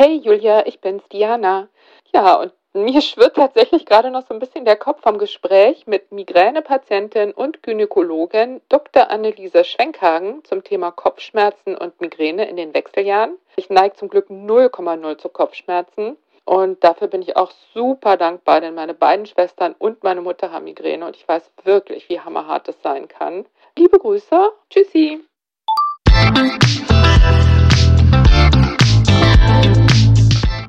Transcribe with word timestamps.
Hey 0.00 0.20
Julia, 0.22 0.64
ich 0.64 0.80
bin's, 0.80 1.02
Diana. 1.08 1.66
Ja, 2.14 2.36
und 2.36 2.52
mir 2.72 3.02
schwirrt 3.02 3.34
tatsächlich 3.34 3.84
gerade 3.84 4.12
noch 4.12 4.24
so 4.28 4.32
ein 4.32 4.38
bisschen 4.38 4.64
der 4.64 4.76
Kopf 4.76 5.02
vom 5.02 5.18
Gespräch 5.18 5.88
mit 5.88 6.12
Migränepatientin 6.12 7.32
und 7.32 7.64
Gynäkologin 7.64 8.60
Dr. 8.68 9.10
Anneliese 9.10 9.64
Schwenkhagen 9.64 10.44
zum 10.44 10.62
Thema 10.62 10.92
Kopfschmerzen 10.92 11.76
und 11.76 12.00
Migräne 12.00 12.48
in 12.48 12.54
den 12.54 12.74
Wechseljahren. 12.74 13.38
Ich 13.56 13.70
neige 13.70 13.96
zum 13.96 14.08
Glück 14.08 14.30
0,0 14.30 15.18
zu 15.18 15.30
Kopfschmerzen 15.30 16.16
und 16.44 16.84
dafür 16.84 17.08
bin 17.08 17.22
ich 17.22 17.36
auch 17.36 17.50
super 17.74 18.16
dankbar, 18.16 18.60
denn 18.60 18.76
meine 18.76 18.94
beiden 18.94 19.26
Schwestern 19.26 19.74
und 19.80 20.04
meine 20.04 20.22
Mutter 20.22 20.52
haben 20.52 20.66
Migräne 20.66 21.06
und 21.06 21.16
ich 21.16 21.26
weiß 21.26 21.50
wirklich, 21.64 22.08
wie 22.08 22.20
hammerhart 22.20 22.68
es 22.68 22.80
sein 22.82 23.08
kann. 23.08 23.46
Liebe 23.76 23.98
Grüße, 23.98 24.48
tschüssi. 24.70 25.24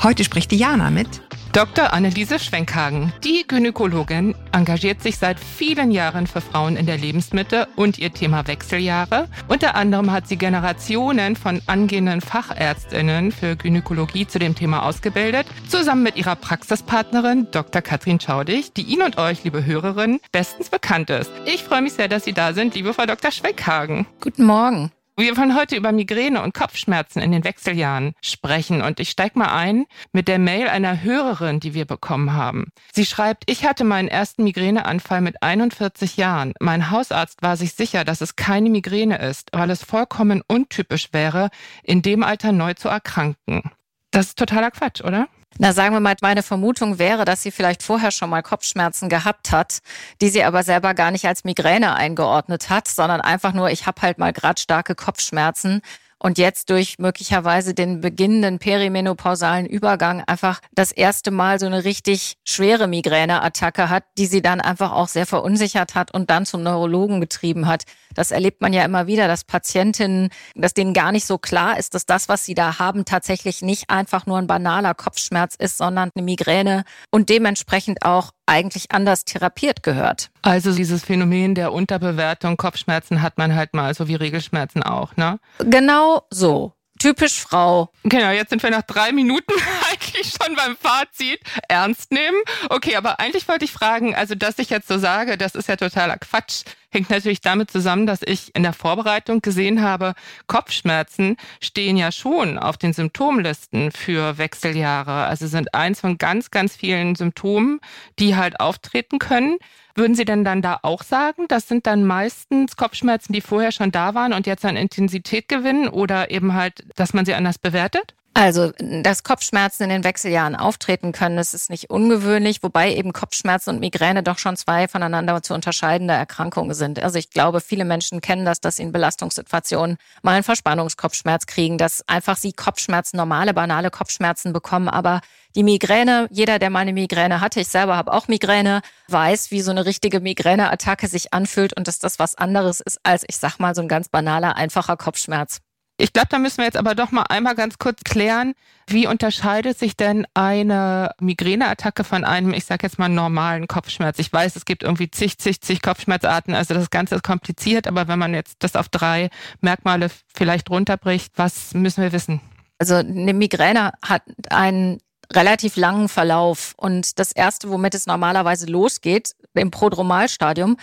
Heute 0.00 0.22
spricht 0.22 0.52
Diana 0.52 0.90
mit 0.90 1.08
Dr. 1.52 1.92
Anneliese 1.92 2.38
Schwenkhagen. 2.38 3.12
Die 3.24 3.44
Gynäkologin 3.48 4.36
engagiert 4.52 5.02
sich 5.02 5.18
seit 5.18 5.40
vielen 5.40 5.90
Jahren 5.90 6.28
für 6.28 6.40
Frauen 6.40 6.76
in 6.76 6.86
der 6.86 6.98
Lebensmitte 6.98 7.66
und 7.74 7.98
ihr 7.98 8.12
Thema 8.12 8.46
Wechseljahre. 8.46 9.28
Unter 9.48 9.74
anderem 9.74 10.12
hat 10.12 10.28
sie 10.28 10.36
Generationen 10.36 11.34
von 11.34 11.60
angehenden 11.66 12.20
Fachärztinnen 12.20 13.32
für 13.32 13.56
Gynäkologie 13.56 14.28
zu 14.28 14.38
dem 14.38 14.54
Thema 14.54 14.84
ausgebildet, 14.84 15.46
zusammen 15.68 16.04
mit 16.04 16.16
ihrer 16.16 16.36
Praxispartnerin 16.36 17.48
Dr. 17.50 17.82
Katrin 17.82 18.20
Schaudig, 18.20 18.72
die 18.74 18.82
Ihnen 18.82 19.02
und 19.02 19.18
euch, 19.18 19.42
liebe 19.42 19.64
Hörerinnen, 19.64 20.20
bestens 20.30 20.68
bekannt 20.68 21.10
ist. 21.10 21.32
Ich 21.44 21.64
freue 21.64 21.82
mich 21.82 21.94
sehr, 21.94 22.06
dass 22.06 22.24
Sie 22.24 22.32
da 22.32 22.52
sind, 22.52 22.76
liebe 22.76 22.94
Frau 22.94 23.06
Dr. 23.06 23.32
Schwenkhagen. 23.32 24.06
Guten 24.20 24.44
Morgen. 24.44 24.92
Wir 25.20 25.36
wollen 25.36 25.56
heute 25.56 25.74
über 25.74 25.90
Migräne 25.90 26.40
und 26.40 26.54
Kopfschmerzen 26.54 27.20
in 27.20 27.32
den 27.32 27.42
Wechseljahren 27.42 28.14
sprechen 28.22 28.82
und 28.82 29.00
ich 29.00 29.10
steige 29.10 29.36
mal 29.36 29.52
ein 29.52 29.86
mit 30.12 30.28
der 30.28 30.38
Mail 30.38 30.68
einer 30.68 31.02
Hörerin, 31.02 31.58
die 31.58 31.74
wir 31.74 31.86
bekommen 31.86 32.34
haben. 32.34 32.66
Sie 32.92 33.04
schreibt, 33.04 33.42
ich 33.50 33.64
hatte 33.64 33.82
meinen 33.82 34.06
ersten 34.06 34.44
Migräneanfall 34.44 35.20
mit 35.20 35.42
41 35.42 36.18
Jahren. 36.18 36.54
Mein 36.60 36.92
Hausarzt 36.92 37.42
war 37.42 37.56
sich 37.56 37.74
sicher, 37.74 38.04
dass 38.04 38.20
es 38.20 38.36
keine 38.36 38.70
Migräne 38.70 39.18
ist, 39.18 39.48
weil 39.52 39.70
es 39.70 39.82
vollkommen 39.82 40.40
untypisch 40.46 41.08
wäre, 41.12 41.50
in 41.82 42.00
dem 42.00 42.22
Alter 42.22 42.52
neu 42.52 42.74
zu 42.74 42.88
erkranken. 42.88 43.72
Das 44.12 44.26
ist 44.26 44.38
totaler 44.38 44.70
Quatsch, 44.70 45.02
oder? 45.02 45.26
Na, 45.56 45.72
sagen 45.72 45.94
wir 45.94 46.00
mal, 46.00 46.14
meine 46.20 46.42
Vermutung 46.42 46.98
wäre, 46.98 47.24
dass 47.24 47.42
sie 47.42 47.50
vielleicht 47.50 47.82
vorher 47.82 48.10
schon 48.10 48.30
mal 48.30 48.42
Kopfschmerzen 48.42 49.08
gehabt 49.08 49.50
hat, 49.50 49.78
die 50.20 50.28
sie 50.28 50.44
aber 50.44 50.62
selber 50.62 50.94
gar 50.94 51.10
nicht 51.10 51.24
als 51.26 51.44
Migräne 51.44 51.96
eingeordnet 51.96 52.68
hat, 52.68 52.86
sondern 52.86 53.20
einfach 53.20 53.54
nur, 53.54 53.70
ich 53.70 53.86
habe 53.86 54.02
halt 54.02 54.18
mal 54.18 54.32
gerade 54.32 54.60
starke 54.60 54.94
Kopfschmerzen 54.94 55.80
und 56.18 56.38
jetzt 56.38 56.70
durch 56.70 56.98
möglicherweise 56.98 57.74
den 57.74 58.00
beginnenden 58.00 58.58
perimenopausalen 58.58 59.66
Übergang 59.66 60.22
einfach 60.26 60.60
das 60.72 60.92
erste 60.92 61.30
Mal 61.30 61.60
so 61.60 61.66
eine 61.66 61.84
richtig 61.84 62.36
schwere 62.44 62.88
Migräneattacke 62.88 63.88
hat, 63.88 64.04
die 64.16 64.26
sie 64.26 64.42
dann 64.42 64.60
einfach 64.60 64.92
auch 64.92 65.08
sehr 65.08 65.26
verunsichert 65.26 65.94
hat 65.94 66.12
und 66.12 66.30
dann 66.30 66.44
zum 66.44 66.62
Neurologen 66.62 67.20
getrieben 67.20 67.66
hat. 67.66 67.84
Das 68.18 68.32
erlebt 68.32 68.60
man 68.60 68.72
ja 68.72 68.84
immer 68.84 69.06
wieder, 69.06 69.28
dass 69.28 69.44
Patientinnen, 69.44 70.30
dass 70.56 70.74
denen 70.74 70.92
gar 70.92 71.12
nicht 71.12 71.24
so 71.24 71.38
klar 71.38 71.78
ist, 71.78 71.94
dass 71.94 72.04
das, 72.04 72.28
was 72.28 72.44
sie 72.44 72.54
da 72.54 72.80
haben, 72.80 73.04
tatsächlich 73.04 73.62
nicht 73.62 73.90
einfach 73.90 74.26
nur 74.26 74.38
ein 74.38 74.48
banaler 74.48 74.94
Kopfschmerz 74.94 75.54
ist, 75.54 75.78
sondern 75.78 76.10
eine 76.12 76.24
Migräne 76.24 76.82
und 77.12 77.28
dementsprechend 77.28 78.04
auch 78.04 78.32
eigentlich 78.44 78.90
anders 78.90 79.24
therapiert 79.24 79.84
gehört. 79.84 80.30
Also 80.42 80.74
dieses 80.74 81.04
Phänomen 81.04 81.54
der 81.54 81.72
Unterbewertung, 81.72 82.56
Kopfschmerzen 82.56 83.22
hat 83.22 83.38
man 83.38 83.54
halt 83.54 83.72
mal, 83.72 83.94
so 83.94 84.08
wie 84.08 84.16
Regelschmerzen 84.16 84.82
auch, 84.82 85.16
ne? 85.16 85.38
Genau 85.60 86.26
so. 86.30 86.72
Typisch 86.98 87.40
Frau. 87.40 87.92
Genau, 88.02 88.30
jetzt 88.30 88.50
sind 88.50 88.62
wir 88.62 88.70
nach 88.70 88.82
drei 88.82 89.12
Minuten 89.12 89.52
eigentlich 89.90 90.32
schon 90.32 90.56
beim 90.56 90.76
Fazit. 90.76 91.40
Ernst 91.68 92.10
nehmen. 92.10 92.38
Okay, 92.70 92.96
aber 92.96 93.20
eigentlich 93.20 93.46
wollte 93.46 93.64
ich 93.64 93.72
fragen, 93.72 94.14
also 94.14 94.34
dass 94.34 94.58
ich 94.58 94.70
jetzt 94.70 94.88
so 94.88 94.98
sage, 94.98 95.38
das 95.38 95.54
ist 95.54 95.68
ja 95.68 95.76
totaler 95.76 96.18
Quatsch, 96.18 96.64
hängt 96.90 97.10
natürlich 97.10 97.40
damit 97.40 97.70
zusammen, 97.70 98.06
dass 98.06 98.20
ich 98.22 98.54
in 98.54 98.62
der 98.62 98.72
Vorbereitung 98.72 99.42
gesehen 99.42 99.82
habe, 99.82 100.14
Kopfschmerzen 100.46 101.36
stehen 101.60 101.96
ja 101.96 102.12
schon 102.12 102.58
auf 102.58 102.76
den 102.76 102.92
Symptomlisten 102.92 103.92
für 103.92 104.38
Wechseljahre. 104.38 105.26
Also 105.26 105.46
sind 105.46 105.74
eins 105.74 106.00
von 106.00 106.18
ganz, 106.18 106.50
ganz 106.50 106.76
vielen 106.76 107.14
Symptomen, 107.14 107.80
die 108.18 108.36
halt 108.36 108.60
auftreten 108.60 109.18
können. 109.18 109.58
Würden 109.94 110.14
Sie 110.14 110.24
denn 110.24 110.44
dann 110.44 110.62
da 110.62 110.78
auch 110.82 111.02
sagen, 111.02 111.46
das 111.48 111.66
sind 111.66 111.86
dann 111.86 112.04
meistens 112.04 112.76
Kopfschmerzen, 112.76 113.32
die 113.32 113.40
vorher 113.40 113.72
schon 113.72 113.90
da 113.90 114.14
waren 114.14 114.32
und 114.32 114.46
jetzt 114.46 114.64
an 114.64 114.76
Intensität 114.76 115.48
gewinnen 115.48 115.88
oder 115.88 116.30
eben 116.30 116.54
halt, 116.54 116.84
dass 116.94 117.14
man 117.14 117.24
sie 117.24 117.34
anders 117.34 117.58
bewertet? 117.58 118.14
Also, 118.40 118.70
dass 118.78 119.24
Kopfschmerzen 119.24 119.82
in 119.82 119.88
den 119.88 120.04
Wechseljahren 120.04 120.54
auftreten 120.54 121.10
können, 121.10 121.36
das 121.36 121.54
ist 121.54 121.70
nicht 121.70 121.90
ungewöhnlich, 121.90 122.62
wobei 122.62 122.94
eben 122.94 123.12
Kopfschmerzen 123.12 123.70
und 123.70 123.80
Migräne 123.80 124.22
doch 124.22 124.38
schon 124.38 124.56
zwei 124.56 124.86
voneinander 124.86 125.42
zu 125.42 125.54
unterscheidende 125.54 126.14
Erkrankungen 126.14 126.72
sind. 126.72 127.02
Also 127.02 127.18
ich 127.18 127.30
glaube, 127.30 127.60
viele 127.60 127.84
Menschen 127.84 128.20
kennen 128.20 128.44
das, 128.44 128.60
dass 128.60 128.76
sie 128.76 128.84
in 128.84 128.92
Belastungssituationen 128.92 129.98
mal 130.22 130.34
einen 130.34 130.44
Verspannungskopfschmerz 130.44 131.46
kriegen, 131.46 131.78
dass 131.78 132.08
einfach 132.08 132.36
sie 132.36 132.52
Kopfschmerzen, 132.52 133.16
normale, 133.16 133.54
banale 133.54 133.90
Kopfschmerzen 133.90 134.52
bekommen, 134.52 134.88
aber 134.88 135.20
die 135.56 135.64
Migräne, 135.64 136.28
jeder, 136.30 136.60
der 136.60 136.70
mal 136.70 136.78
eine 136.78 136.92
Migräne 136.92 137.40
hatte, 137.40 137.58
ich 137.58 137.66
selber 137.66 137.96
habe 137.96 138.12
auch 138.12 138.28
Migräne, 138.28 138.82
weiß, 139.08 139.50
wie 139.50 139.62
so 139.62 139.72
eine 139.72 139.84
richtige 139.84 140.20
Migräneattacke 140.20 141.08
sich 141.08 141.34
anfühlt 141.34 141.76
und 141.76 141.88
dass 141.88 141.98
das 141.98 142.20
was 142.20 142.36
anderes 142.36 142.78
ist 142.78 143.00
als, 143.02 143.24
ich 143.26 143.36
sag 143.36 143.58
mal, 143.58 143.74
so 143.74 143.82
ein 143.82 143.88
ganz 143.88 144.08
banaler, 144.08 144.54
einfacher 144.54 144.96
Kopfschmerz. 144.96 145.58
Ich 146.00 146.12
glaube, 146.12 146.28
da 146.30 146.38
müssen 146.38 146.58
wir 146.58 146.64
jetzt 146.64 146.76
aber 146.76 146.94
doch 146.94 147.10
mal 147.10 147.24
einmal 147.24 147.56
ganz 147.56 147.78
kurz 147.78 148.04
klären, 148.04 148.54
wie 148.86 149.08
unterscheidet 149.08 149.76
sich 149.76 149.96
denn 149.96 150.28
eine 150.32 151.10
Migräneattacke 151.20 152.04
von 152.04 152.24
einem, 152.24 152.54
ich 152.54 152.64
sage 152.64 152.86
jetzt 152.86 153.00
mal, 153.00 153.08
normalen 153.08 153.66
Kopfschmerz? 153.66 154.20
Ich 154.20 154.32
weiß, 154.32 154.54
es 154.54 154.64
gibt 154.64 154.84
irgendwie 154.84 155.10
zig, 155.10 155.38
zig, 155.38 155.60
zig 155.60 155.82
Kopfschmerzarten, 155.82 156.54
also 156.54 156.72
das 156.72 156.90
Ganze 156.90 157.16
ist 157.16 157.24
kompliziert, 157.24 157.88
aber 157.88 158.06
wenn 158.06 158.18
man 158.18 158.32
jetzt 158.32 158.58
das 158.60 158.76
auf 158.76 158.88
drei 158.88 159.28
Merkmale 159.60 160.08
vielleicht 160.32 160.70
runterbricht, 160.70 161.32
was 161.34 161.74
müssen 161.74 162.00
wir 162.00 162.12
wissen? 162.12 162.40
Also 162.78 162.94
eine 162.94 163.34
Migräne 163.34 163.90
hat 164.00 164.22
einen 164.50 165.00
relativ 165.32 165.76
langen 165.76 166.08
Verlauf. 166.08 166.74
Und 166.76 167.18
das 167.18 167.32
erste, 167.32 167.70
womit 167.70 167.94
es 167.94 168.06
normalerweise 168.06 168.66
losgeht, 168.66 169.34
im 169.54 169.72
Prodromalstadium, 169.72 170.76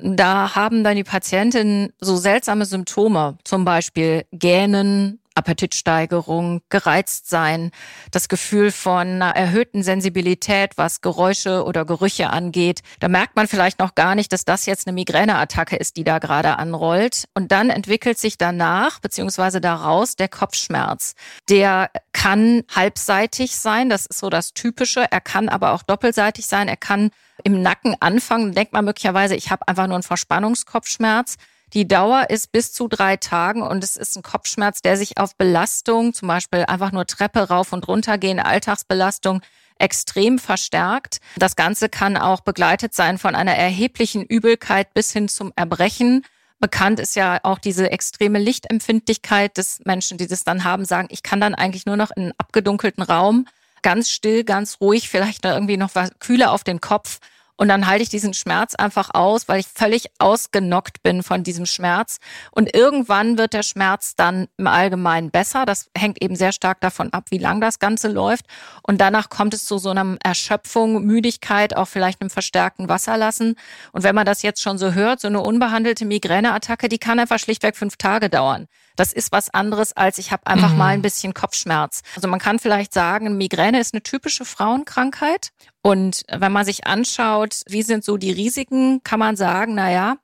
da 0.00 0.54
haben 0.54 0.84
dann 0.84 0.96
die 0.96 1.04
Patientinnen 1.04 1.92
so 2.00 2.16
seltsame 2.16 2.66
Symptome, 2.66 3.38
zum 3.44 3.64
Beispiel 3.64 4.24
Gähnen, 4.32 5.20
Appetitsteigerung, 5.36 6.62
gereizt 6.70 7.28
sein, 7.28 7.70
das 8.10 8.28
Gefühl 8.28 8.72
von 8.72 9.06
einer 9.06 9.36
erhöhten 9.36 9.82
Sensibilität, 9.82 10.72
was 10.76 11.02
Geräusche 11.02 11.64
oder 11.64 11.84
Gerüche 11.84 12.30
angeht. 12.30 12.80
Da 13.00 13.08
merkt 13.08 13.36
man 13.36 13.46
vielleicht 13.46 13.78
noch 13.78 13.94
gar 13.94 14.14
nicht, 14.14 14.32
dass 14.32 14.44
das 14.44 14.66
jetzt 14.66 14.86
eine 14.86 14.94
Migräneattacke 14.94 15.76
ist, 15.76 15.96
die 15.96 16.04
da 16.04 16.18
gerade 16.18 16.58
anrollt. 16.58 17.28
Und 17.34 17.52
dann 17.52 17.70
entwickelt 17.70 18.18
sich 18.18 18.38
danach 18.38 18.98
beziehungsweise 19.00 19.60
daraus 19.60 20.16
der 20.16 20.28
Kopfschmerz. 20.28 21.14
Der 21.50 21.90
kann 22.12 22.62
halbseitig 22.74 23.56
sein, 23.56 23.90
das 23.90 24.06
ist 24.06 24.18
so 24.18 24.30
das 24.30 24.54
Typische. 24.54 25.04
Er 25.10 25.20
kann 25.20 25.48
aber 25.48 25.72
auch 25.72 25.82
doppelseitig 25.82 26.46
sein. 26.46 26.68
Er 26.68 26.78
kann 26.78 27.10
im 27.44 27.62
Nacken 27.62 27.96
anfangen. 28.00 28.54
Denkt 28.54 28.72
man 28.72 28.84
möglicherweise, 28.84 29.34
ich 29.34 29.50
habe 29.50 29.66
einfach 29.68 29.86
nur 29.86 29.96
einen 29.96 30.02
Verspannungskopfschmerz. 30.02 31.36
Die 31.72 31.88
Dauer 31.88 32.30
ist 32.30 32.52
bis 32.52 32.72
zu 32.72 32.86
drei 32.88 33.16
Tagen 33.16 33.62
und 33.62 33.82
es 33.82 33.96
ist 33.96 34.16
ein 34.16 34.22
Kopfschmerz, 34.22 34.82
der 34.82 34.96
sich 34.96 35.18
auf 35.18 35.36
Belastung, 35.36 36.14
zum 36.14 36.28
Beispiel 36.28 36.64
einfach 36.66 36.92
nur 36.92 37.06
Treppe 37.06 37.40
rauf 37.48 37.72
und 37.72 37.88
runter 37.88 38.18
gehen, 38.18 38.38
Alltagsbelastung, 38.38 39.42
extrem 39.78 40.38
verstärkt. 40.38 41.18
Das 41.36 41.56
Ganze 41.56 41.88
kann 41.88 42.16
auch 42.16 42.40
begleitet 42.40 42.94
sein 42.94 43.18
von 43.18 43.34
einer 43.34 43.54
erheblichen 43.54 44.22
Übelkeit 44.24 44.94
bis 44.94 45.12
hin 45.12 45.28
zum 45.28 45.52
Erbrechen. 45.56 46.24
Bekannt 46.60 47.00
ist 47.00 47.16
ja 47.16 47.40
auch 47.42 47.58
diese 47.58 47.90
extreme 47.90 48.38
Lichtempfindlichkeit 48.38 49.58
des 49.58 49.80
Menschen, 49.84 50.16
die 50.16 50.26
das 50.26 50.44
dann 50.44 50.64
haben, 50.64 50.84
sagen, 50.84 51.08
ich 51.10 51.22
kann 51.22 51.40
dann 51.40 51.54
eigentlich 51.54 51.84
nur 51.84 51.96
noch 51.96 52.10
in 52.12 52.24
einen 52.24 52.32
abgedunkelten 52.38 53.02
Raum 53.02 53.46
ganz 53.82 54.10
still, 54.10 54.44
ganz 54.44 54.78
ruhig, 54.80 55.08
vielleicht 55.08 55.44
da 55.44 55.54
irgendwie 55.54 55.76
noch 55.76 55.94
was 55.94 56.10
kühler 56.18 56.52
auf 56.52 56.64
den 56.64 56.80
Kopf 56.80 57.20
und 57.56 57.68
dann 57.68 57.86
halte 57.86 58.02
ich 58.02 58.10
diesen 58.10 58.34
Schmerz 58.34 58.74
einfach 58.74 59.10
aus, 59.14 59.48
weil 59.48 59.60
ich 59.60 59.66
völlig 59.66 60.10
ausgenockt 60.18 61.02
bin 61.02 61.22
von 61.22 61.42
diesem 61.42 61.64
Schmerz. 61.64 62.18
Und 62.50 62.76
irgendwann 62.76 63.38
wird 63.38 63.54
der 63.54 63.62
Schmerz 63.62 64.14
dann 64.14 64.48
im 64.58 64.66
Allgemeinen 64.66 65.30
besser. 65.30 65.64
Das 65.64 65.88
hängt 65.96 66.22
eben 66.22 66.36
sehr 66.36 66.52
stark 66.52 66.80
davon 66.80 67.12
ab, 67.14 67.24
wie 67.30 67.38
lang 67.38 67.62
das 67.62 67.78
Ganze 67.78 68.08
läuft. 68.08 68.44
Und 68.82 69.00
danach 69.00 69.30
kommt 69.30 69.54
es 69.54 69.64
zu 69.64 69.78
so 69.78 69.90
einer 69.90 70.18
Erschöpfung, 70.22 71.02
Müdigkeit, 71.04 71.74
auch 71.74 71.88
vielleicht 71.88 72.20
einem 72.20 72.30
verstärkten 72.30 72.90
Wasserlassen. 72.90 73.56
Und 73.92 74.02
wenn 74.02 74.14
man 74.14 74.26
das 74.26 74.42
jetzt 74.42 74.60
schon 74.60 74.76
so 74.76 74.92
hört, 74.92 75.20
so 75.20 75.28
eine 75.28 75.40
unbehandelte 75.40 76.04
Migräneattacke, 76.04 76.90
die 76.90 76.98
kann 76.98 77.18
einfach 77.18 77.38
schlichtweg 77.38 77.76
fünf 77.76 77.96
Tage 77.96 78.28
dauern. 78.28 78.68
Das 78.96 79.12
ist 79.12 79.30
was 79.32 79.52
anderes 79.52 79.92
als 79.94 80.18
ich 80.18 80.32
habe 80.32 80.46
einfach 80.46 80.72
mhm. 80.72 80.78
mal 80.78 80.88
ein 80.88 81.02
bisschen 81.02 81.34
Kopfschmerz. 81.34 82.02
Also 82.14 82.28
man 82.28 82.40
kann 82.40 82.58
vielleicht 82.58 82.92
sagen, 82.92 83.36
Migräne 83.36 83.80
ist 83.80 83.94
eine 83.94 84.02
typische 84.02 84.44
Frauenkrankheit. 84.44 85.50
Und 85.82 86.22
wenn 86.28 86.52
man 86.52 86.64
sich 86.64 86.86
anschaut, 86.86 87.62
wie 87.68 87.82
sind 87.82 88.04
so 88.04 88.16
die 88.16 88.32
Risiken, 88.32 89.02
kann 89.04 89.20
man 89.20 89.36
sagen, 89.36 89.74
na 89.74 89.90
ja, 89.90 90.16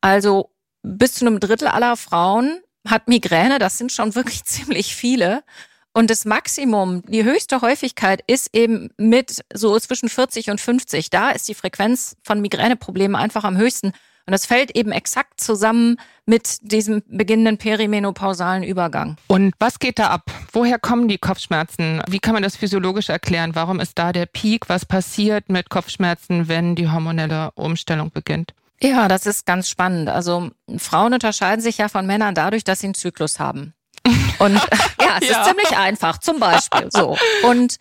also 0.00 0.50
bis 0.82 1.14
zu 1.14 1.26
einem 1.26 1.40
Drittel 1.40 1.68
aller 1.68 1.96
Frauen 1.96 2.60
hat 2.88 3.08
Migräne. 3.08 3.58
Das 3.58 3.78
sind 3.78 3.92
schon 3.92 4.14
wirklich 4.14 4.44
ziemlich 4.44 4.94
viele. 4.94 5.42
Und 5.92 6.08
das 6.08 6.24
Maximum, 6.24 7.02
die 7.02 7.24
höchste 7.24 7.62
Häufigkeit 7.62 8.22
ist 8.26 8.54
eben 8.54 8.90
mit 8.96 9.44
so 9.52 9.78
zwischen 9.80 10.08
40 10.08 10.50
und 10.50 10.60
50. 10.60 11.10
Da 11.10 11.30
ist 11.30 11.48
die 11.48 11.54
Frequenz 11.54 12.16
von 12.22 12.40
Migräneproblemen 12.40 13.16
einfach 13.16 13.42
am 13.42 13.56
höchsten. 13.56 13.92
Und 14.30 14.34
das 14.34 14.46
fällt 14.46 14.76
eben 14.76 14.92
exakt 14.92 15.40
zusammen 15.40 15.96
mit 16.24 16.58
diesem 16.62 17.02
beginnenden 17.08 17.58
perimenopausalen 17.58 18.62
Übergang. 18.62 19.16
Und 19.26 19.54
was 19.58 19.80
geht 19.80 19.98
da 19.98 20.10
ab? 20.10 20.30
Woher 20.52 20.78
kommen 20.78 21.08
die 21.08 21.18
Kopfschmerzen? 21.18 22.00
Wie 22.08 22.20
kann 22.20 22.34
man 22.34 22.44
das 22.44 22.54
physiologisch 22.54 23.08
erklären? 23.08 23.56
Warum 23.56 23.80
ist 23.80 23.98
da 23.98 24.12
der 24.12 24.26
Peak? 24.26 24.68
Was 24.68 24.86
passiert 24.86 25.48
mit 25.48 25.68
Kopfschmerzen, 25.68 26.46
wenn 26.46 26.76
die 26.76 26.88
hormonelle 26.88 27.50
Umstellung 27.56 28.12
beginnt? 28.12 28.54
Ja, 28.80 29.08
das 29.08 29.26
ist 29.26 29.46
ganz 29.46 29.68
spannend. 29.68 30.08
Also 30.08 30.52
Frauen 30.78 31.12
unterscheiden 31.12 31.60
sich 31.60 31.78
ja 31.78 31.88
von 31.88 32.06
Männern 32.06 32.36
dadurch, 32.36 32.62
dass 32.62 32.78
sie 32.78 32.86
einen 32.86 32.94
Zyklus 32.94 33.40
haben. 33.40 33.74
Und 34.38 34.54
ja, 35.00 35.18
es 35.20 35.28
ja. 35.28 35.40
ist 35.40 35.48
ziemlich 35.48 35.76
einfach, 35.76 36.18
zum 36.18 36.38
Beispiel 36.38 36.88
so. 36.92 37.18
Und 37.42 37.78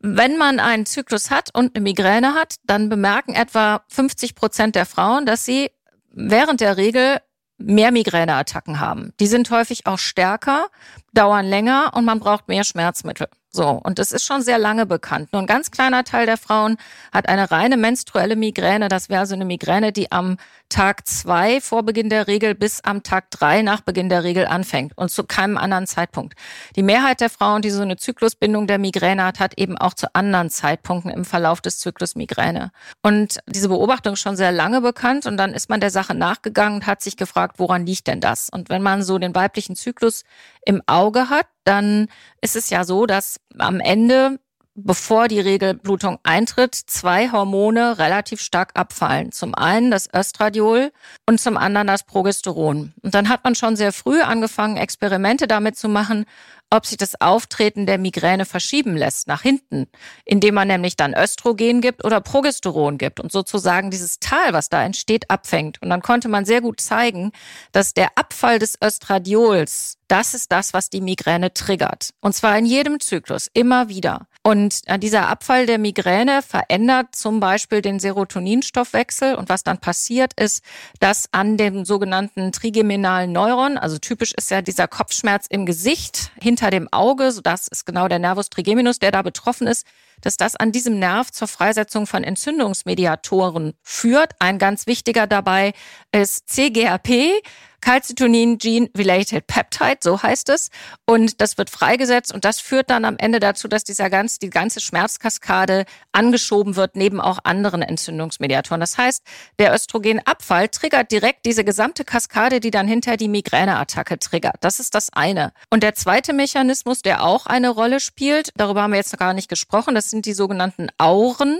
wenn 0.00 0.36
man 0.36 0.60
einen 0.60 0.84
Zyklus 0.84 1.30
hat 1.30 1.48
und 1.54 1.74
eine 1.74 1.82
Migräne 1.82 2.34
hat, 2.34 2.56
dann 2.64 2.90
bemerken 2.90 3.34
etwa 3.34 3.80
50 3.88 4.34
Prozent 4.34 4.74
der 4.74 4.84
Frauen, 4.84 5.24
dass 5.24 5.46
sie 5.46 5.70
während 6.16 6.60
der 6.60 6.76
Regel 6.76 7.18
mehr 7.58 7.92
Migräneattacken 7.92 8.80
haben. 8.80 9.12
Die 9.20 9.26
sind 9.26 9.50
häufig 9.50 9.86
auch 9.86 9.98
stärker, 9.98 10.68
dauern 11.16 11.46
länger 11.46 11.92
und 11.94 12.04
man 12.04 12.20
braucht 12.20 12.48
mehr 12.48 12.64
Schmerzmittel. 12.64 13.28
So, 13.56 13.70
und 13.70 13.98
das 13.98 14.12
ist 14.12 14.24
schon 14.26 14.42
sehr 14.42 14.58
lange 14.58 14.84
bekannt. 14.84 15.32
Nur 15.32 15.40
ein 15.40 15.46
ganz 15.46 15.70
kleiner 15.70 16.04
Teil 16.04 16.26
der 16.26 16.36
Frauen 16.36 16.76
hat 17.10 17.26
eine 17.26 17.50
reine 17.50 17.78
menstruelle 17.78 18.36
Migräne. 18.36 18.88
Das 18.88 19.08
wäre 19.08 19.20
also 19.20 19.34
eine 19.34 19.46
Migräne, 19.46 19.92
die 19.92 20.12
am 20.12 20.36
Tag 20.68 21.06
zwei 21.06 21.62
vor 21.62 21.82
Beginn 21.82 22.10
der 22.10 22.26
Regel 22.26 22.54
bis 22.54 22.82
am 22.84 23.02
Tag 23.02 23.30
drei 23.30 23.62
nach 23.62 23.80
Beginn 23.80 24.10
der 24.10 24.24
Regel 24.24 24.46
anfängt 24.46 24.92
und 24.98 25.10
zu 25.10 25.24
keinem 25.24 25.56
anderen 25.56 25.86
Zeitpunkt. 25.86 26.34
Die 26.74 26.82
Mehrheit 26.82 27.22
der 27.22 27.30
Frauen, 27.30 27.62
die 27.62 27.70
so 27.70 27.80
eine 27.80 27.96
Zyklusbindung 27.96 28.66
der 28.66 28.76
Migräne 28.76 29.24
hat, 29.24 29.40
hat 29.40 29.58
eben 29.58 29.78
auch 29.78 29.94
zu 29.94 30.14
anderen 30.14 30.50
Zeitpunkten 30.50 31.10
im 31.10 31.24
Verlauf 31.24 31.62
des 31.62 31.78
Zyklus 31.78 32.14
Migräne. 32.14 32.72
Und 33.00 33.38
diese 33.48 33.68
Beobachtung 33.68 34.14
ist 34.14 34.20
schon 34.20 34.36
sehr 34.36 34.52
lange 34.52 34.82
bekannt 34.82 35.24
und 35.24 35.38
dann 35.38 35.54
ist 35.54 35.70
man 35.70 35.80
der 35.80 35.90
Sache 35.90 36.14
nachgegangen 36.14 36.80
und 36.80 36.86
hat 36.86 37.00
sich 37.00 37.16
gefragt, 37.16 37.54
woran 37.58 37.86
liegt 37.86 38.06
denn 38.06 38.20
das? 38.20 38.50
Und 38.50 38.68
wenn 38.68 38.82
man 38.82 39.02
so 39.02 39.18
den 39.18 39.34
weiblichen 39.34 39.76
Zyklus 39.76 40.24
im 40.66 40.82
Auge 40.86 41.05
hat, 41.14 41.46
dann 41.64 42.08
ist 42.40 42.56
es 42.56 42.70
ja 42.70 42.84
so, 42.84 43.06
dass 43.06 43.40
am 43.58 43.80
Ende, 43.80 44.38
bevor 44.76 45.28
die 45.28 45.40
Regelblutung 45.40 46.18
eintritt, 46.22 46.74
zwei 46.74 47.32
Hormone 47.32 47.98
relativ 47.98 48.40
stark 48.40 48.72
abfallen. 48.74 49.32
Zum 49.32 49.54
einen 49.54 49.90
das 49.90 50.08
Östradiol 50.14 50.92
und 51.26 51.40
zum 51.40 51.56
anderen 51.56 51.86
das 51.86 52.04
Progesteron. 52.04 52.92
Und 53.02 53.14
dann 53.14 53.28
hat 53.28 53.42
man 53.42 53.54
schon 53.54 53.76
sehr 53.76 53.92
früh 53.92 54.20
angefangen, 54.20 54.76
Experimente 54.76 55.48
damit 55.48 55.76
zu 55.76 55.88
machen, 55.88 56.26
ob 56.70 56.84
sich 56.86 56.98
das 56.98 57.20
Auftreten 57.20 57.86
der 57.86 57.98
Migräne 57.98 58.44
verschieben 58.44 58.96
lässt 58.96 59.28
nach 59.28 59.42
hinten, 59.42 59.86
indem 60.24 60.54
man 60.54 60.68
nämlich 60.68 60.96
dann 60.96 61.14
Östrogen 61.14 61.80
gibt 61.80 62.04
oder 62.04 62.20
Progesteron 62.20 62.98
gibt 62.98 63.20
und 63.20 63.30
sozusagen 63.30 63.90
dieses 63.90 64.18
Tal, 64.18 64.52
was 64.52 64.68
da 64.68 64.82
entsteht, 64.82 65.30
abfängt. 65.30 65.80
Und 65.80 65.90
dann 65.90 66.02
konnte 66.02 66.28
man 66.28 66.44
sehr 66.44 66.60
gut 66.60 66.80
zeigen, 66.80 67.32
dass 67.72 67.94
der 67.94 68.10
Abfall 68.16 68.58
des 68.58 68.80
Östradiols, 68.82 69.98
das 70.08 70.34
ist 70.34 70.50
das, 70.50 70.72
was 70.72 70.90
die 70.90 71.00
Migräne 71.00 71.54
triggert. 71.54 72.10
Und 72.20 72.34
zwar 72.34 72.58
in 72.58 72.66
jedem 72.66 73.00
Zyklus, 73.00 73.48
immer 73.52 73.88
wieder. 73.88 74.26
Und 74.46 74.82
äh, 74.86 74.96
dieser 74.96 75.28
Abfall 75.28 75.66
der 75.66 75.76
Migräne 75.76 76.40
verändert 76.40 77.16
zum 77.16 77.40
Beispiel 77.40 77.82
den 77.82 77.98
Serotoninstoffwechsel. 77.98 79.34
Und 79.34 79.48
was 79.48 79.64
dann 79.64 79.78
passiert 79.78 80.34
ist, 80.40 80.62
dass 81.00 81.28
an 81.32 81.56
dem 81.56 81.84
sogenannten 81.84 82.52
trigeminalen 82.52 83.32
Neuron, 83.32 83.76
also 83.76 83.98
typisch 83.98 84.32
ist 84.34 84.52
ja 84.52 84.62
dieser 84.62 84.86
Kopfschmerz 84.86 85.48
im 85.48 85.66
Gesicht, 85.66 86.30
hinter 86.40 86.70
dem 86.70 86.86
Auge, 86.92 87.32
so 87.32 87.40
das 87.40 87.66
ist 87.66 87.86
genau 87.86 88.06
der 88.06 88.20
Nervus 88.20 88.48
trigeminus, 88.48 89.00
der 89.00 89.10
da 89.10 89.22
betroffen 89.22 89.66
ist, 89.66 89.84
dass 90.20 90.36
das 90.36 90.56
an 90.56 90.72
diesem 90.72 90.98
Nerv 90.98 91.30
zur 91.30 91.48
Freisetzung 91.48 92.06
von 92.06 92.24
Entzündungsmediatoren 92.24 93.74
führt. 93.82 94.32
Ein 94.38 94.58
ganz 94.58 94.86
wichtiger 94.86 95.26
dabei 95.26 95.72
ist 96.12 96.48
CGRP, 96.48 97.42
Calcitonin 97.86 98.58
Gene 98.58 98.90
Related 98.96 99.46
Peptide, 99.46 99.98
so 100.00 100.20
heißt 100.20 100.48
es. 100.48 100.70
Und 101.06 101.40
das 101.40 101.56
wird 101.56 101.70
freigesetzt 101.70 102.34
und 102.34 102.44
das 102.44 102.58
führt 102.58 102.90
dann 102.90 103.04
am 103.04 103.16
Ende 103.16 103.38
dazu, 103.38 103.68
dass 103.68 103.84
dieser 103.84 104.10
ganz, 104.10 104.40
die 104.40 104.50
ganze 104.50 104.80
Schmerzkaskade 104.80 105.84
angeschoben 106.10 106.74
wird 106.74 106.96
neben 106.96 107.20
auch 107.20 107.38
anderen 107.44 107.82
Entzündungsmediatoren. 107.82 108.80
Das 108.80 108.98
heißt, 108.98 109.22
der 109.60 109.72
Östrogenabfall 109.72 110.68
triggert 110.68 111.12
direkt 111.12 111.46
diese 111.46 111.62
gesamte 111.62 112.04
Kaskade, 112.04 112.58
die 112.58 112.72
dann 112.72 112.88
hinter 112.88 113.16
die 113.16 113.28
Migräneattacke 113.28 114.18
triggert. 114.18 114.56
Das 114.62 114.80
ist 114.80 114.96
das 114.96 115.12
eine. 115.12 115.52
Und 115.70 115.84
der 115.84 115.94
zweite 115.94 116.32
Mechanismus, 116.32 117.02
der 117.02 117.22
auch 117.22 117.46
eine 117.46 117.68
Rolle 117.68 118.00
spielt, 118.00 118.50
darüber 118.56 118.82
haben 118.82 118.92
wir 118.92 118.98
jetzt 118.98 119.12
noch 119.12 119.20
gar 119.20 119.32
nicht 119.32 119.48
gesprochen, 119.48 119.94
das 119.94 120.05
sind 120.10 120.26
die 120.26 120.32
sogenannten 120.32 120.88
Auren. 120.98 121.58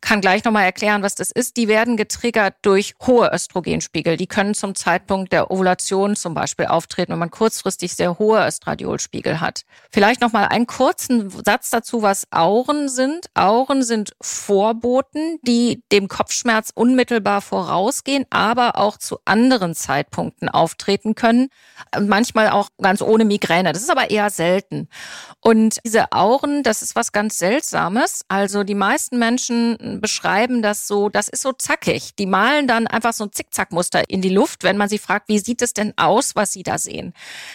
Kann 0.00 0.20
gleich 0.20 0.44
nochmal 0.44 0.64
erklären, 0.64 1.02
was 1.02 1.16
das 1.16 1.32
ist. 1.32 1.56
Die 1.56 1.66
werden 1.66 1.96
getriggert 1.96 2.54
durch 2.62 2.94
hohe 3.04 3.30
Östrogenspiegel. 3.32 4.16
Die 4.16 4.28
können 4.28 4.54
zum 4.54 4.76
Zeitpunkt 4.76 5.32
der 5.32 5.50
Ovulation 5.50 6.14
zum 6.14 6.34
Beispiel 6.34 6.66
auftreten, 6.66 7.12
wenn 7.12 7.18
man 7.18 7.32
kurzfristig 7.32 7.94
sehr 7.94 8.18
hohe 8.18 8.46
Östradiolspiegel 8.46 9.40
hat. 9.40 9.62
Vielleicht 9.90 10.20
noch 10.20 10.32
mal 10.32 10.46
einen 10.46 10.66
kurzen 10.66 11.30
Satz 11.30 11.70
dazu, 11.70 12.02
was 12.02 12.30
Auren 12.30 12.88
sind. 12.88 13.26
Auren 13.34 13.82
sind 13.82 14.12
Vorboten, 14.20 15.38
die 15.42 15.82
dem 15.90 16.06
Kopfschmerz 16.06 16.70
unmittelbar 16.74 17.40
vorausgehen, 17.40 18.24
aber 18.30 18.76
auch 18.76 18.98
zu 18.98 19.18
anderen 19.24 19.74
Zeitpunkten 19.74 20.48
auftreten 20.48 21.16
können. 21.16 21.48
Manchmal 21.98 22.50
auch 22.50 22.68
ganz 22.80 23.02
ohne 23.02 23.24
Migräne. 23.24 23.72
Das 23.72 23.82
ist 23.82 23.90
aber 23.90 24.10
eher 24.10 24.30
selten. 24.30 24.88
Und 25.40 25.78
diese 25.84 26.12
Auren, 26.12 26.62
das 26.62 26.82
ist 26.82 26.94
was 26.94 27.10
ganz 27.10 27.38
Seltsames. 27.38 27.77
Also 28.28 28.64
die 28.64 28.74
meisten 28.74 29.18
Menschen 29.18 30.00
beschreiben 30.00 30.62
das 30.62 30.86
so, 30.86 31.08
das 31.08 31.28
ist 31.28 31.42
so 31.42 31.52
zackig. 31.52 32.14
Die 32.16 32.26
malen 32.26 32.66
dann 32.66 32.86
einfach 32.86 33.12
so 33.12 33.24
ein 33.24 33.32
Zickzackmuster 33.32 34.08
in 34.10 34.22
die 34.22 34.28
Luft, 34.28 34.64
wenn 34.64 34.76
man 34.76 34.88
sie 34.88 34.98
fragt, 34.98 35.28
wie 35.28 35.38
sieht 35.38 35.62
es 35.62 35.74
denn 35.74 35.92
aus, 35.96 36.34
was 36.34 36.52
Sie 36.52 36.62
da 36.62 36.78
sehen? 36.78 37.12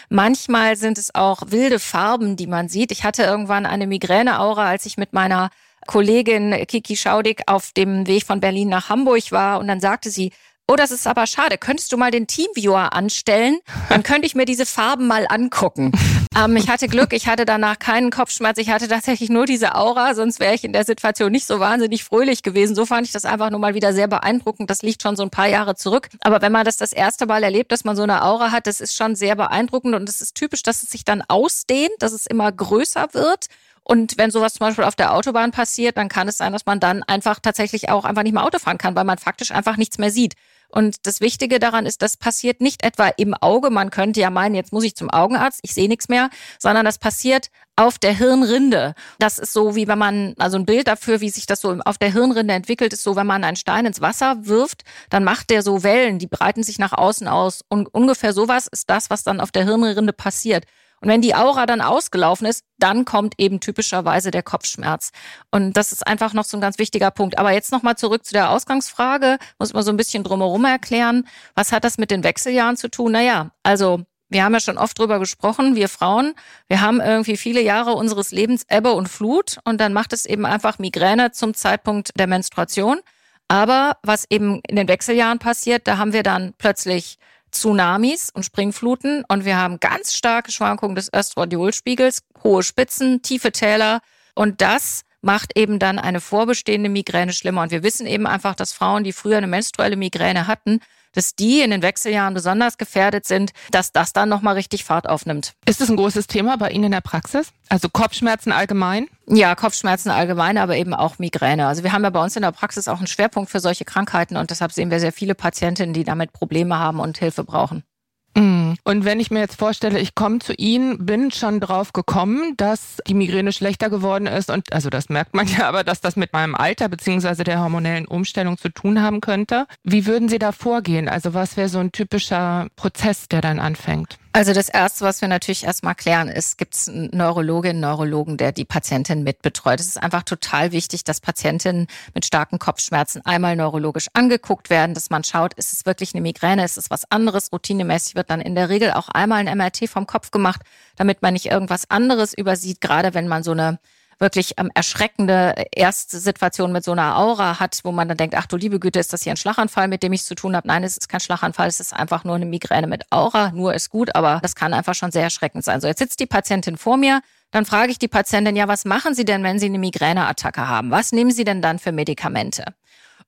Manchmal 0.08 0.76
sind 0.76 0.98
es 0.98 1.14
auch 1.14 1.42
wilde 1.48 1.78
Farben, 1.78 2.36
die 2.36 2.46
man 2.46 2.68
sieht. 2.68 2.92
Ich 2.92 3.04
hatte 3.04 3.22
irgendwann 3.22 3.66
eine 3.66 3.86
Migräneaura, 3.86 4.68
als 4.68 4.86
ich 4.86 4.96
mit 4.96 5.12
meiner 5.12 5.50
Kollegin 5.86 6.52
Kiki 6.66 6.96
Schaudig 6.96 7.42
auf 7.46 7.72
dem 7.72 8.06
Weg 8.06 8.24
von 8.24 8.40
Berlin 8.40 8.68
nach 8.68 8.88
Hamburg 8.88 9.30
war 9.32 9.58
und 9.58 9.68
dann 9.68 9.80
sagte 9.80 10.10
sie, 10.10 10.32
Oh, 10.66 10.76
das 10.76 10.90
ist 10.90 11.06
aber 11.06 11.26
schade. 11.26 11.58
Könntest 11.58 11.92
du 11.92 11.98
mal 11.98 12.10
den 12.10 12.26
Teamviewer 12.26 12.94
anstellen? 12.94 13.58
Dann 13.90 14.02
könnte 14.02 14.26
ich 14.26 14.34
mir 14.34 14.46
diese 14.46 14.64
Farben 14.64 15.06
mal 15.06 15.26
angucken. 15.28 15.92
Ähm, 16.36 16.56
ich 16.56 16.68
hatte 16.68 16.88
Glück, 16.88 17.12
ich 17.12 17.28
hatte 17.28 17.44
danach 17.44 17.78
keinen 17.78 18.10
Kopfschmerz. 18.10 18.58
Ich 18.58 18.68
hatte 18.68 18.88
tatsächlich 18.88 19.30
nur 19.30 19.46
diese 19.46 19.76
Aura, 19.76 20.16
sonst 20.16 20.40
wäre 20.40 20.52
ich 20.52 20.64
in 20.64 20.72
der 20.72 20.84
Situation 20.84 21.30
nicht 21.30 21.46
so 21.46 21.60
wahnsinnig 21.60 22.02
fröhlich 22.02 22.42
gewesen. 22.42 22.74
So 22.74 22.86
fand 22.86 23.06
ich 23.06 23.12
das 23.12 23.24
einfach 23.24 23.50
nur 23.50 23.60
mal 23.60 23.74
wieder 23.74 23.92
sehr 23.92 24.08
beeindruckend. 24.08 24.68
Das 24.68 24.82
liegt 24.82 25.00
schon 25.00 25.14
so 25.14 25.22
ein 25.22 25.30
paar 25.30 25.46
Jahre 25.46 25.76
zurück. 25.76 26.08
Aber 26.22 26.42
wenn 26.42 26.50
man 26.50 26.64
das 26.64 26.76
das 26.76 26.92
erste 26.92 27.26
Mal 27.26 27.44
erlebt, 27.44 27.70
dass 27.70 27.84
man 27.84 27.94
so 27.94 28.02
eine 28.02 28.24
Aura 28.24 28.50
hat, 28.50 28.66
das 28.66 28.80
ist 28.80 28.96
schon 28.96 29.14
sehr 29.14 29.36
beeindruckend 29.36 29.94
und 29.94 30.08
es 30.08 30.20
ist 30.20 30.34
typisch, 30.34 30.64
dass 30.64 30.82
es 30.82 30.90
sich 30.90 31.04
dann 31.04 31.22
ausdehnt, 31.28 31.92
dass 32.00 32.12
es 32.12 32.26
immer 32.26 32.50
größer 32.50 33.10
wird. 33.12 33.46
Und 33.84 34.16
wenn 34.16 34.30
sowas 34.30 34.54
zum 34.54 34.66
Beispiel 34.66 34.84
auf 34.84 34.96
der 34.96 35.14
Autobahn 35.14 35.52
passiert, 35.52 35.98
dann 35.98 36.08
kann 36.08 36.26
es 36.26 36.38
sein, 36.38 36.52
dass 36.52 36.66
man 36.66 36.80
dann 36.80 37.02
einfach 37.02 37.38
tatsächlich 37.38 37.90
auch 37.90 38.04
einfach 38.04 38.22
nicht 38.22 38.32
mehr 38.32 38.44
Auto 38.44 38.58
fahren 38.58 38.78
kann, 38.78 38.96
weil 38.96 39.04
man 39.04 39.18
faktisch 39.18 39.52
einfach 39.52 39.76
nichts 39.76 39.98
mehr 39.98 40.10
sieht. 40.10 40.34
Und 40.74 41.06
das 41.06 41.20
Wichtige 41.20 41.60
daran 41.60 41.86
ist, 41.86 42.02
das 42.02 42.16
passiert 42.16 42.60
nicht 42.60 42.82
etwa 42.82 43.06
im 43.16 43.32
Auge. 43.34 43.70
Man 43.70 43.90
könnte 43.90 44.18
ja 44.20 44.28
meinen, 44.28 44.56
jetzt 44.56 44.72
muss 44.72 44.82
ich 44.82 44.96
zum 44.96 45.08
Augenarzt, 45.08 45.60
ich 45.62 45.72
sehe 45.72 45.86
nichts 45.86 46.08
mehr, 46.08 46.30
sondern 46.58 46.84
das 46.84 46.98
passiert 46.98 47.50
auf 47.76 47.96
der 47.98 48.12
Hirnrinde. 48.12 48.94
Das 49.20 49.38
ist 49.38 49.52
so, 49.52 49.76
wie 49.76 49.86
wenn 49.86 49.98
man, 49.98 50.34
also 50.36 50.58
ein 50.58 50.66
Bild 50.66 50.88
dafür, 50.88 51.20
wie 51.20 51.30
sich 51.30 51.46
das 51.46 51.60
so 51.60 51.78
auf 51.84 51.96
der 51.98 52.12
Hirnrinde 52.12 52.54
entwickelt, 52.54 52.92
ist 52.92 53.04
so, 53.04 53.14
wenn 53.14 53.26
man 53.26 53.44
einen 53.44 53.56
Stein 53.56 53.86
ins 53.86 54.00
Wasser 54.00 54.46
wirft, 54.46 54.82
dann 55.10 55.22
macht 55.22 55.50
der 55.50 55.62
so 55.62 55.84
Wellen, 55.84 56.18
die 56.18 56.26
breiten 56.26 56.64
sich 56.64 56.80
nach 56.80 56.92
außen 56.92 57.28
aus. 57.28 57.62
Und 57.68 57.86
ungefähr 57.94 58.32
sowas 58.32 58.66
ist 58.66 58.90
das, 58.90 59.10
was 59.10 59.22
dann 59.22 59.40
auf 59.40 59.52
der 59.52 59.64
Hirnrinde 59.64 60.12
passiert. 60.12 60.64
Und 61.04 61.10
wenn 61.10 61.20
die 61.20 61.34
Aura 61.34 61.66
dann 61.66 61.82
ausgelaufen 61.82 62.46
ist, 62.46 62.64
dann 62.78 63.04
kommt 63.04 63.34
eben 63.36 63.60
typischerweise 63.60 64.30
der 64.30 64.42
Kopfschmerz. 64.42 65.10
Und 65.50 65.76
das 65.76 65.92
ist 65.92 66.06
einfach 66.06 66.32
noch 66.32 66.44
so 66.44 66.56
ein 66.56 66.62
ganz 66.62 66.78
wichtiger 66.78 67.10
Punkt. 67.10 67.38
Aber 67.38 67.52
jetzt 67.52 67.72
nochmal 67.72 67.96
zurück 67.96 68.24
zu 68.24 68.32
der 68.32 68.48
Ausgangsfrage. 68.48 69.36
Muss 69.58 69.74
man 69.74 69.82
so 69.82 69.90
ein 69.90 69.98
bisschen 69.98 70.24
drumherum 70.24 70.64
erklären. 70.64 71.28
Was 71.54 71.72
hat 71.72 71.84
das 71.84 71.98
mit 71.98 72.10
den 72.10 72.24
Wechseljahren 72.24 72.78
zu 72.78 72.88
tun? 72.88 73.12
Naja, 73.12 73.50
also 73.62 74.00
wir 74.30 74.44
haben 74.44 74.54
ja 74.54 74.60
schon 74.60 74.78
oft 74.78 74.98
drüber 74.98 75.18
gesprochen, 75.18 75.76
wir 75.76 75.90
Frauen, 75.90 76.34
wir 76.68 76.80
haben 76.80 77.00
irgendwie 77.00 77.36
viele 77.36 77.60
Jahre 77.60 77.92
unseres 77.92 78.30
Lebens 78.30 78.64
Ebbe 78.70 78.92
und 78.92 79.10
Flut 79.10 79.58
und 79.64 79.82
dann 79.82 79.92
macht 79.92 80.14
es 80.14 80.24
eben 80.24 80.46
einfach 80.46 80.78
Migräne 80.78 81.32
zum 81.32 81.52
Zeitpunkt 81.52 82.18
der 82.18 82.26
Menstruation. 82.26 83.00
Aber 83.48 83.98
was 84.02 84.24
eben 84.30 84.60
in 84.66 84.76
den 84.76 84.88
Wechseljahren 84.88 85.38
passiert, 85.38 85.86
da 85.86 85.98
haben 85.98 86.14
wir 86.14 86.22
dann 86.22 86.54
plötzlich 86.56 87.18
Tsunamis 87.54 88.30
und 88.34 88.44
Springfluten 88.44 89.24
und 89.28 89.44
wir 89.44 89.56
haben 89.56 89.80
ganz 89.80 90.14
starke 90.14 90.52
Schwankungen 90.52 90.94
des 90.96 91.12
Östradiolspiegels, 91.14 92.22
hohe 92.42 92.62
Spitzen, 92.62 93.22
tiefe 93.22 93.52
Täler 93.52 94.00
und 94.34 94.60
das 94.60 95.02
macht 95.24 95.56
eben 95.56 95.78
dann 95.78 95.98
eine 95.98 96.20
vorbestehende 96.20 96.90
Migräne 96.90 97.32
schlimmer. 97.32 97.62
Und 97.62 97.70
wir 97.70 97.82
wissen 97.82 98.06
eben 98.06 98.26
einfach, 98.26 98.54
dass 98.54 98.72
Frauen, 98.72 99.04
die 99.04 99.12
früher 99.12 99.38
eine 99.38 99.46
menstruelle 99.46 99.96
Migräne 99.96 100.46
hatten, 100.46 100.80
dass 101.14 101.34
die 101.34 101.60
in 101.60 101.70
den 101.70 101.82
Wechseljahren 101.82 102.34
besonders 102.34 102.78
gefährdet 102.78 103.26
sind, 103.26 103.52
dass 103.70 103.92
das 103.92 104.12
dann 104.12 104.28
nochmal 104.28 104.54
richtig 104.54 104.84
Fahrt 104.84 105.08
aufnimmt. 105.08 105.54
Ist 105.66 105.80
das 105.80 105.88
ein 105.88 105.96
großes 105.96 106.26
Thema 106.26 106.56
bei 106.56 106.70
Ihnen 106.70 106.84
in 106.84 106.92
der 106.92 107.00
Praxis? 107.00 107.48
Also 107.68 107.88
Kopfschmerzen 107.88 108.52
allgemein? 108.52 109.08
Ja, 109.26 109.54
Kopfschmerzen 109.54 110.10
allgemein, 110.10 110.58
aber 110.58 110.76
eben 110.76 110.92
auch 110.92 111.18
Migräne. 111.18 111.66
Also 111.66 111.82
wir 111.82 111.92
haben 111.92 112.04
ja 112.04 112.10
bei 112.10 112.22
uns 112.22 112.36
in 112.36 112.42
der 112.42 112.52
Praxis 112.52 112.88
auch 112.88 112.98
einen 112.98 113.06
Schwerpunkt 113.06 113.50
für 113.50 113.60
solche 113.60 113.84
Krankheiten 113.84 114.36
und 114.36 114.50
deshalb 114.50 114.72
sehen 114.72 114.90
wir 114.90 115.00
sehr 115.00 115.12
viele 115.12 115.34
Patientinnen, 115.34 115.94
die 115.94 116.04
damit 116.04 116.32
Probleme 116.32 116.78
haben 116.78 117.00
und 117.00 117.18
Hilfe 117.18 117.44
brauchen. 117.44 117.84
Mm. 118.34 118.74
Und 118.82 119.04
wenn 119.04 119.20
ich 119.20 119.30
mir 119.30 119.40
jetzt 119.40 119.58
vorstelle, 119.58 120.00
ich 120.00 120.14
komme 120.14 120.40
zu 120.40 120.54
Ihnen, 120.54 121.06
bin 121.06 121.30
schon 121.30 121.60
drauf 121.60 121.92
gekommen, 121.92 122.54
dass 122.56 122.98
die 123.06 123.14
Migräne 123.14 123.52
schlechter 123.52 123.90
geworden 123.90 124.26
ist 124.26 124.50
und 124.50 124.72
also 124.72 124.90
das 124.90 125.08
merkt 125.08 125.34
man 125.34 125.46
ja, 125.58 125.68
aber 125.68 125.84
dass 125.84 126.00
das 126.00 126.16
mit 126.16 126.32
meinem 126.32 126.54
Alter 126.54 126.88
beziehungsweise 126.88 127.44
der 127.44 127.60
hormonellen 127.60 128.06
Umstellung 128.06 128.58
zu 128.58 128.68
tun 128.68 129.00
haben 129.00 129.20
könnte. 129.20 129.66
Wie 129.82 130.06
würden 130.06 130.28
Sie 130.28 130.38
da 130.38 130.52
vorgehen? 130.52 131.08
Also 131.08 131.34
was 131.34 131.56
wäre 131.56 131.68
so 131.68 131.78
ein 131.78 131.92
typischer 131.92 132.68
Prozess, 132.76 133.28
der 133.28 133.40
dann 133.40 133.60
anfängt? 133.60 134.18
Also 134.36 134.52
das 134.52 134.68
Erste, 134.68 135.04
was 135.04 135.20
wir 135.20 135.28
natürlich 135.28 135.62
erstmal 135.62 135.94
klären, 135.94 136.26
ist, 136.26 136.58
gibt 136.58 136.74
es 136.74 136.88
einen 136.88 137.08
Neurologin, 137.12 137.78
Neurologen, 137.78 138.36
der 138.36 138.50
die 138.50 138.64
Patientin 138.64 139.22
mitbetreut. 139.22 139.78
Es 139.78 139.86
ist 139.86 140.02
einfach 140.02 140.24
total 140.24 140.72
wichtig, 140.72 141.04
dass 141.04 141.20
Patientinnen 141.20 141.86
mit 142.14 142.24
starken 142.24 142.58
Kopfschmerzen 142.58 143.24
einmal 143.24 143.54
neurologisch 143.54 144.08
angeguckt 144.12 144.70
werden, 144.70 144.92
dass 144.92 145.08
man 145.08 145.22
schaut, 145.22 145.54
ist 145.54 145.72
es 145.72 145.86
wirklich 145.86 146.14
eine 146.14 146.20
Migräne, 146.20 146.64
ist 146.64 146.76
es 146.76 146.90
was 146.90 147.08
anderes. 147.12 147.52
Routinemäßig 147.52 148.16
wird 148.16 148.28
dann 148.28 148.40
in 148.40 148.56
der 148.56 148.70
Regel 148.70 148.90
auch 148.94 149.08
einmal 149.08 149.46
ein 149.46 149.56
MRT 149.56 149.88
vom 149.88 150.08
Kopf 150.08 150.32
gemacht, 150.32 150.62
damit 150.96 151.22
man 151.22 151.34
nicht 151.34 151.46
irgendwas 151.46 151.88
anderes 151.88 152.36
übersieht, 152.36 152.80
gerade 152.80 153.14
wenn 153.14 153.28
man 153.28 153.44
so 153.44 153.52
eine 153.52 153.78
wirklich 154.18 154.54
ähm, 154.58 154.70
erschreckende 154.74 155.54
erste 155.72 156.18
Situation 156.18 156.72
mit 156.72 156.84
so 156.84 156.92
einer 156.92 157.16
Aura 157.16 157.60
hat, 157.60 157.80
wo 157.84 157.92
man 157.92 158.08
dann 158.08 158.16
denkt, 158.16 158.34
ach 158.36 158.46
du 158.46 158.56
liebe 158.56 158.80
Güte, 158.80 158.98
ist 158.98 159.12
das 159.12 159.22
hier 159.22 159.32
ein 159.32 159.36
Schlaganfall, 159.36 159.88
mit 159.88 160.02
dem 160.02 160.12
ich 160.12 160.24
zu 160.24 160.34
tun 160.34 160.56
habe? 160.56 160.68
Nein, 160.68 160.84
es 160.84 160.96
ist 160.96 161.08
kein 161.08 161.20
Schlaganfall, 161.20 161.68
es 161.68 161.80
ist 161.80 161.92
einfach 161.92 162.24
nur 162.24 162.36
eine 162.36 162.46
Migräne 162.46 162.86
mit 162.86 163.10
Aura. 163.10 163.50
Nur 163.52 163.74
ist 163.74 163.90
gut, 163.90 164.14
aber 164.14 164.40
das 164.42 164.54
kann 164.54 164.74
einfach 164.74 164.94
schon 164.94 165.10
sehr 165.10 165.22
erschreckend 165.22 165.64
sein. 165.64 165.80
So, 165.80 165.86
jetzt 165.86 165.98
sitzt 165.98 166.20
die 166.20 166.26
Patientin 166.26 166.76
vor 166.76 166.96
mir. 166.96 167.20
Dann 167.50 167.64
frage 167.64 167.92
ich 167.92 167.98
die 167.98 168.08
Patientin, 168.08 168.56
ja, 168.56 168.66
was 168.66 168.84
machen 168.84 169.14
Sie 169.14 169.24
denn, 169.24 169.44
wenn 169.44 169.58
Sie 169.58 169.66
eine 169.66 169.78
Migräneattacke 169.78 170.66
haben? 170.66 170.90
Was 170.90 171.12
nehmen 171.12 171.30
Sie 171.30 171.44
denn 171.44 171.62
dann 171.62 171.78
für 171.78 171.92
Medikamente? 171.92 172.64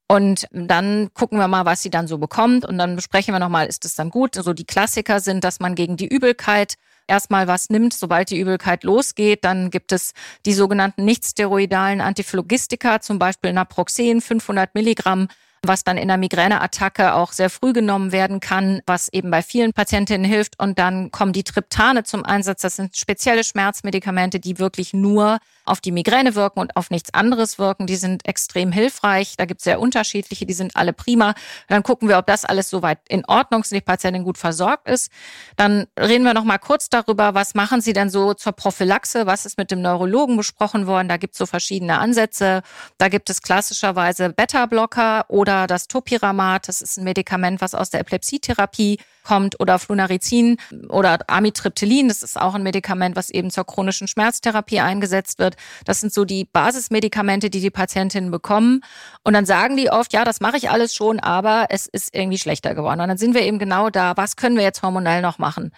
Und 0.09 0.47
dann 0.53 1.11
gucken 1.15 1.39
wir 1.39 1.49
mal, 1.49 1.65
was 1.65 1.83
sie 1.83 1.91
dann 1.91 2.07
so 2.07 2.19
bekommt. 2.19 2.65
Und 2.65 2.79
dann 2.79 2.97
besprechen 2.97 3.35
wir 3.35 3.41
nochmal, 3.41 3.67
ist 3.67 3.85
es 3.85 3.97
dann 3.97 4.11
gut? 4.11 4.37
So 4.37 4.53
die 4.53 4.65
Klassiker 4.65 5.21
sind, 5.21 5.43
dass 5.43 5.59
man 5.59 5.75
gegen 5.75 5.97
die 5.97 6.07
Übelkeit 6.07 6.75
erstmal 7.07 7.47
was 7.47 7.71
nimmt, 7.71 7.95
sobald 7.95 8.31
die 8.31 8.39
Übelkeit 8.39 8.85
losgeht. 8.85 9.45
Dann 9.45 9.71
gibt 9.71 9.93
es 9.93 10.13
die 10.45 10.53
sogenannten 10.53 11.05
nichtsteroidalen 11.05 12.01
Antiphlogistika, 12.01 13.01
zum 13.01 13.19
Beispiel 13.19 13.53
Naproxen, 13.53 14.21
500 14.21 14.75
Milligramm 14.75 15.29
was 15.63 15.85
dann 15.85 15.97
in 15.97 16.09
der 16.09 16.17
Migräneattacke 16.17 17.15
auch 17.15 17.33
sehr 17.33 17.51
früh 17.51 17.73
genommen 17.73 18.13
werden 18.13 18.41
kann, 18.41 18.81
was 18.87 19.09
eben 19.13 19.31
bei 19.31 19.43
vielen 19.43 19.73
Patientinnen 19.73 20.25
hilft. 20.25 20.61
Und 20.61 20.79
dann 20.79 21.11
kommen 21.11 21.33
die 21.33 21.45
Triptane 21.45 22.05
zum 22.05 22.25
Einsatz. 22.25 22.63
Das 22.63 22.77
sind 22.77 22.97
spezielle 22.97 23.45
Schmerzmedikamente, 23.45 24.41
die 24.41 24.59
wirklich 24.59 24.93
nur 24.93 25.39
auf 25.67 25.81
die 25.81 25.93
Migräne 25.93 26.35
wirken 26.35 26.61
und 26.61 26.77
auf 26.77 26.91
nichts 26.91 27.13
anderes 27.13 27.59
wirken. 27.59 27.87
Die 27.87 27.97
sind 27.97 28.27
extrem 28.27 28.73
hilfreich. 28.73 29.37
Da 29.37 29.45
gibt 29.45 29.61
es 29.61 29.65
sehr 29.65 29.81
unterschiedliche, 29.81 30.47
die 30.47 30.55
sind 30.55 30.77
alle 30.77 30.93
prima. 30.93 31.35
Dann 31.69 31.83
gucken 31.83 32.09
wir, 32.09 32.19
ob 32.19 32.27
das 32.27 32.45
alles 32.45 32.71
soweit 32.71 32.99
in 33.09 33.25
Ordnung 33.27 33.63
ist 33.63 33.73
die 33.73 33.81
Patientin 33.81 34.25
gut 34.25 34.39
versorgt 34.39 34.89
ist. 34.89 35.11
Dann 35.57 35.87
reden 35.99 36.25
wir 36.25 36.35
noch 36.35 36.45
mal 36.45 36.59
kurz 36.59 36.89
darüber, 36.89 37.35
was 37.35 37.55
machen 37.55 37.81
Sie 37.81 37.93
denn 37.93 38.11
so 38.11 38.35
zur 38.35 38.53
Prophylaxe? 38.53 39.27
Was 39.27 39.47
ist 39.47 39.59
mit 39.59 39.71
dem 39.71 39.83
Neurologen 39.83 40.37
besprochen 40.37 40.87
worden? 40.87 41.09
Da 41.09 41.17
gibt 41.17 41.35
es 41.35 41.39
so 41.39 41.47
verschiedene 41.47 41.99
Ansätze. 41.99 42.63
Da 42.99 43.09
gibt 43.09 43.31
es 43.31 43.43
klassischerweise 43.43 44.31
Beta-Blocker 44.31 45.27
oder 45.29 45.67
das 45.67 45.89
Topiramat. 45.89 46.69
Das 46.69 46.83
ist 46.83 46.97
ein 46.97 47.05
Medikament, 47.05 47.61
was 47.61 47.75
aus 47.75 47.91
der 47.91 48.01
Epilepsietherapie 48.01 48.99
kommt 49.27 49.61
oder 49.61 49.79
Flunarizin 49.79 50.57
oder 50.89 51.19
Amitriptylin. 51.27 52.09
Das 52.09 52.23
ist 52.23 52.41
auch 52.41 52.55
ein 52.55 52.63
Medikament, 52.63 53.17
was 53.17 53.31
eben 53.31 53.51
zur 53.51 53.65
chronischen 53.65 54.09
Schmerztherapie 54.09 54.81
eingesetzt 54.81 55.39
wird. 55.39 55.57
Das 55.85 56.01
sind 56.01 56.13
so 56.13 56.25
die 56.25 56.45
Basismedikamente, 56.45 57.51
die 57.51 57.61
die 57.61 57.71
Patientinnen 57.71 58.31
bekommen. 58.31 58.83
Und 59.25 59.35
dann 59.35 59.47
sagen 59.47 59.77
die 59.77 59.91
oft, 59.91 60.13
ja, 60.13 60.25
das 60.25 60.41
mache 60.41 60.57
ich 60.57 60.71
alles 60.71 60.95
schon, 60.95 61.21
aber 61.21 61.67
es 61.71 61.87
ist 61.87 62.15
irgendwie 62.15 62.39
schlechter 62.39 62.75
geworden. 62.75 63.01
Und 63.01 63.09
dann 63.09 63.19
sind 63.19 63.35
wir 63.35 63.43
eben 63.43 63.59
genau 63.59 63.91
da, 63.91 64.17
was 64.17 64.37
können 64.37 64.57
wir 64.57 64.63
jetzt 64.63 64.83
hormonell 64.83 65.23
noch 65.23 65.39
machen? 65.39 65.73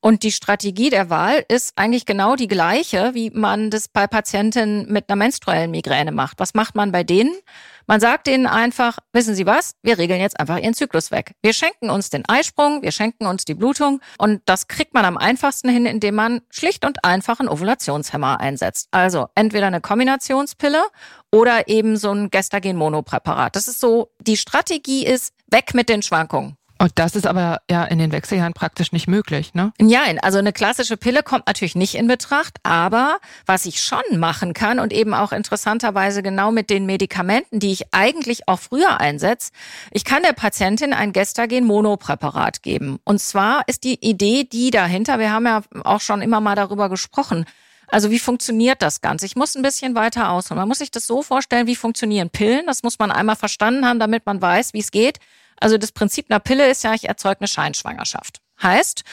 Und 0.00 0.22
die 0.22 0.32
Strategie 0.32 0.90
der 0.90 1.08
Wahl 1.08 1.46
ist 1.48 1.72
eigentlich 1.76 2.04
genau 2.04 2.36
die 2.36 2.46
gleiche, 2.46 3.14
wie 3.14 3.30
man 3.30 3.70
das 3.70 3.88
bei 3.88 4.06
Patientinnen 4.06 4.86
mit 4.92 5.08
einer 5.08 5.16
menstruellen 5.16 5.70
Migräne 5.70 6.12
macht. 6.12 6.40
Was 6.40 6.52
macht 6.52 6.74
man 6.74 6.92
bei 6.92 7.04
denen? 7.04 7.34
Man 7.86 8.00
sagt 8.00 8.26
denen 8.26 8.46
einfach, 8.46 8.98
wissen 9.12 9.34
Sie 9.34 9.46
was, 9.46 9.74
wir 9.82 9.98
regeln 9.98 10.20
jetzt 10.20 10.40
einfach 10.40 10.58
Ihren 10.58 10.74
Zyklus 10.74 11.10
weg. 11.10 11.34
Wir 11.42 11.52
schenken 11.52 11.90
uns 11.90 12.08
den 12.08 12.24
Eisprung, 12.26 12.82
wir 12.82 12.92
schenken 12.92 13.26
uns 13.26 13.44
die 13.44 13.54
Blutung 13.54 14.00
und 14.18 14.40
das 14.46 14.68
kriegt 14.68 14.94
man 14.94 15.04
am 15.04 15.18
einfachsten 15.18 15.68
hin, 15.68 15.84
indem 15.84 16.14
man 16.14 16.40
schlicht 16.50 16.84
und 16.86 17.04
einfach 17.04 17.40
einen 17.40 17.48
Ovulationshemmer 17.48 18.40
einsetzt. 18.40 18.88
Also 18.90 19.28
entweder 19.34 19.66
eine 19.66 19.80
Kombinationspille 19.80 20.82
oder 21.30 21.68
eben 21.68 21.96
so 21.96 22.10
ein 22.12 22.30
Gestagen-Monopräparat. 22.30 23.54
Das 23.54 23.68
ist 23.68 23.80
so, 23.80 24.10
die 24.20 24.36
Strategie 24.36 25.04
ist 25.04 25.34
weg 25.50 25.74
mit 25.74 25.88
den 25.88 26.02
Schwankungen. 26.02 26.56
Und 26.84 26.92
das 26.96 27.16
ist 27.16 27.26
aber 27.26 27.62
ja 27.70 27.82
in 27.84 27.98
den 27.98 28.12
Wechseljahren 28.12 28.52
praktisch 28.52 28.92
nicht 28.92 29.08
möglich, 29.08 29.54
ne? 29.54 29.72
Ja, 29.80 30.02
also 30.20 30.36
eine 30.36 30.52
klassische 30.52 30.98
Pille 30.98 31.22
kommt 31.22 31.46
natürlich 31.46 31.76
nicht 31.76 31.94
in 31.94 32.06
Betracht, 32.08 32.58
aber 32.62 33.20
was 33.46 33.64
ich 33.64 33.82
schon 33.82 34.02
machen 34.18 34.52
kann 34.52 34.78
und 34.78 34.92
eben 34.92 35.14
auch 35.14 35.32
interessanterweise 35.32 36.22
genau 36.22 36.52
mit 36.52 36.68
den 36.68 36.84
Medikamenten, 36.84 37.58
die 37.58 37.72
ich 37.72 37.94
eigentlich 37.94 38.48
auch 38.48 38.58
früher 38.58 39.00
einsetze, 39.00 39.50
ich 39.92 40.04
kann 40.04 40.24
der 40.24 40.34
Patientin 40.34 40.92
ein 40.92 41.14
Gestagen-Monopräparat 41.14 42.62
geben. 42.62 42.98
Und 43.04 43.18
zwar 43.18 43.62
ist 43.66 43.84
die 43.84 44.06
Idee 44.06 44.44
die 44.44 44.70
dahinter, 44.70 45.18
wir 45.18 45.32
haben 45.32 45.46
ja 45.46 45.62
auch 45.84 46.02
schon 46.02 46.20
immer 46.20 46.42
mal 46.42 46.54
darüber 46.54 46.90
gesprochen, 46.90 47.46
also 47.88 48.10
wie 48.10 48.18
funktioniert 48.18 48.82
das 48.82 49.00
Ganze? 49.00 49.24
Ich 49.24 49.36
muss 49.36 49.54
ein 49.54 49.62
bisschen 49.62 49.94
weiter 49.94 50.28
ausholen. 50.28 50.58
Man 50.58 50.68
muss 50.68 50.80
sich 50.80 50.90
das 50.90 51.06
so 51.06 51.22
vorstellen, 51.22 51.66
wie 51.66 51.76
funktionieren 51.76 52.28
Pillen. 52.28 52.66
Das 52.66 52.82
muss 52.82 52.98
man 52.98 53.10
einmal 53.10 53.36
verstanden 53.36 53.86
haben, 53.86 53.98
damit 53.98 54.26
man 54.26 54.42
weiß, 54.42 54.74
wie 54.74 54.80
es 54.80 54.90
geht. 54.90 55.18
Also 55.60 55.78
das 55.78 55.92
Prinzip 55.92 56.26
einer 56.30 56.40
Pille 56.40 56.70
ist 56.70 56.84
ja, 56.84 56.94
ich 56.94 57.08
erzeuge 57.08 57.40
eine 57.40 57.48
Scheinschwangerschaft. 57.48 58.40
Heißt, 58.62 59.04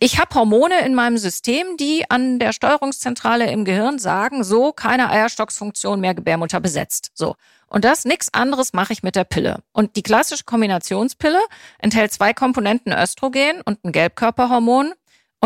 ich 0.00 0.18
habe 0.18 0.34
Hormone 0.34 0.84
in 0.84 0.94
meinem 0.94 1.18
System, 1.18 1.76
die 1.76 2.10
an 2.10 2.38
der 2.38 2.52
Steuerungszentrale 2.52 3.50
im 3.50 3.64
Gehirn 3.64 3.98
sagen, 3.98 4.44
so 4.44 4.72
keine 4.72 5.10
Eierstocksfunktion 5.10 6.00
mehr 6.00 6.14
Gebärmutter 6.14 6.60
besetzt. 6.60 7.10
So. 7.14 7.36
Und 7.68 7.84
das 7.84 8.04
nichts 8.04 8.32
anderes 8.32 8.72
mache 8.72 8.92
ich 8.92 9.02
mit 9.02 9.16
der 9.16 9.24
Pille. 9.24 9.62
Und 9.72 9.96
die 9.96 10.02
klassische 10.02 10.44
Kombinationspille 10.44 11.40
enthält 11.78 12.12
zwei 12.12 12.32
Komponenten 12.32 12.92
Östrogen 12.92 13.60
und 13.64 13.84
ein 13.84 13.92
Gelbkörperhormon. 13.92 14.92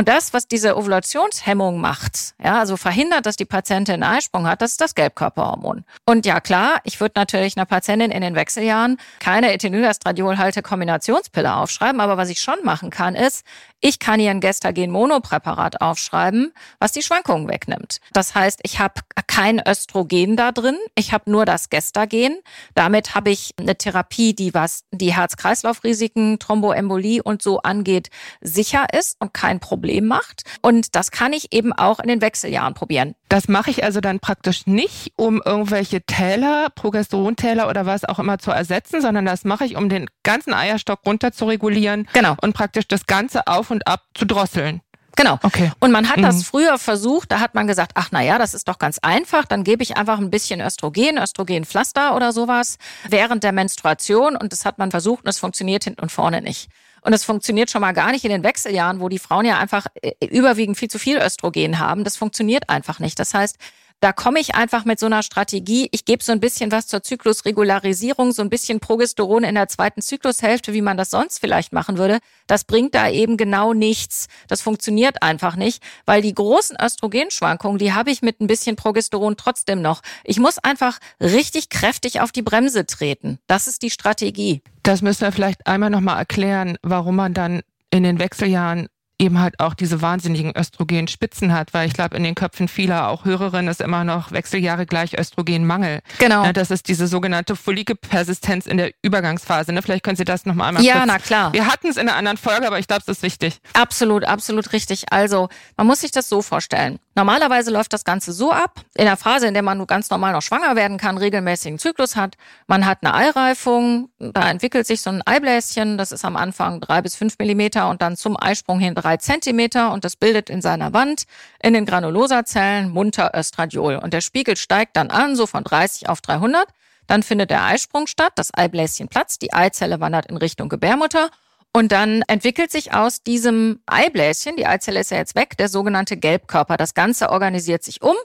Und 0.01 0.09
das, 0.09 0.33
was 0.33 0.49
diese 0.49 0.79
Ovulationshemmung 0.79 1.79
macht, 1.79 2.33
ja, 2.43 2.59
also 2.59 2.79
verhindert, 2.79 3.27
dass 3.27 3.37
die 3.37 3.45
Patientin 3.45 4.03
einen 4.03 4.17
Eisprung 4.17 4.47
hat, 4.47 4.63
das 4.63 4.71
ist 4.71 4.81
das 4.81 4.95
Gelbkörperhormon. 4.95 5.85
Und 6.07 6.25
ja, 6.25 6.41
klar, 6.41 6.81
ich 6.85 7.03
würde 7.03 7.13
natürlich 7.17 7.59
einer 7.59 7.67
Patientin 7.67 8.11
in 8.11 8.23
den 8.23 8.35
Wechseljahren 8.35 8.97
keine 9.19 9.53
Ethinylestradiol-Halte-Kombinationspille 9.53 11.55
aufschreiben, 11.55 12.01
aber 12.01 12.17
was 12.17 12.31
ich 12.31 12.41
schon 12.41 12.65
machen 12.65 12.89
kann, 12.89 13.15
ist, 13.15 13.45
ich 13.83 13.99
kann 13.99 14.21
ihr 14.21 14.31
ein 14.31 14.41
Gestagen-Monopräparat 14.41 15.83
aufschreiben, 15.83 16.55
was 16.79 16.93
die 16.93 17.03
Schwankungen 17.03 17.49
wegnimmt. 17.49 18.01
Das 18.15 18.35
heißt, 18.35 18.61
ich 18.63 18.79
habe 18.79 19.03
kein 19.27 19.61
Östrogen 19.67 20.35
da 20.35 20.51
drin, 20.51 20.79
ich 20.95 21.13
habe 21.13 21.31
nur 21.31 21.45
das 21.45 21.69
Gestagen. 21.69 22.39
Damit 22.75 23.15
habe 23.15 23.29
ich 23.29 23.53
eine 23.59 23.77
Therapie, 23.77 24.35
die 24.35 24.55
was 24.55 24.85
die 24.93 25.15
Herz-Kreislauf-Risiken, 25.15 26.39
Thromboembolie 26.39 27.23
und 27.23 27.43
so 27.43 27.61
angeht, 27.61 28.09
sicher 28.41 28.87
ist 28.99 29.17
und 29.21 29.35
kein 29.35 29.61
Problem 29.61 29.90
macht. 30.01 30.43
Und 30.63 30.95
das 30.95 31.11
kann 31.11 31.33
ich 31.33 31.53
eben 31.53 31.73
auch 31.73 31.99
in 31.99 32.09
den 32.09 32.21
Wechseljahren 32.21 32.75
probieren. 32.75 33.15
Das 33.29 33.49
mache 33.49 33.71
ich 33.71 33.85
also 33.85 34.01
dann 34.01 34.21
praktisch 34.21 34.67
nicht, 34.67 35.13
um 35.17 35.43
irgendwelche 35.45 36.03
Täler, 36.03 36.69
Progesterontäler 36.75 37.69
oder 37.69 37.87
was 37.87 38.05
auch 38.05 38.19
immer 38.19 38.39
zu 38.39 38.51
ersetzen, 38.51 39.01
sondern 39.01 39.27
das 39.27 39.45
mache 39.45 39.65
ich, 39.65 39.77
um 39.77 39.89
den 39.89 40.09
ganzen 40.23 40.55
Eierstock 40.55 41.01
runter 41.07 41.33
zu 41.33 41.47
regulieren 41.47 42.09
genau. 42.13 42.37
und 42.41 42.53
praktisch 42.53 42.87
das 42.89 43.07
Ganze 43.07 43.47
auf 43.47 43.71
und 43.71 43.87
ab 43.87 44.05
zu 44.15 44.25
drosseln. 44.25 44.81
Genau. 45.17 45.39
Okay. 45.43 45.71
Und 45.81 45.93
man 45.93 46.09
hat 46.09 46.19
mhm. 46.19 46.23
das 46.23 46.45
früher 46.45 46.79
versucht, 46.79 47.31
da 47.31 47.41
hat 47.41 47.55
man 47.55 47.67
gesagt, 47.67 47.93
ach 47.95 48.09
na 48.11 48.23
ja, 48.23 48.39
das 48.39 48.55
ist 48.55 48.69
doch 48.69 48.79
ganz 48.79 48.99
einfach, 49.01 49.45
dann 49.45 49.65
gebe 49.65 49.83
ich 49.83 49.97
einfach 49.97 50.19
ein 50.19 50.31
bisschen 50.31 50.61
Östrogen, 50.61 51.19
Östrogenpflaster 51.19 52.15
oder 52.17 52.33
sowas 52.33 52.79
während 53.09 53.45
der 53.45 53.53
Menstruation 53.53 54.37
und 54.37 54.53
das 54.53 54.65
hat 54.65 54.79
man 54.79 54.91
versucht 54.91 55.25
und 55.25 55.29
es 55.29 55.39
funktioniert 55.39 55.85
hinten 55.85 56.01
und 56.01 56.11
vorne 56.11 56.41
nicht. 56.41 56.71
Und 57.03 57.13
es 57.13 57.25
funktioniert 57.25 57.71
schon 57.71 57.81
mal 57.81 57.93
gar 57.93 58.13
nicht 58.13 58.25
in 58.25 58.31
den 58.31 58.45
Wechseljahren, 58.45 59.01
wo 59.01 59.09
die 59.09 59.19
Frauen 59.19 59.45
ja 59.47 59.59
einfach 59.59 59.87
äh, 60.03 60.13
überwiegend 60.27 60.79
viel 60.79 60.91
zu 60.91 60.99
viel 60.99 61.19
Östrogen 61.19 61.79
haben. 61.79 62.05
Das 62.05 62.17
funktioniert 62.17 62.69
einfach 62.69 62.99
nicht. 62.99 63.19
Das 63.19 63.35
heißt, 63.35 63.57
Da 64.03 64.15
komme 64.15 64.41
ich 64.41 64.55
einfach 64.55 64.87
mit 64.87 64.99
so 64.99 65.05
einer 65.05 65.23
Strategie. 65.23 65.89
Ich 65.93 66.07
gebe 66.07 66.25
so 66.25 66.33
ein 66.33 66.41
bisschen 66.41 66.73
was 66.73 66.87
zur 66.87 67.03
Zyklusregularisierung, 67.03 68.33
so 68.33 68.41
ein 68.41 68.49
bisschen 68.49 68.81
Progesteron 68.81 69.45
in 69.45 69.55
der 69.57 69.69
zweiten 69.69 70.01
Zyklushälfte, 70.01 70.73
wie 70.73 70.81
man 70.81 70.97
das 70.97 71.11
sonst 71.11 71.39
vielleicht 71.39 71.75
machen 71.75 71.99
würde. 71.99 72.21
Das 72.47 72.65
bringt 72.65 72.95
da 72.95 73.11
eben 73.11 73.37
genau 73.37 73.75
nichts. 73.75 74.29
Das 74.49 74.63
funktioniert 74.63 75.23
einfach 75.23 75.55
nicht, 75.55 75.83
weil 76.07 76.23
die 76.23 76.33
großen 76.35 76.79
Östrogenschwankungen, 76.83 77.77
die 77.77 77.93
habe 77.93 78.11
ich 78.11 78.23
mit 78.23 78.41
ein 78.41 78.47
bisschen 78.47 78.75
Progesteron 78.75 79.37
trotzdem 79.37 79.83
noch. 79.83 80.01
Ich 80.25 80.39
muss 80.39 80.57
einfach 80.57 80.99
richtig 81.21 81.69
kräftig 81.69 82.23
auf 82.23 82.33
die 82.33 82.43
Bremse 82.43 82.87
treten. 82.87 83.39
Das 83.49 83.67
ist 83.67 83.83
die 83.83 83.91
Strategie. 83.91 84.63
Das 84.83 85.03
müssen 85.03 85.23
wir 85.23 85.33
vielleicht 85.33 85.67
einmal 85.67 85.91
nochmal 85.91 86.19
erklären, 86.19 86.77
warum 86.83 87.17
man 87.17 87.35
dann 87.35 87.61
in 87.91 88.03
den 88.03 88.19
Wechseljahren 88.19 88.89
eben 89.19 89.39
halt 89.39 89.61
auch 89.61 89.75
diese 89.75 90.01
wahnsinnigen 90.01 90.57
Östrogenspitzen 90.57 91.53
hat, 91.53 91.75
weil 91.75 91.87
ich 91.87 91.93
glaube, 91.93 92.17
in 92.17 92.23
den 92.25 92.35
Köpfen 92.35 92.69
vieler 92.69 93.09
auch 93.09 93.27
Hörerinnen 93.27 93.69
ist 93.69 93.83
immer 93.83 94.03
noch 94.03 94.33
Wechseljahre 94.33 94.87
gleich 94.87 95.13
Östrogenmangel. 95.19 96.01
Genau. 96.19 96.43
Ja, 96.43 96.55
das 96.55 96.71
ist 96.71 96.89
diese 96.89 97.07
sogenannte 97.07 97.55
Follikelpersistenz 97.55 98.67
in 98.67 98.79
der 98.79 98.93
Übergangsphase. 99.03 99.75
Ne? 99.75 99.83
Vielleicht 99.83 100.05
können 100.05 100.17
Sie 100.17 100.25
das 100.25 100.47
nochmal 100.47 100.69
einmal 100.69 100.83
Ja, 100.83 100.95
kurz. 100.95 101.07
na 101.07 101.19
klar. 101.19 101.53
Wir 101.53 101.67
hatten 101.67 101.89
es 101.89 101.99
in 101.99 102.09
einer 102.09 102.17
anderen 102.17 102.39
Folge, 102.39 102.67
aber 102.67 102.79
ich 102.79 102.87
glaube, 102.87 103.03
es 103.03 103.09
ist 103.09 103.23
wichtig. 103.23 103.59
Absolut, 103.75 104.25
absolut 104.25 104.73
richtig. 104.73 105.13
Also, 105.13 105.51
man 105.77 105.87
muss 105.87 106.01
sich 106.01 106.13
das 106.13 106.29
so 106.29 106.41
vorstellen. 106.41 106.99
Normalerweise 107.21 107.71
läuft 107.71 107.93
das 107.93 108.05
Ganze 108.05 108.33
so 108.33 108.51
ab, 108.51 108.81
in 108.95 109.05
der 109.05 109.19
Phase, 109.19 109.47
in 109.47 109.53
der 109.53 109.63
man 109.63 109.77
nur 109.77 109.87
ganz 109.87 110.09
normal 110.09 110.33
noch 110.33 110.41
schwanger 110.41 110.75
werden 110.75 110.97
kann, 110.97 111.19
regelmäßigen 111.19 111.79
Zyklus 111.79 112.17
hat. 112.17 112.39
Man 112.67 112.87
hat 112.87 113.01
eine 113.03 113.13
Eireifung, 113.13 114.09
da 114.19 114.49
entwickelt 114.49 114.87
sich 114.87 115.03
so 115.03 115.11
ein 115.11 115.21
Eibläschen, 115.27 115.99
das 115.99 116.13
ist 116.13 116.25
am 116.25 116.35
Anfang 116.35 116.81
drei 116.81 117.03
bis 117.03 117.17
fünf 117.17 117.39
Millimeter 117.39 117.91
und 117.91 118.01
dann 118.01 118.17
zum 118.17 118.43
Eisprung 118.43 118.81
hin 118.81 118.95
drei 118.95 119.19
Zentimeter 119.19 119.93
und 119.93 120.07
das 120.07 120.17
bildet 120.17 120.49
in 120.49 120.63
seiner 120.63 120.95
Wand 120.95 121.25
in 121.63 121.75
den 121.75 121.85
Granulosazellen 121.85 122.89
munter 122.89 123.33
Östradiol. 123.35 123.97
Und 123.97 124.15
der 124.15 124.23
Spiegel 124.23 124.57
steigt 124.57 124.97
dann 124.97 125.11
an, 125.11 125.37
so 125.37 125.47
von 125.47 125.63
30 125.63 126.09
auf 126.09 126.23
300. 126.23 126.69
Dann 127.07 127.23
findet 127.23 127.51
der 127.51 127.65
Eisprung 127.65 128.07
statt, 128.07 128.33
das 128.37 128.49
Eibläschen 128.55 129.09
platzt, 129.09 129.43
die 129.43 129.53
Eizelle 129.53 130.01
wandert 130.01 130.25
in 130.25 130.39
Richtung 130.39 130.71
Gebärmutter 130.71 131.29
und 131.73 131.93
dann 131.93 132.23
entwickelt 132.27 132.73
sich 132.73 132.93
aus 132.95 133.23
diesem 133.23 133.81
Eibläschen, 133.87 134.57
die 134.57 134.67
Eizelle 134.67 134.99
ist 134.99 135.13
ja 135.13 135.19
jetzt 135.19 135.37
weg, 135.37 135.57
der 135.57 135.69
sogenannte 135.69 136.17
Gelbkörper. 136.17 136.77
Das 136.77 136.95
Ganze 136.95 137.31
organisiert 137.31 137.85
sich 137.85 138.03
um 138.03 138.17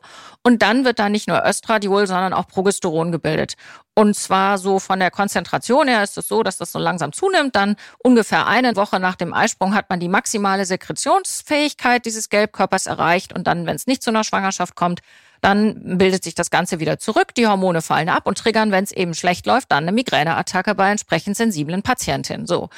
und 0.42 0.64
dann 0.64 0.84
wird 0.84 0.98
da 0.98 1.10
nicht 1.10 1.28
nur 1.28 1.46
Östradiol, 1.46 2.08
sondern 2.08 2.34
auch 2.34 2.48
Progesteron 2.48 3.12
gebildet. 3.12 3.54
Und 3.94 4.16
zwar 4.16 4.58
so 4.58 4.80
von 4.80 5.00
der 5.00 5.12
Konzentration 5.12 5.88
her 5.88 6.02
ist 6.02 6.18
es 6.18 6.28
so, 6.28 6.42
dass 6.42 6.58
das 6.58 6.72
so 6.72 6.80
langsam 6.80 7.14
zunimmt. 7.14 7.56
Dann 7.56 7.76
ungefähr 8.00 8.48
eine 8.48 8.76
Woche 8.76 9.00
nach 9.00 9.16
dem 9.16 9.32
Eisprung 9.32 9.76
hat 9.76 9.92
man 9.92 10.00
die 10.00 10.10
maximale 10.10 10.66
Sekretionsfähigkeit 10.66 12.04
dieses 12.04 12.30
Gelbkörpers 12.30 12.88
erreicht. 12.88 13.32
Und 13.32 13.46
dann, 13.46 13.68
wenn 13.68 13.76
es 13.76 13.86
nicht 13.86 14.02
zu 14.02 14.10
einer 14.10 14.24
Schwangerschaft 14.24 14.76
kommt, 14.76 15.02
dann 15.42 16.00
bildet 16.00 16.24
sich 16.24 16.34
das 16.34 16.50
Ganze 16.50 16.80
wieder 16.80 16.98
zurück, 16.98 17.36
die 17.36 17.46
Hormone 17.46 17.84
fallen 17.84 18.10
ab 18.10 18.26
und 18.26 18.40
triggern, 18.40 18.72
wenn 18.72 18.84
es 18.84 18.92
eben 18.92 19.14
schlecht 19.14 19.46
läuft, 19.46 19.72
dann 19.72 19.84
eine 19.84 19.92
Migräneattacke 19.92 20.74
bei 20.74 20.90
entsprechend 20.90 21.38
sensiblen 21.38 21.84
Patientinnen. 21.84 22.48
So. 22.48 22.70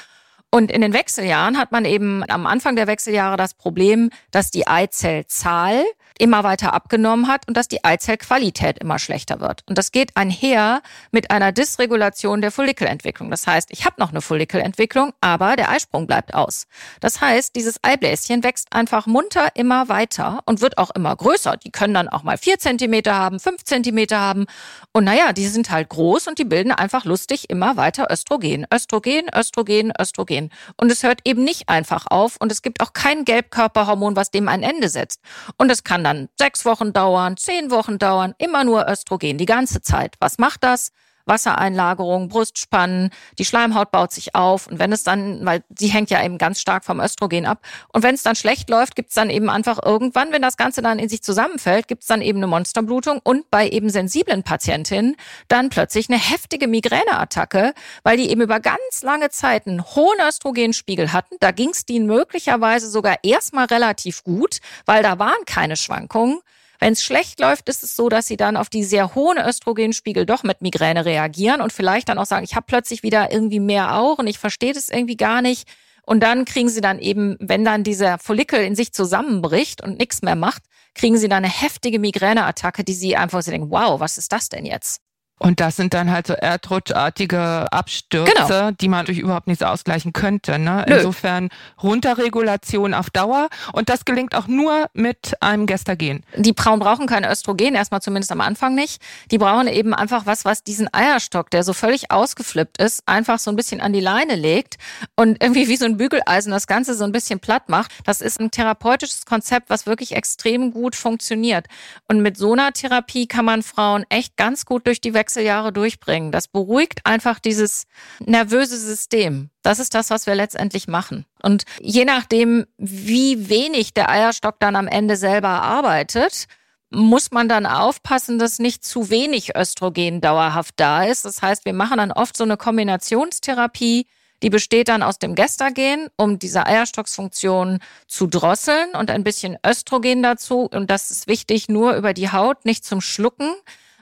Und 0.57 0.71
in 0.71 0.81
den 0.81 0.91
Wechseljahren 0.91 1.59
hat 1.59 1.71
man 1.71 1.85
eben 1.85 2.27
am 2.27 2.47
Anfang 2.47 2.75
der 2.75 2.87
Wechseljahre 2.87 3.37
das 3.37 3.53
Problem, 3.53 4.09
dass 4.31 4.49
die 4.49 4.65
Eizellzahl 4.65 5.83
immer 6.19 6.43
weiter 6.43 6.73
abgenommen 6.73 7.27
hat 7.27 7.47
und 7.47 7.55
dass 7.57 7.67
die 7.67 7.83
Eizellqualität 7.83 8.79
immer 8.79 8.99
schlechter 8.99 9.39
wird. 9.39 9.63
Und 9.67 9.77
das 9.77 9.91
geht 9.91 10.15
einher 10.15 10.81
mit 11.11 11.31
einer 11.31 11.51
Dysregulation 11.51 12.41
der 12.41 12.51
Follikelentwicklung. 12.51 13.29
Das 13.31 13.47
heißt, 13.47 13.69
ich 13.71 13.85
habe 13.85 13.95
noch 13.99 14.11
eine 14.11 14.21
Follikelentwicklung, 14.21 15.13
aber 15.21 15.55
der 15.55 15.69
Eisprung 15.69 16.07
bleibt 16.07 16.33
aus. 16.33 16.67
Das 16.99 17.21
heißt, 17.21 17.55
dieses 17.55 17.83
Eibläschen 17.83 18.43
wächst 18.43 18.73
einfach 18.73 19.05
munter 19.05 19.49
immer 19.55 19.89
weiter 19.89 20.41
und 20.45 20.61
wird 20.61 20.77
auch 20.77 20.91
immer 20.91 21.15
größer. 21.15 21.57
Die 21.57 21.71
können 21.71 21.93
dann 21.93 22.09
auch 22.09 22.23
mal 22.23 22.37
vier 22.37 22.59
Zentimeter 22.59 23.15
haben, 23.15 23.39
fünf 23.39 23.63
Zentimeter 23.63 24.19
haben. 24.19 24.45
Und 24.93 25.03
naja, 25.03 25.33
die 25.33 25.47
sind 25.47 25.69
halt 25.69 25.89
groß 25.89 26.27
und 26.27 26.39
die 26.39 26.45
bilden 26.45 26.71
einfach 26.71 27.05
lustig 27.05 27.49
immer 27.49 27.77
weiter 27.77 28.07
Östrogen. 28.11 28.65
Östrogen, 28.73 29.27
Östrogen, 29.35 29.91
Östrogen. 29.99 30.49
Und 30.75 30.91
es 30.91 31.03
hört 31.03 31.21
eben 31.25 31.43
nicht 31.43 31.69
einfach 31.69 32.07
auf 32.07 32.37
und 32.39 32.51
es 32.51 32.61
gibt 32.61 32.81
auch 32.81 32.93
kein 32.93 33.25
Gelbkörperhormon, 33.25 34.15
was 34.15 34.31
dem 34.31 34.47
ein 34.47 34.63
Ende 34.63 34.89
setzt. 34.89 35.21
Und 35.57 35.71
es 35.71 35.83
kann 35.83 36.03
dann 36.07 36.29
sechs 36.39 36.63
Wochen 36.63 36.93
dauern, 36.93 37.35
zehn 37.35 37.69
Wochen 37.69 37.97
dauern, 37.97 38.33
immer 38.37 38.63
nur 38.63 38.87
Östrogen, 38.87 39.37
die 39.37 39.45
ganze 39.45 39.81
Zeit. 39.81 40.15
Was 40.19 40.37
macht 40.37 40.63
das? 40.63 40.91
Wassereinlagerung, 41.27 42.29
Brustspannen, 42.29 43.09
die 43.37 43.45
Schleimhaut 43.45 43.91
baut 43.91 44.11
sich 44.11 44.35
auf 44.35 44.67
und 44.67 44.79
wenn 44.79 44.91
es 44.91 45.03
dann, 45.03 45.45
weil 45.45 45.63
sie 45.77 45.87
hängt 45.87 46.09
ja 46.09 46.23
eben 46.23 46.37
ganz 46.37 46.59
stark 46.59 46.85
vom 46.85 46.99
Östrogen 46.99 47.45
ab 47.45 47.59
und 47.93 48.03
wenn 48.03 48.15
es 48.15 48.23
dann 48.23 48.35
schlecht 48.35 48.69
läuft, 48.69 48.95
gibt 48.95 49.09
es 49.09 49.15
dann 49.15 49.29
eben 49.29 49.49
einfach 49.49 49.79
irgendwann, 49.83 50.31
wenn 50.31 50.41
das 50.41 50.57
Ganze 50.57 50.81
dann 50.81 50.99
in 50.99 51.09
sich 51.09 51.21
zusammenfällt, 51.21 51.87
gibt 51.87 52.03
es 52.03 52.07
dann 52.07 52.21
eben 52.21 52.39
eine 52.39 52.47
Monsterblutung 52.47 53.19
und 53.23 53.49
bei 53.51 53.69
eben 53.69 53.89
sensiblen 53.89 54.43
Patientinnen 54.43 55.15
dann 55.47 55.69
plötzlich 55.69 56.09
eine 56.09 56.19
heftige 56.19 56.67
Migräneattacke, 56.67 57.73
weil 58.03 58.17
die 58.17 58.29
eben 58.29 58.41
über 58.41 58.59
ganz 58.59 59.01
lange 59.01 59.29
Zeit 59.29 59.67
einen 59.67 59.83
hohen 59.83 60.19
Östrogenspiegel 60.27 61.13
hatten. 61.13 61.35
Da 61.39 61.51
ging 61.51 61.69
es 61.69 61.85
denen 61.85 62.07
möglicherweise 62.07 62.89
sogar 62.89 63.17
erstmal 63.23 63.65
relativ 63.65 64.23
gut, 64.23 64.59
weil 64.85 65.03
da 65.03 65.19
waren 65.19 65.45
keine 65.45 65.75
Schwankungen. 65.75 66.39
Wenn 66.79 66.93
es 66.93 67.03
schlecht 67.03 67.39
läuft, 67.39 67.69
ist 67.69 67.83
es 67.83 67.95
so, 67.95 68.09
dass 68.09 68.27
sie 68.27 68.37
dann 68.37 68.57
auf 68.57 68.69
die 68.69 68.83
sehr 68.83 69.15
hohen 69.15 69.37
Östrogenspiegel 69.37 70.25
doch 70.25 70.43
mit 70.43 70.61
Migräne 70.61 71.05
reagieren 71.05 71.61
und 71.61 71.73
vielleicht 71.73 72.09
dann 72.09 72.19
auch 72.19 72.25
sagen, 72.25 72.43
ich 72.43 72.55
habe 72.55 72.65
plötzlich 72.67 73.03
wieder 73.03 73.31
irgendwie 73.31 73.59
mehr 73.59 73.95
Auren, 73.95 74.27
ich 74.27 74.39
verstehe 74.39 74.73
das 74.73 74.89
irgendwie 74.89 75.17
gar 75.17 75.41
nicht. 75.41 75.67
Und 76.03 76.21
dann 76.21 76.45
kriegen 76.45 76.69
sie 76.69 76.79
dann 76.79 76.99
eben, 76.99 77.35
wenn 77.39 77.65
dann 77.65 77.83
dieser 77.83 78.17
Follikel 78.17 78.61
in 78.61 78.75
sich 78.75 78.93
zusammenbricht 78.93 79.83
und 79.83 79.99
nichts 79.99 80.21
mehr 80.21 80.35
macht, 80.35 80.63
kriegen 80.95 81.17
sie 81.17 81.27
dann 81.27 81.43
eine 81.43 81.53
heftige 81.53 81.99
Migräneattacke, 81.99 82.83
die 82.83 82.93
sie 82.93 83.17
einfach 83.17 83.41
so 83.41 83.51
denken, 83.51 83.71
wow, 83.71 83.99
was 83.99 84.17
ist 84.17 84.31
das 84.31 84.47
denn 84.47 84.65
jetzt? 84.65 85.01
Und 85.39 85.59
das 85.59 85.75
sind 85.75 85.93
dann 85.93 86.11
halt 86.11 86.27
so 86.27 86.33
erdrutschartige 86.33 87.71
Abstürze, 87.71 88.31
Genau. 88.33 88.71
die 88.71 88.87
man 88.87 89.05
durch 89.05 89.19
überhaupt 89.19 89.47
nichts 89.47 89.61
ausgleichen 89.63 90.13
könnte. 90.13 90.57
Ne? 90.57 90.85
Insofern 90.87 91.49
Runterregulation 91.83 92.93
auf 92.93 93.09
Dauer. 93.09 93.49
Und 93.73 93.89
das 93.89 94.05
gelingt 94.05 94.33
auch 94.35 94.47
nur 94.47 94.87
mit 94.93 95.35
einem 95.41 95.65
Gestagen. 95.65 96.23
Die 96.35 96.53
Frauen 96.57 96.79
brauchen 96.79 97.07
kein 97.07 97.23
Östrogen, 97.23 97.75
erstmal 97.75 98.01
zumindest 98.01 98.31
am 98.31 98.41
Anfang 98.41 98.75
nicht. 98.75 99.01
Die 99.31 99.37
brauchen 99.37 99.67
eben 99.67 99.93
einfach 99.93 100.25
was, 100.25 100.45
was 100.45 100.63
diesen 100.63 100.91
Eierstock, 100.93 101.49
der 101.51 101.63
so 101.63 101.73
völlig 101.73 102.11
ausgeflippt 102.11 102.81
ist, 102.81 103.03
einfach 103.05 103.39
so 103.39 103.51
ein 103.51 103.55
bisschen 103.55 103.81
an 103.81 103.93
die 103.93 103.99
Leine 103.99 104.35
legt 104.35 104.77
und 105.15 105.41
irgendwie 105.41 105.67
wie 105.67 105.77
so 105.77 105.85
ein 105.85 105.97
Bügeleisen 105.97 106.51
das 106.51 106.67
Ganze 106.67 106.95
so 106.95 107.03
ein 107.03 107.11
bisschen 107.11 107.39
platt 107.39 107.69
macht. 107.69 107.91
Das 108.05 108.21
ist 108.21 108.39
ein 108.39 108.51
therapeutisches 108.51 109.25
Konzept, 109.25 109.69
was 109.69 109.85
wirklich 109.85 110.15
extrem 110.15 110.71
gut 110.71 110.95
funktioniert. 110.95 111.67
Und 112.07 112.21
mit 112.21 112.37
so 112.37 112.53
einer 112.53 112.71
Therapie 112.73 113.27
kann 113.27 113.45
man 113.45 113.63
Frauen 113.63 114.05
echt 114.09 114.37
ganz 114.37 114.65
gut 114.65 114.87
durch 114.87 115.01
die 115.01 115.13
Wechseljahre 115.27 115.73
durchbringen. 115.73 116.31
Das 116.31 116.47
beruhigt 116.47 117.01
einfach 117.03 117.39
dieses 117.39 117.83
nervöse 118.19 118.77
System. 118.77 119.49
Das 119.61 119.79
ist 119.79 119.93
das, 119.93 120.09
was 120.09 120.25
wir 120.25 120.35
letztendlich 120.35 120.87
machen. 120.87 121.25
Und 121.43 121.65
je 121.81 122.05
nachdem, 122.05 122.65
wie 122.77 123.49
wenig 123.49 123.93
der 123.93 124.09
Eierstock 124.09 124.55
dann 124.59 124.77
am 124.77 124.87
Ende 124.87 125.17
selber 125.17 125.49
arbeitet, 125.49 126.45
muss 126.89 127.31
man 127.31 127.49
dann 127.49 127.65
aufpassen, 127.65 128.39
dass 128.39 128.59
nicht 128.59 128.85
zu 128.85 129.09
wenig 129.09 129.57
Östrogen 129.57 130.21
dauerhaft 130.21 130.75
da 130.77 131.03
ist. 131.03 131.25
Das 131.25 131.41
heißt, 131.41 131.65
wir 131.65 131.73
machen 131.73 131.97
dann 131.97 132.13
oft 132.13 132.37
so 132.37 132.45
eine 132.45 132.55
Kombinationstherapie, 132.55 134.07
die 134.43 134.49
besteht 134.49 134.87
dann 134.87 135.03
aus 135.03 135.19
dem 135.19 135.35
Gestagen, 135.35 136.07
um 136.15 136.39
diese 136.39 136.65
Eierstocksfunktion 136.65 137.79
zu 138.07 138.27
drosseln 138.27 138.91
und 138.91 139.11
ein 139.11 139.25
bisschen 139.25 139.57
Östrogen 139.65 140.23
dazu. 140.23 140.69
Und 140.71 140.89
das 140.89 141.11
ist 141.11 141.27
wichtig, 141.27 141.67
nur 141.67 141.95
über 141.95 142.13
die 142.13 142.31
Haut, 142.31 142.63
nicht 142.63 142.85
zum 142.85 143.01
Schlucken 143.01 143.51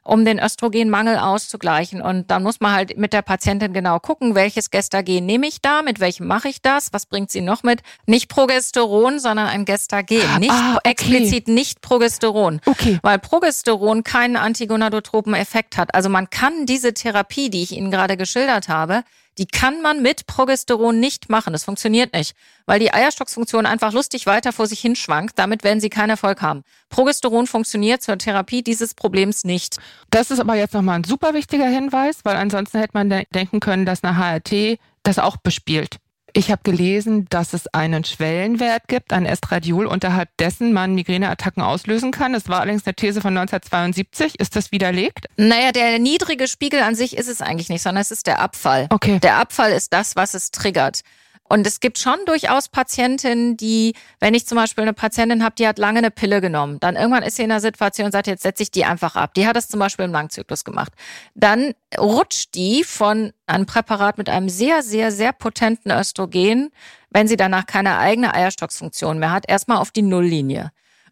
um 0.06 0.24
den 0.24 0.40
Östrogenmangel 0.40 1.18
auszugleichen. 1.18 2.02
Und 2.02 2.30
dann 2.32 2.44
muss 2.44 2.60
man 2.62 2.74
halt 2.74 2.98
mit 2.98 3.12
der 3.12 3.24
Patientin 3.24 3.74
genau 3.74 4.00
gucken, 4.00 4.36
welches 4.36 4.70
Gestagen 4.70 5.26
nehme 5.26 5.48
ich 5.48 5.62
da, 5.62 5.82
mit 5.82 6.00
welchem 6.00 6.28
mache 6.28 6.48
ich 6.48 6.62
das, 6.62 6.94
was 6.94 7.08
bringt 7.08 7.32
sie 7.32 7.42
noch 7.42 7.64
mit. 7.64 7.82
Nicht 8.06 8.30
Progesteron, 8.30 9.20
sondern 9.20 9.48
ein 9.48 9.66
Gestagen. 9.66 10.22
Nicht 10.40 10.52
Ah, 10.52 10.76
okay. 10.78 10.92
explizit 10.92 11.48
nicht 11.48 11.82
Progesteron. 11.82 12.62
Okay. 12.66 13.00
Weil 13.02 13.18
Progesteron 13.20 14.04
keinen 14.04 14.36
antigonadotropen 14.36 15.34
Effekt 15.34 15.76
hat. 15.78 15.94
Also 15.96 16.08
man 16.10 16.30
kann 16.30 16.66
diese 16.68 16.94
Therapie, 16.94 17.50
die 17.50 17.64
ich 17.64 17.72
Ihnen 17.72 17.90
gerade 17.92 18.16
geschildert 18.16 18.70
habe, 18.70 19.04
die 19.38 19.46
kann 19.46 19.82
man 19.82 20.02
mit 20.02 20.28
Progesteron 20.28 21.00
nicht 21.00 21.30
machen. 21.30 21.54
Das 21.54 21.64
funktioniert 21.64 22.14
nicht, 22.14 22.36
weil 22.66 22.80
die 22.80 22.94
Eierstocksfunktion 22.94 23.66
einfach 23.66 23.94
lustig 23.94 24.26
weiter 24.26 24.54
vor 24.54 24.68
sich 24.68 24.80
hinschwankt. 24.80 25.38
Damit 25.38 25.64
werden 25.64 25.80
Sie 25.80 25.90
keinen 25.90 26.12
Erfolg 26.12 26.42
haben. 26.42 26.64
Progesteron 26.90 27.48
funktioniert 27.48 28.02
zur 28.02 28.18
Therapie 28.18 28.64
dieses 28.64 28.94
Problems 28.94 29.44
nicht. 29.44 29.78
Das 30.10 30.32
ist 30.32 30.40
aber 30.40 30.56
jetzt 30.56 30.74
nochmal 30.74 31.00
ein 31.00 31.04
super 31.04 31.34
wichtiger 31.34 31.68
Hinweis, 31.68 32.20
weil 32.24 32.38
ansonsten 32.38 32.80
hätte 32.80 32.94
man 32.94 33.10
de 33.10 33.26
denken 33.34 33.60
können, 33.60 33.86
dass 33.86 34.04
eine 34.04 34.18
HRT 34.18 34.80
das 35.04 35.20
auch 35.20 35.38
bespielt. 35.38 35.98
Ich 36.38 36.52
habe 36.52 36.64
gelesen, 36.64 37.28
dass 37.30 37.54
es 37.54 37.68
einen 37.68 38.04
Schwellenwert 38.04 38.90
gibt, 38.90 39.14
ein 39.14 39.26
Estradiol, 39.26 39.86
unterhalb 39.86 40.28
dessen 40.36 40.74
man 40.74 40.94
Migräneattacken 40.94 41.64
auslösen 41.64 42.12
kann. 42.12 42.34
Das 42.34 42.50
war 42.50 42.60
allerdings 42.60 42.86
eine 42.86 42.94
These 42.94 43.22
von 43.22 43.38
1972. 43.38 44.38
Ist 44.38 44.58
das 44.58 44.74
widerlegt? 44.74 45.28
Naja, 45.38 45.72
der 45.72 45.98
niedrige 45.98 46.50
Spiegel 46.50 46.82
an 46.82 46.94
sich 46.94 47.16
ist 47.16 47.30
es 47.30 47.42
eigentlich 47.42 47.70
nicht, 47.70 47.84
sondern 47.84 48.02
es 48.02 48.12
ist 48.12 48.28
der 48.28 48.40
Abfall. 48.40 48.88
Okay. 48.90 49.20
Der 49.22 49.38
Abfall 49.38 49.72
ist 49.72 49.94
das, 49.94 50.18
was 50.18 50.34
es 50.34 50.52
triggert. 50.52 51.04
Und 51.48 51.68
es 51.68 51.80
gibt 51.80 52.00
schon 52.00 52.18
durchaus 52.26 52.70
Patientinnen, 52.70 53.56
die, 53.56 53.94
wenn 54.20 54.34
ich 54.34 54.48
zum 54.48 54.58
Beispiel 54.58 54.82
eine 54.82 54.94
Patientin 54.94 55.44
habe, 55.44 55.54
die 55.56 55.68
hat 55.68 55.78
lange 55.78 56.00
eine 56.00 56.10
Pille 56.10 56.42
genommen, 56.42 56.80
dann 56.80 56.96
irgendwann 56.96 57.22
ist 57.22 57.36
sie 57.36 57.44
in 57.44 57.50
der 57.50 57.60
Situation 57.60 58.08
und 58.08 58.12
sagt, 58.12 58.26
jetzt 58.26 58.42
setze 58.42 58.64
ich 58.64 58.72
die 58.72 58.84
einfach 58.84 59.16
ab. 59.16 59.36
Die 59.36 59.46
hat 59.46 59.56
das 59.56 59.68
zum 59.68 59.80
Beispiel 59.80 60.06
im 60.06 60.12
Langzyklus 60.12 60.64
gemacht. 60.64 60.94
Dann 61.36 61.74
rutscht 61.98 62.56
die 62.56 62.84
von 62.84 63.32
einem 63.46 63.68
Präparat 63.68 64.18
mit 64.18 64.28
einem 64.28 64.50
sehr, 64.50 64.82
sehr, 64.82 65.12
sehr 65.12 65.34
potenten 65.34 65.92
Östrogen, 65.92 66.72
wenn 67.12 67.28
sie 67.28 67.38
danach 67.38 67.68
keine 67.68 68.00
eigene 68.00 68.34
Eierstocksfunktion 68.34 69.20
mehr 69.20 69.32
hat, 69.32 69.48
erstmal 69.48 69.78
auf 69.78 69.92
die 69.92 70.02
Nulllinie. 70.02 70.72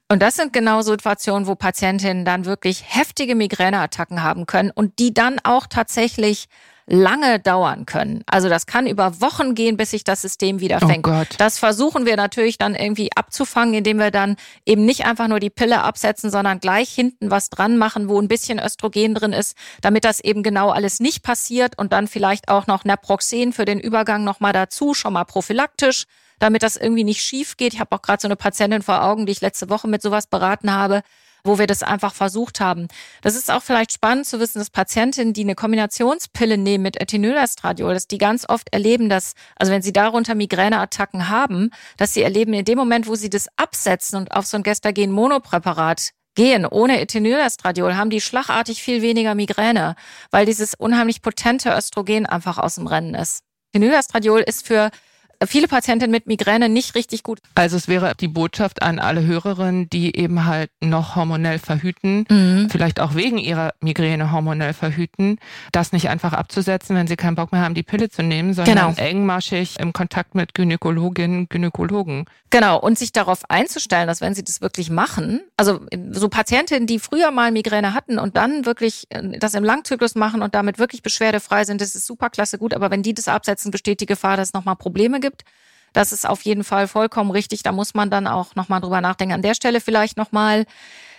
Und 0.10 0.22
das 0.22 0.36
sind 0.36 0.52
genau 0.52 0.82
Situationen, 0.82 1.48
wo 1.48 1.56
Patientinnen 1.56 2.26
dann 2.26 2.46
wirklich 2.46 2.84
heftige 2.88 3.36
Migräneattacken 3.36 4.22
haben 4.24 4.46
können 4.48 4.72
und 4.72 5.00
die 5.00 5.14
dann 5.14 5.40
auch 5.44 5.68
tatsächlich 5.68 6.48
lange 6.86 7.40
dauern 7.40 7.86
können. 7.86 8.24
Also 8.26 8.50
das 8.50 8.66
kann 8.66 8.88
über 8.88 9.22
Wochen 9.22 9.56
gehen, 9.56 9.78
bis 9.78 9.92
sich 9.92 10.04
das 10.04 10.22
System 10.22 10.60
wieder 10.60 10.80
oh 10.82 10.88
fängt. 10.88 11.08
Oh 11.08 11.24
das 11.38 11.60
versuchen 11.60 12.06
wir 12.06 12.16
natürlich 12.16 12.58
dann 12.58 12.76
irgendwie 12.76 13.10
abzufangen, 13.16 13.74
indem 13.74 13.98
wir 13.98 14.12
dann 14.12 14.36
eben 14.66 14.86
nicht 14.86 15.06
einfach 15.06 15.28
nur 15.28 15.40
die 15.40 15.50
Pille 15.50 15.82
absetzen, 15.82 16.30
sondern 16.30 16.60
gleich 16.60 16.90
hinten 16.90 17.32
was 17.32 17.50
dran 17.50 17.78
machen, 17.78 18.10
wo 18.10 18.20
ein 18.20 18.28
bisschen 18.28 18.60
Östrogen 18.60 19.16
drin 19.16 19.34
ist, 19.34 19.58
damit 19.82 20.04
das 20.04 20.20
eben 20.20 20.44
genau 20.44 20.70
alles 20.70 21.00
nicht 21.00 21.24
passiert 21.24 21.78
und 21.78 21.94
dann 21.94 22.08
vielleicht 22.08 22.50
auch 22.50 22.68
noch 22.68 22.86
Naproxen 22.86 23.54
für 23.54 23.66
den 23.66 23.80
Übergang 23.80 24.24
nochmal 24.24 24.54
dazu, 24.54 24.94
schon 24.94 25.14
mal 25.14 25.26
prophylaktisch 25.26 26.06
damit 26.40 26.62
das 26.62 26.76
irgendwie 26.76 27.06
nicht 27.06 27.22
schief 27.22 27.56
geht. 27.56 27.74
Ich 27.74 27.80
habe 27.80 27.96
auch 27.96 28.02
gerade 28.02 28.22
so 28.22 28.28
eine 28.28 28.36
Patientin 28.36 28.82
vor 28.82 29.04
Augen, 29.04 29.26
die 29.26 29.32
ich 29.32 29.40
letzte 29.40 29.70
Woche 29.70 29.88
mit 29.88 30.02
sowas 30.02 30.28
beraten 30.28 30.74
habe, 30.74 31.02
wo 31.44 31.60
wir 31.60 31.68
das 31.68 31.84
einfach 31.84 32.14
versucht 32.14 32.60
haben. 32.60 32.88
Das 33.22 33.36
ist 33.36 33.52
auch 33.52 33.62
vielleicht 33.62 33.92
spannend 33.92 34.26
zu 34.26 34.40
wissen, 34.40 34.60
dass 34.60 34.70
Patientinnen, 34.70 35.34
die 35.34 35.42
eine 35.42 35.56
Kombinationspille 35.56 36.58
nehmen 36.58 36.84
mit 36.84 37.00
Ethinylestradiol, 37.02 37.94
dass 37.94 38.08
die 38.08 38.18
ganz 38.18 38.48
oft 38.48 38.74
erleben, 38.74 39.10
dass, 39.10 39.34
also 39.58 39.72
wenn 39.72 39.82
sie 39.82 39.94
darunter 39.94 40.36
Migräneattacken 40.36 41.30
haben, 41.30 41.72
dass 41.98 42.14
sie 42.14 42.22
erleben, 42.22 42.54
in 42.54 42.66
dem 42.66 42.78
Moment, 42.78 43.08
wo 43.08 43.16
sie 43.16 43.30
das 43.30 43.48
absetzen 43.58 44.18
und 44.20 44.32
auf 44.32 44.46
so 44.46 44.58
ein 44.58 44.64
Gestagen-Monopräparat 44.64 46.12
gehen 46.36 46.66
ohne 46.66 47.00
Ethinylestradiol, 47.02 47.96
haben 47.96 48.10
die 48.10 48.22
schlagartig 48.22 48.82
viel 48.82 49.02
weniger 49.02 49.36
Migräne, 49.36 49.96
weil 50.32 50.46
dieses 50.46 50.74
unheimlich 50.74 51.22
potente 51.22 51.70
Östrogen 51.76 52.26
einfach 52.26 52.58
aus 52.58 52.76
dem 52.76 52.88
Rennen 52.88 53.16
ist. 53.16 53.44
Ethinylestradiol 53.74 54.42
ist 54.42 54.66
für 54.66 54.92
viele 55.48 55.68
Patientinnen 55.68 56.12
mit 56.12 56.28
Migräne 56.28 56.70
nicht 56.70 56.96
richtig 56.96 57.24
gut. 57.24 57.40
Also 57.56 57.78
es 57.78 57.88
wäre 57.88 58.14
die 58.20 58.28
Botschaft 58.28 58.82
an 58.82 59.00
alle 59.00 59.26
Hörerinnen, 59.26 59.90
die 59.90 60.16
eben 60.18 60.46
halt 60.46 60.70
noch 60.82 61.16
hormonell 61.16 61.60
verhüten, 61.60 62.26
mhm. 62.30 62.70
vielleicht 62.70 63.00
auch 63.00 63.16
wegen 63.16 63.38
ihrer 63.38 63.74
Migräne 63.82 64.32
hormonell 64.32 64.74
verhüten, 64.74 65.38
das 65.72 65.92
nicht 65.92 66.10
einfach 66.10 66.34
abzusetzen, 66.34 66.96
wenn 66.96 67.08
sie 67.08 67.16
keinen 67.16 67.36
Bock 67.36 67.52
mehr 67.52 67.62
haben, 67.62 67.74
die 67.74 67.84
Pille 67.84 68.10
zu 68.10 68.24
nehmen, 68.24 68.54
sondern 68.54 68.96
genau. 68.96 69.08
engmaschig 69.10 69.80
im 69.80 69.94
Kontakt 69.94 70.36
mit 70.36 70.54
Gynäkologinnen, 70.54 71.48
Gynäkologen. 71.50 72.26
Genau, 72.50 72.80
und 72.80 73.00
sich 73.00 73.12
darauf 73.12 73.50
einzustellen, 73.50 74.08
dass 74.08 74.22
wenn 74.22 74.36
sie 74.36 74.44
das 74.44 74.62
wirklich 74.62 74.92
machen, 74.92 75.42
also 75.58 75.82
so 76.12 76.30
Patientinnen, 76.30 76.86
die 76.86 77.00
früher 77.00 77.32
mal 77.32 77.52
Migräne 77.52 77.96
hatten 77.96 78.20
und 78.20 78.38
dann 78.38 78.66
wirklich 78.68 79.06
äh, 79.10 79.40
das 79.40 79.56
im 79.56 79.64
Langzyklus 79.64 80.14
machen 80.16 80.42
und 80.42 80.54
damit 80.54 80.78
wirklich 80.78 81.02
beschwerdefrei 81.02 81.66
sind, 81.66 81.82
das 81.82 81.96
ist 81.96 82.06
super 82.06 82.30
klasse 82.30 82.60
gut, 82.60 82.74
aber 82.76 82.92
wenn 82.92 83.02
die 83.02 83.16
das 83.16 83.28
absetzen, 83.28 83.72
besteht 83.72 84.02
die 84.02 84.06
Gefahr, 84.06 84.38
dass 84.38 84.50
es 84.50 84.54
nochmal 84.54 84.76
Probleme 84.76 85.20
gibt 85.20 85.33
gibt. 85.34 85.46
Das 85.94 86.12
ist 86.12 86.28
auf 86.28 86.42
jeden 86.42 86.64
Fall 86.64 86.88
vollkommen 86.88 87.32
richtig. 87.32 87.64
Da 87.64 87.72
muss 87.72 87.94
man 87.94 88.10
dann 88.10 88.28
auch 88.28 88.56
nochmal 88.56 88.82
drüber 88.82 89.02
nachdenken. 89.02 89.34
An 89.36 89.42
der 89.42 89.54
Stelle 89.54 89.80
vielleicht 89.80 90.18
nochmal 90.18 90.66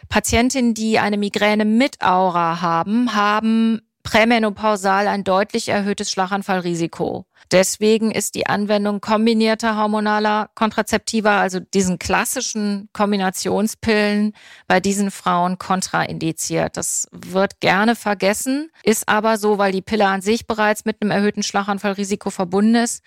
Patientinnen, 0.08 0.74
die 0.74 0.98
eine 0.98 1.16
Migräne 1.16 1.64
mit 1.64 2.02
Aura 2.02 2.60
haben, 2.60 3.14
haben 3.14 3.80
prämenopausal 4.04 5.08
ein 5.08 5.24
deutlich 5.24 5.68
erhöhtes 5.68 6.10
Schlaganfallrisiko. 6.12 7.26
Deswegen 7.50 8.10
ist 8.10 8.34
die 8.34 8.46
Anwendung 8.46 9.00
kombinierter 9.00 9.76
hormonaler 9.76 10.50
Kontrazeptiva, 10.54 11.40
also 11.40 11.60
diesen 11.60 11.98
klassischen 11.98 12.88
Kombinationspillen, 12.92 14.32
bei 14.66 14.80
diesen 14.80 15.10
Frauen 15.10 15.58
kontraindiziert. 15.58 16.76
Das 16.76 17.08
wird 17.12 17.60
gerne 17.60 17.96
vergessen, 17.96 18.70
ist 18.82 19.08
aber 19.08 19.36
so, 19.36 19.58
weil 19.58 19.72
die 19.72 19.82
Pille 19.82 20.06
an 20.06 20.20
sich 20.20 20.46
bereits 20.46 20.84
mit 20.84 21.00
einem 21.00 21.10
erhöhten 21.10 21.42
Schlaganfallrisiko 21.42 22.30
verbunden 22.30 22.76
ist. 22.76 23.02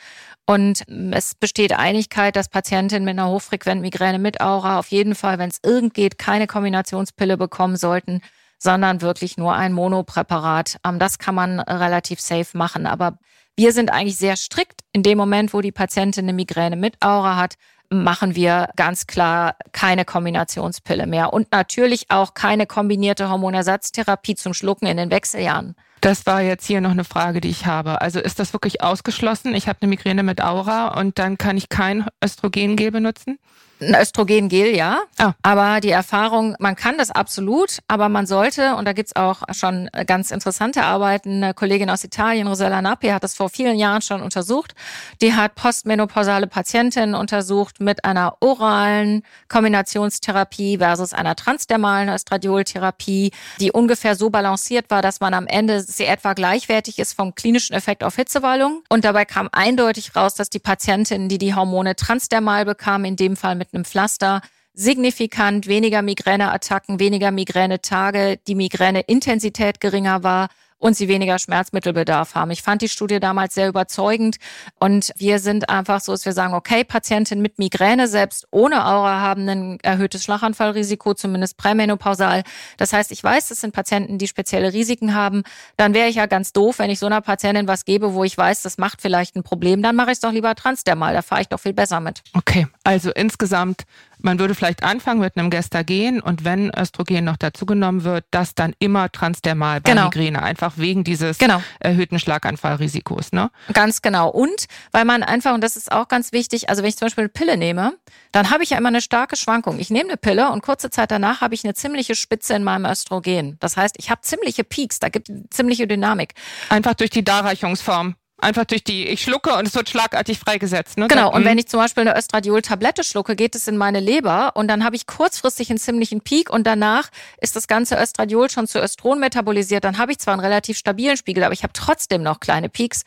Und 0.45 0.83
es 1.12 1.36
besteht 1.36 1.73
Einigkeit, 1.73 2.36
dass 2.36 2.49
Patientinnen 2.49 3.05
mit 3.05 3.19
einer 3.19 3.29
hochfrequenten 3.29 3.81
Migräne 3.81 4.19
mit 4.19 4.39
Aura 4.39 4.79
auf 4.79 4.88
jeden 4.89 5.15
Fall, 5.15 5.39
wenn 5.39 5.49
es 5.49 5.60
irgend 5.63 5.93
geht, 5.93 6.17
keine 6.17 6.47
Kombinationspille 6.47 7.38
bekommen 7.38 7.75
sollten, 7.75 8.21
sondern 8.58 9.02
wirklich 9.02 9.38
nur 9.38 9.54
ein 9.54 9.74
Monopräparat. 9.74 10.78
Ähm, 10.86 11.00
das 11.00 11.20
kann 11.20 11.36
man 11.36 11.60
relativ 11.60 12.20
safe 12.20 12.58
machen. 12.58 12.86
Aber 12.86 13.17
wir 13.56 13.72
sind 13.72 13.91
eigentlich 13.91 14.17
sehr 14.17 14.36
strikt. 14.36 14.82
In 14.91 15.04
dem 15.04 15.17
Moment, 15.17 15.54
wo 15.54 15.62
die 15.62 15.72
Patientin 15.72 16.26
eine 16.26 16.34
Migräne 16.34 16.76
mit 16.76 17.02
Aura 17.02 17.36
hat, 17.36 17.56
machen 17.89 18.36
wir 18.36 18.70
ganz 18.76 19.08
klar 19.08 19.56
keine 19.72 20.06
Kombinationspille 20.06 21.08
mehr 21.08 21.34
und 21.34 21.52
natürlich 21.52 22.06
auch 22.10 22.34
keine 22.34 22.65
kombinierte 22.65 23.30
Hormonersatztherapie 23.30 24.36
zum 24.36 24.54
Schlucken 24.54 24.88
in 24.88 24.98
den 24.98 25.12
Wechseljahren. 25.12 25.76
Das 26.02 26.26
war 26.26 26.41
jetzt 26.41 26.65
hier 26.65 26.82
noch 26.82 26.91
eine 26.91 27.04
Frage, 27.04 27.41
die 27.41 27.50
ich 27.50 27.65
habe. 27.65 28.02
Also 28.02 28.20
ist 28.20 28.39
das 28.39 28.54
wirklich 28.54 28.84
ausgeschlossen? 28.84 29.56
Ich 29.56 29.67
habe 29.67 29.80
eine 29.82 29.89
Migräne 29.89 30.24
mit 30.24 30.43
Aura 30.43 31.00
und 31.00 31.17
dann 31.17 31.38
kann 31.38 31.58
ich 31.58 31.70
kein 31.70 32.06
Östrogengel 32.24 32.91
benutzen? 32.91 33.39
Ein 33.80 33.96
Östrogengel, 33.96 34.76
ja. 34.76 35.00
Oh. 35.22 35.32
Aber 35.44 35.82
die 35.82 35.92
Erfahrung, 35.92 36.56
man 36.60 36.76
kann 36.76 36.98
das 36.98 37.12
absolut, 37.12 37.78
aber 37.88 38.10
man 38.10 38.26
sollte, 38.26 38.76
und 38.76 38.86
da 38.86 38.94
gibt's 38.94 39.16
auch 39.16 39.44
schon 39.52 39.90
ganz 40.08 40.32
interessante 40.32 40.84
Arbeiten, 40.84 41.44
eine 41.44 41.54
Kollegin 41.54 41.90
aus 41.90 42.04
Italien, 42.04 42.48
Rosella 42.48 42.82
Nappi, 42.82 43.10
hat 43.10 43.24
das 43.24 43.36
vor 43.36 43.50
vielen 43.50 43.78
Jahren 43.78 44.02
schon 44.02 44.22
untersucht. 44.22 44.74
Die 45.22 45.34
hat 45.36 45.54
postmenopausale 45.56 46.48
Patientinnen 46.48 47.13
untersucht 47.13 47.80
mit 47.80 48.04
einer 48.04 48.38
oralen 48.40 49.24
Kombinationstherapie 49.48 50.80
versus 50.80 51.13
einer 51.13 51.36
transdermalen 51.36 52.10
Östradioltherapie, 52.10 53.32
die 53.60 53.72
ungefähr 53.72 54.16
so 54.16 54.32
balanciert 54.32 54.90
war, 54.90 55.02
dass 55.04 55.20
man 55.20 55.36
am 55.36 55.46
Ende 55.46 55.82
sie 55.82 56.06
etwa 56.06 56.34
gleichwertig 56.34 56.98
ist 56.98 57.13
vom 57.13 57.36
klinischen 57.36 57.74
Effekt 57.76 58.04
auf 58.04 58.16
Hitzewallung. 58.16 58.82
Und 58.90 59.06
dabei 59.06 59.26
kam 59.26 59.50
eindeutig 59.52 60.16
raus, 60.16 60.34
dass 60.34 60.50
die 60.50 60.60
Patientinnen, 60.60 61.30
die 61.30 61.38
die 61.38 61.54
Hormone 61.54 61.96
transdermal 61.96 62.66
bekamen, 62.66 63.06
in 63.06 63.16
dem 63.16 63.36
Fall 63.36 63.56
mit 63.56 63.66
mit 63.67 63.80
einem 63.80 63.86
Pflaster 63.86 64.41
signifikant 64.73 65.67
weniger 65.67 66.01
Migräneattacken, 66.03 66.99
weniger 66.99 67.32
Migränetage, 67.32 68.38
die 68.47 68.56
Migräneintensität 68.56 69.80
geringer 69.80 70.23
war 70.23 70.49
und 70.80 70.95
sie 70.95 71.08
weniger 71.08 71.39
Schmerzmittelbedarf 71.39 72.36
haben. 72.36 72.51
Ich 72.51 72.62
fand 72.62 72.82
die 72.82 72.89
Studie 72.89 73.19
damals 73.19 73.56
sehr 73.56 73.67
überzeugend 73.67 74.38
und 74.80 75.12
wir 75.17 75.39
sind 75.39 75.69
einfach 75.69 76.01
so, 76.01 76.12
dass 76.12 76.25
wir 76.25 76.34
sagen, 76.34 76.53
okay, 76.53 76.84
Patienten 76.84 77.41
mit 77.41 77.58
Migräne 77.58 78.08
selbst 78.08 78.47
ohne 78.51 78.86
Aura 78.86 79.19
haben 79.21 79.49
ein 79.49 79.80
erhöhtes 79.82 80.23
Schlaganfallrisiko, 80.23 81.13
zumindest 81.13 81.58
prämenopausal. 81.58 82.43
Das 82.77 82.93
heißt, 82.93 83.12
ich 83.12 83.23
weiß, 83.23 83.47
das 83.47 83.62
sind 83.62 83.73
Patienten, 83.73 84.17
die 84.17 84.27
spezielle 84.27 84.73
Risiken 84.73 85.15
haben. 85.15 85.43
Dann 85.77 85.93
wäre 85.93 86.10
ich 86.10 86.15
ja 86.15 86.27
ganz 86.27 86.53
doof, 86.53 86.80
wenn 86.80 86.89
ich 86.89 86.99
so 86.99 87.08
einer 87.08 87.21
Patientin 87.21 87.67
was 87.67 87.86
gebe, 87.86 88.13
wo 88.13 88.23
ich 88.23 88.38
weiß, 88.38 88.62
das 88.62 88.77
macht 88.77 89.01
vielleicht 89.01 89.36
ein 89.36 89.43
Problem. 89.43 89.82
Dann 89.82 89.95
mache 89.95 90.12
ich 90.12 90.17
es 90.17 90.19
doch 90.19 90.32
lieber 90.32 90.53
transdermal. 90.56 91.13
Da 91.13 91.21
fahre 91.21 91.41
ich 91.41 91.47
doch 91.47 91.60
viel 91.60 91.73
besser 91.73 91.99
mit. 91.99 92.21
Okay, 92.34 92.67
also 92.88 93.12
insgesamt 93.12 93.84
man 94.19 94.39
würde 94.39 94.56
vielleicht 94.56 94.84
anfangen 94.84 95.19
mit 95.19 95.38
einem 95.38 95.50
Gestagen 95.50 96.21
und 96.21 96.43
wenn 96.43 96.71
Östrogen 96.76 97.26
noch 97.26 97.38
dazugenommen 97.38 98.04
wird, 98.04 98.26
das 98.32 98.56
dann 98.56 98.73
immer 98.80 99.12
transdermal 99.12 99.82
bei 99.82 99.91
genau. 99.91 100.06
Migräne, 100.06 100.41
einfach 100.41 100.73
wegen 100.78 101.04
dieses 101.04 101.38
genau. 101.38 101.62
erhöhten 101.80 102.19
Schlaganfallrisikos. 102.19 103.32
Ne? 103.32 103.52
Ganz 103.73 104.02
genau. 104.02 104.30
Und 104.30 104.65
weil 104.91 105.06
man 105.06 105.23
einfach, 105.23 105.54
und 105.54 105.62
das 105.62 105.76
ist 105.76 105.91
auch 105.91 106.08
ganz 106.08 106.32
wichtig, 106.32 106.69
also 106.69 106.82
wenn 106.82 106.89
ich 106.89 106.97
zum 106.97 107.08
Beispiel 107.08 107.26
eine 107.26 107.30
Pille 107.30 107.58
nehme, 107.58 107.93
dann 108.32 108.50
habe 108.50 108.63
ich 108.63 108.71
ja 108.71 108.78
immer 108.78 108.89
eine 108.89 109.02
starke 109.02 109.36
Schwankung. 109.36 109.80
Ich 109.80 109.89
nehme 109.89 110.10
eine 110.10 110.17
Pille 110.17 110.52
und 110.52 110.62
kurze 110.63 110.89
Zeit 110.89 111.12
danach 111.12 111.41
habe 111.41 111.54
ich 111.54 111.63
eine 111.63 111.73
ziemliche 111.73 112.15
Spitze 112.15 112.56
in 112.56 112.63
meinem 112.63 112.86
Östrogen. 112.86 113.58
Das 113.60 113.78
heißt, 113.78 113.95
ich 114.00 114.10
habe 114.10 114.21
ziemliche 114.21 114.63
Peaks, 114.63 115.00
da 115.00 115.10
gibt 115.10 115.30
es 115.30 115.36
ziemliche 115.52 115.88
Dynamik. 115.88 116.34
Einfach 116.69 116.95
durch 116.95 117.10
die 117.10 117.23
Darreichungsform. 117.23 118.15
Einfach 118.39 118.65
durch 118.65 118.84
die, 118.84 119.08
ich 119.08 119.23
schlucke 119.23 119.56
und 119.56 119.67
es 119.67 119.73
wird 119.73 119.89
schlagartig 119.89 120.38
freigesetzt. 120.38 120.97
Ne? 120.97 121.08
Genau, 121.08 121.34
und 121.34 121.43
wenn 121.43 121.58
ich 121.58 121.67
zum 121.67 121.80
Beispiel 121.80 122.02
eine 122.02 122.15
Östradiol-Tablette 122.15 123.04
schlucke, 123.04 123.36
geht 123.36 123.56
es 123.56 123.67
in 123.67 123.78
meine 123.78 124.00
Leber 124.00 124.52
und 124.56 124.67
dann 124.67 124.84
habe 124.84 124.95
ich 124.95 125.08
kurzfristig 125.08 125.71
einen 125.71 125.80
ziemlichen 125.80 126.21
Peak 126.21 126.52
und 126.52 126.67
danach 126.67 127.10
ist 127.41 127.56
das 127.56 127.67
ganze 127.67 127.95
Östradiol 127.95 128.52
schon 128.52 128.67
zu 128.67 128.80
Östron 128.80 129.19
metabolisiert. 129.19 129.84
Dann 129.84 129.97
habe 129.97 130.12
ich 130.12 130.19
zwar 130.19 130.36
einen 130.36 130.41
relativ 130.41 130.78
stabilen 130.78 131.17
Spiegel, 131.17 131.43
aber 131.43 131.54
ich 131.54 131.63
habe 131.63 131.73
trotzdem 131.73 132.21
noch 132.21 132.39
kleine 132.39 132.69
Peaks. 132.69 133.06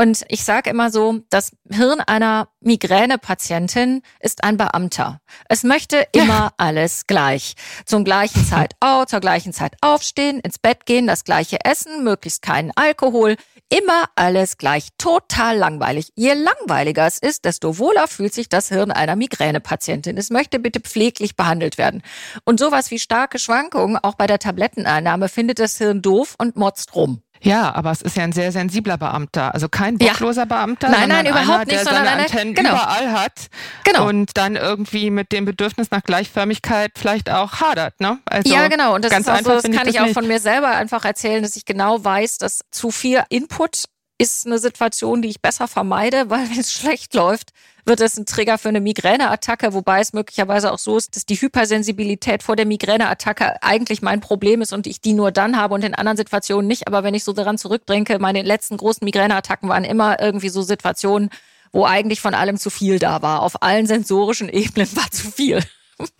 Und 0.00 0.24
ich 0.28 0.44
sage 0.44 0.70
immer 0.70 0.92
so, 0.92 1.22
das 1.28 1.50
Hirn 1.68 1.98
einer 2.00 2.48
Migränepatientin 2.60 4.02
ist 4.20 4.44
ein 4.44 4.56
Beamter. 4.56 5.20
Es 5.48 5.64
möchte 5.64 6.06
immer 6.12 6.52
alles 6.56 7.08
gleich. 7.08 7.54
Zum 7.84 8.04
gleichen 8.04 8.46
Zeit 8.46 8.74
auf, 8.80 9.06
zur 9.06 9.18
gleichen 9.18 9.52
Zeit 9.52 9.74
aufstehen, 9.80 10.38
ins 10.38 10.58
Bett 10.58 10.86
gehen, 10.86 11.08
das 11.08 11.24
gleiche 11.24 11.58
essen, 11.64 12.04
möglichst 12.04 12.42
keinen 12.42 12.70
Alkohol. 12.76 13.34
Immer 13.70 14.04
alles 14.14 14.56
gleich. 14.56 14.88
Total 14.98 15.56
langweilig. 15.56 16.12
Je 16.14 16.32
langweiliger 16.32 17.06
es 17.06 17.18
ist, 17.18 17.44
desto 17.44 17.78
wohler 17.78 18.06
fühlt 18.06 18.32
sich 18.32 18.48
das 18.48 18.68
Hirn 18.68 18.92
einer 18.92 19.16
Migränepatientin. 19.16 20.16
Es 20.16 20.30
möchte 20.30 20.60
bitte 20.60 20.78
pfleglich 20.78 21.34
behandelt 21.34 21.76
werden. 21.76 22.02
Und 22.44 22.60
sowas 22.60 22.92
wie 22.92 23.00
starke 23.00 23.40
Schwankungen, 23.40 23.98
auch 23.98 24.14
bei 24.14 24.28
der 24.28 24.38
Tabletteneinnahme, 24.38 25.28
findet 25.28 25.58
das 25.58 25.76
Hirn 25.76 26.02
doof 26.02 26.36
und 26.38 26.56
motzt 26.56 26.94
rum. 26.94 27.20
Ja, 27.40 27.74
aber 27.74 27.90
es 27.90 28.02
ist 28.02 28.16
ja 28.16 28.24
ein 28.24 28.32
sehr 28.32 28.52
sensibler 28.52 28.98
Beamter, 28.98 29.54
also 29.54 29.68
kein 29.68 29.98
bockloser 29.98 30.42
ja. 30.42 30.44
Beamter, 30.46 30.88
nein, 30.88 31.08
nein, 31.08 31.26
überhaupt 31.26 31.48
einer, 31.48 31.58
nicht, 31.58 31.72
der 31.72 31.84
sondern 31.84 32.04
seine 32.04 32.16
eine, 32.16 32.22
Antennen 32.24 32.54
genau. 32.54 32.70
überall 32.70 33.12
hat 33.12 33.48
genau. 33.84 34.08
und 34.08 34.36
dann 34.36 34.56
irgendwie 34.56 35.10
mit 35.10 35.32
dem 35.32 35.44
Bedürfnis 35.44 35.90
nach 35.90 36.02
Gleichförmigkeit 36.02 36.92
vielleicht 36.96 37.30
auch 37.30 37.60
hadert, 37.60 38.00
ne? 38.00 38.18
Also 38.24 38.52
ja, 38.52 38.68
genau. 38.68 38.94
Und 38.94 39.04
das 39.04 39.10
ganz 39.10 39.26
ist 39.26 39.32
auch 39.32 39.36
einfach 39.36 39.60
so, 39.60 39.68
das 39.68 39.76
kann 39.76 39.88
ich, 39.88 39.94
ich 39.94 40.00
auch 40.00 40.06
nicht. 40.06 40.14
von 40.14 40.26
mir 40.26 40.40
selber 40.40 40.68
einfach 40.68 41.04
erzählen, 41.04 41.42
dass 41.42 41.56
ich 41.56 41.64
genau 41.64 42.04
weiß, 42.04 42.38
dass 42.38 42.60
zu 42.70 42.90
viel 42.90 43.22
Input 43.28 43.84
ist 44.18 44.46
eine 44.46 44.58
Situation, 44.58 45.22
die 45.22 45.28
ich 45.28 45.40
besser 45.40 45.68
vermeide, 45.68 46.28
weil 46.28 46.50
wenn 46.50 46.58
es 46.58 46.72
schlecht 46.78 47.14
läuft, 47.14 47.52
wird 47.84 48.00
es 48.00 48.18
ein 48.18 48.26
Trigger 48.26 48.58
für 48.58 48.68
eine 48.68 48.80
Migräneattacke, 48.80 49.72
wobei 49.72 50.00
es 50.00 50.12
möglicherweise 50.12 50.72
auch 50.72 50.78
so 50.78 50.98
ist, 50.98 51.16
dass 51.16 51.24
die 51.24 51.40
Hypersensibilität 51.40 52.42
vor 52.42 52.54
der 52.54 52.66
Migräneattacke 52.66 53.62
eigentlich 53.62 54.02
mein 54.02 54.20
Problem 54.20 54.60
ist 54.60 54.74
und 54.74 54.86
ich 54.86 55.00
die 55.00 55.14
nur 55.14 55.32
dann 55.32 55.56
habe 55.56 55.74
und 55.74 55.84
in 55.84 55.94
anderen 55.94 56.18
Situationen 56.18 56.66
nicht. 56.66 56.86
Aber 56.86 57.02
wenn 57.02 57.14
ich 57.14 57.24
so 57.24 57.32
daran 57.32 57.56
zurückdenke, 57.56 58.18
meine 58.18 58.42
letzten 58.42 58.76
großen 58.76 59.04
Migräneattacken 59.04 59.68
waren 59.68 59.84
immer 59.84 60.20
irgendwie 60.20 60.50
so 60.50 60.60
Situationen, 60.60 61.30
wo 61.72 61.86
eigentlich 61.86 62.20
von 62.20 62.34
allem 62.34 62.58
zu 62.58 62.70
viel 62.70 62.98
da 62.98 63.22
war. 63.22 63.42
Auf 63.42 63.62
allen 63.62 63.86
sensorischen 63.86 64.48
Ebenen 64.48 64.94
war 64.96 65.10
zu 65.10 65.30
viel. 65.30 65.62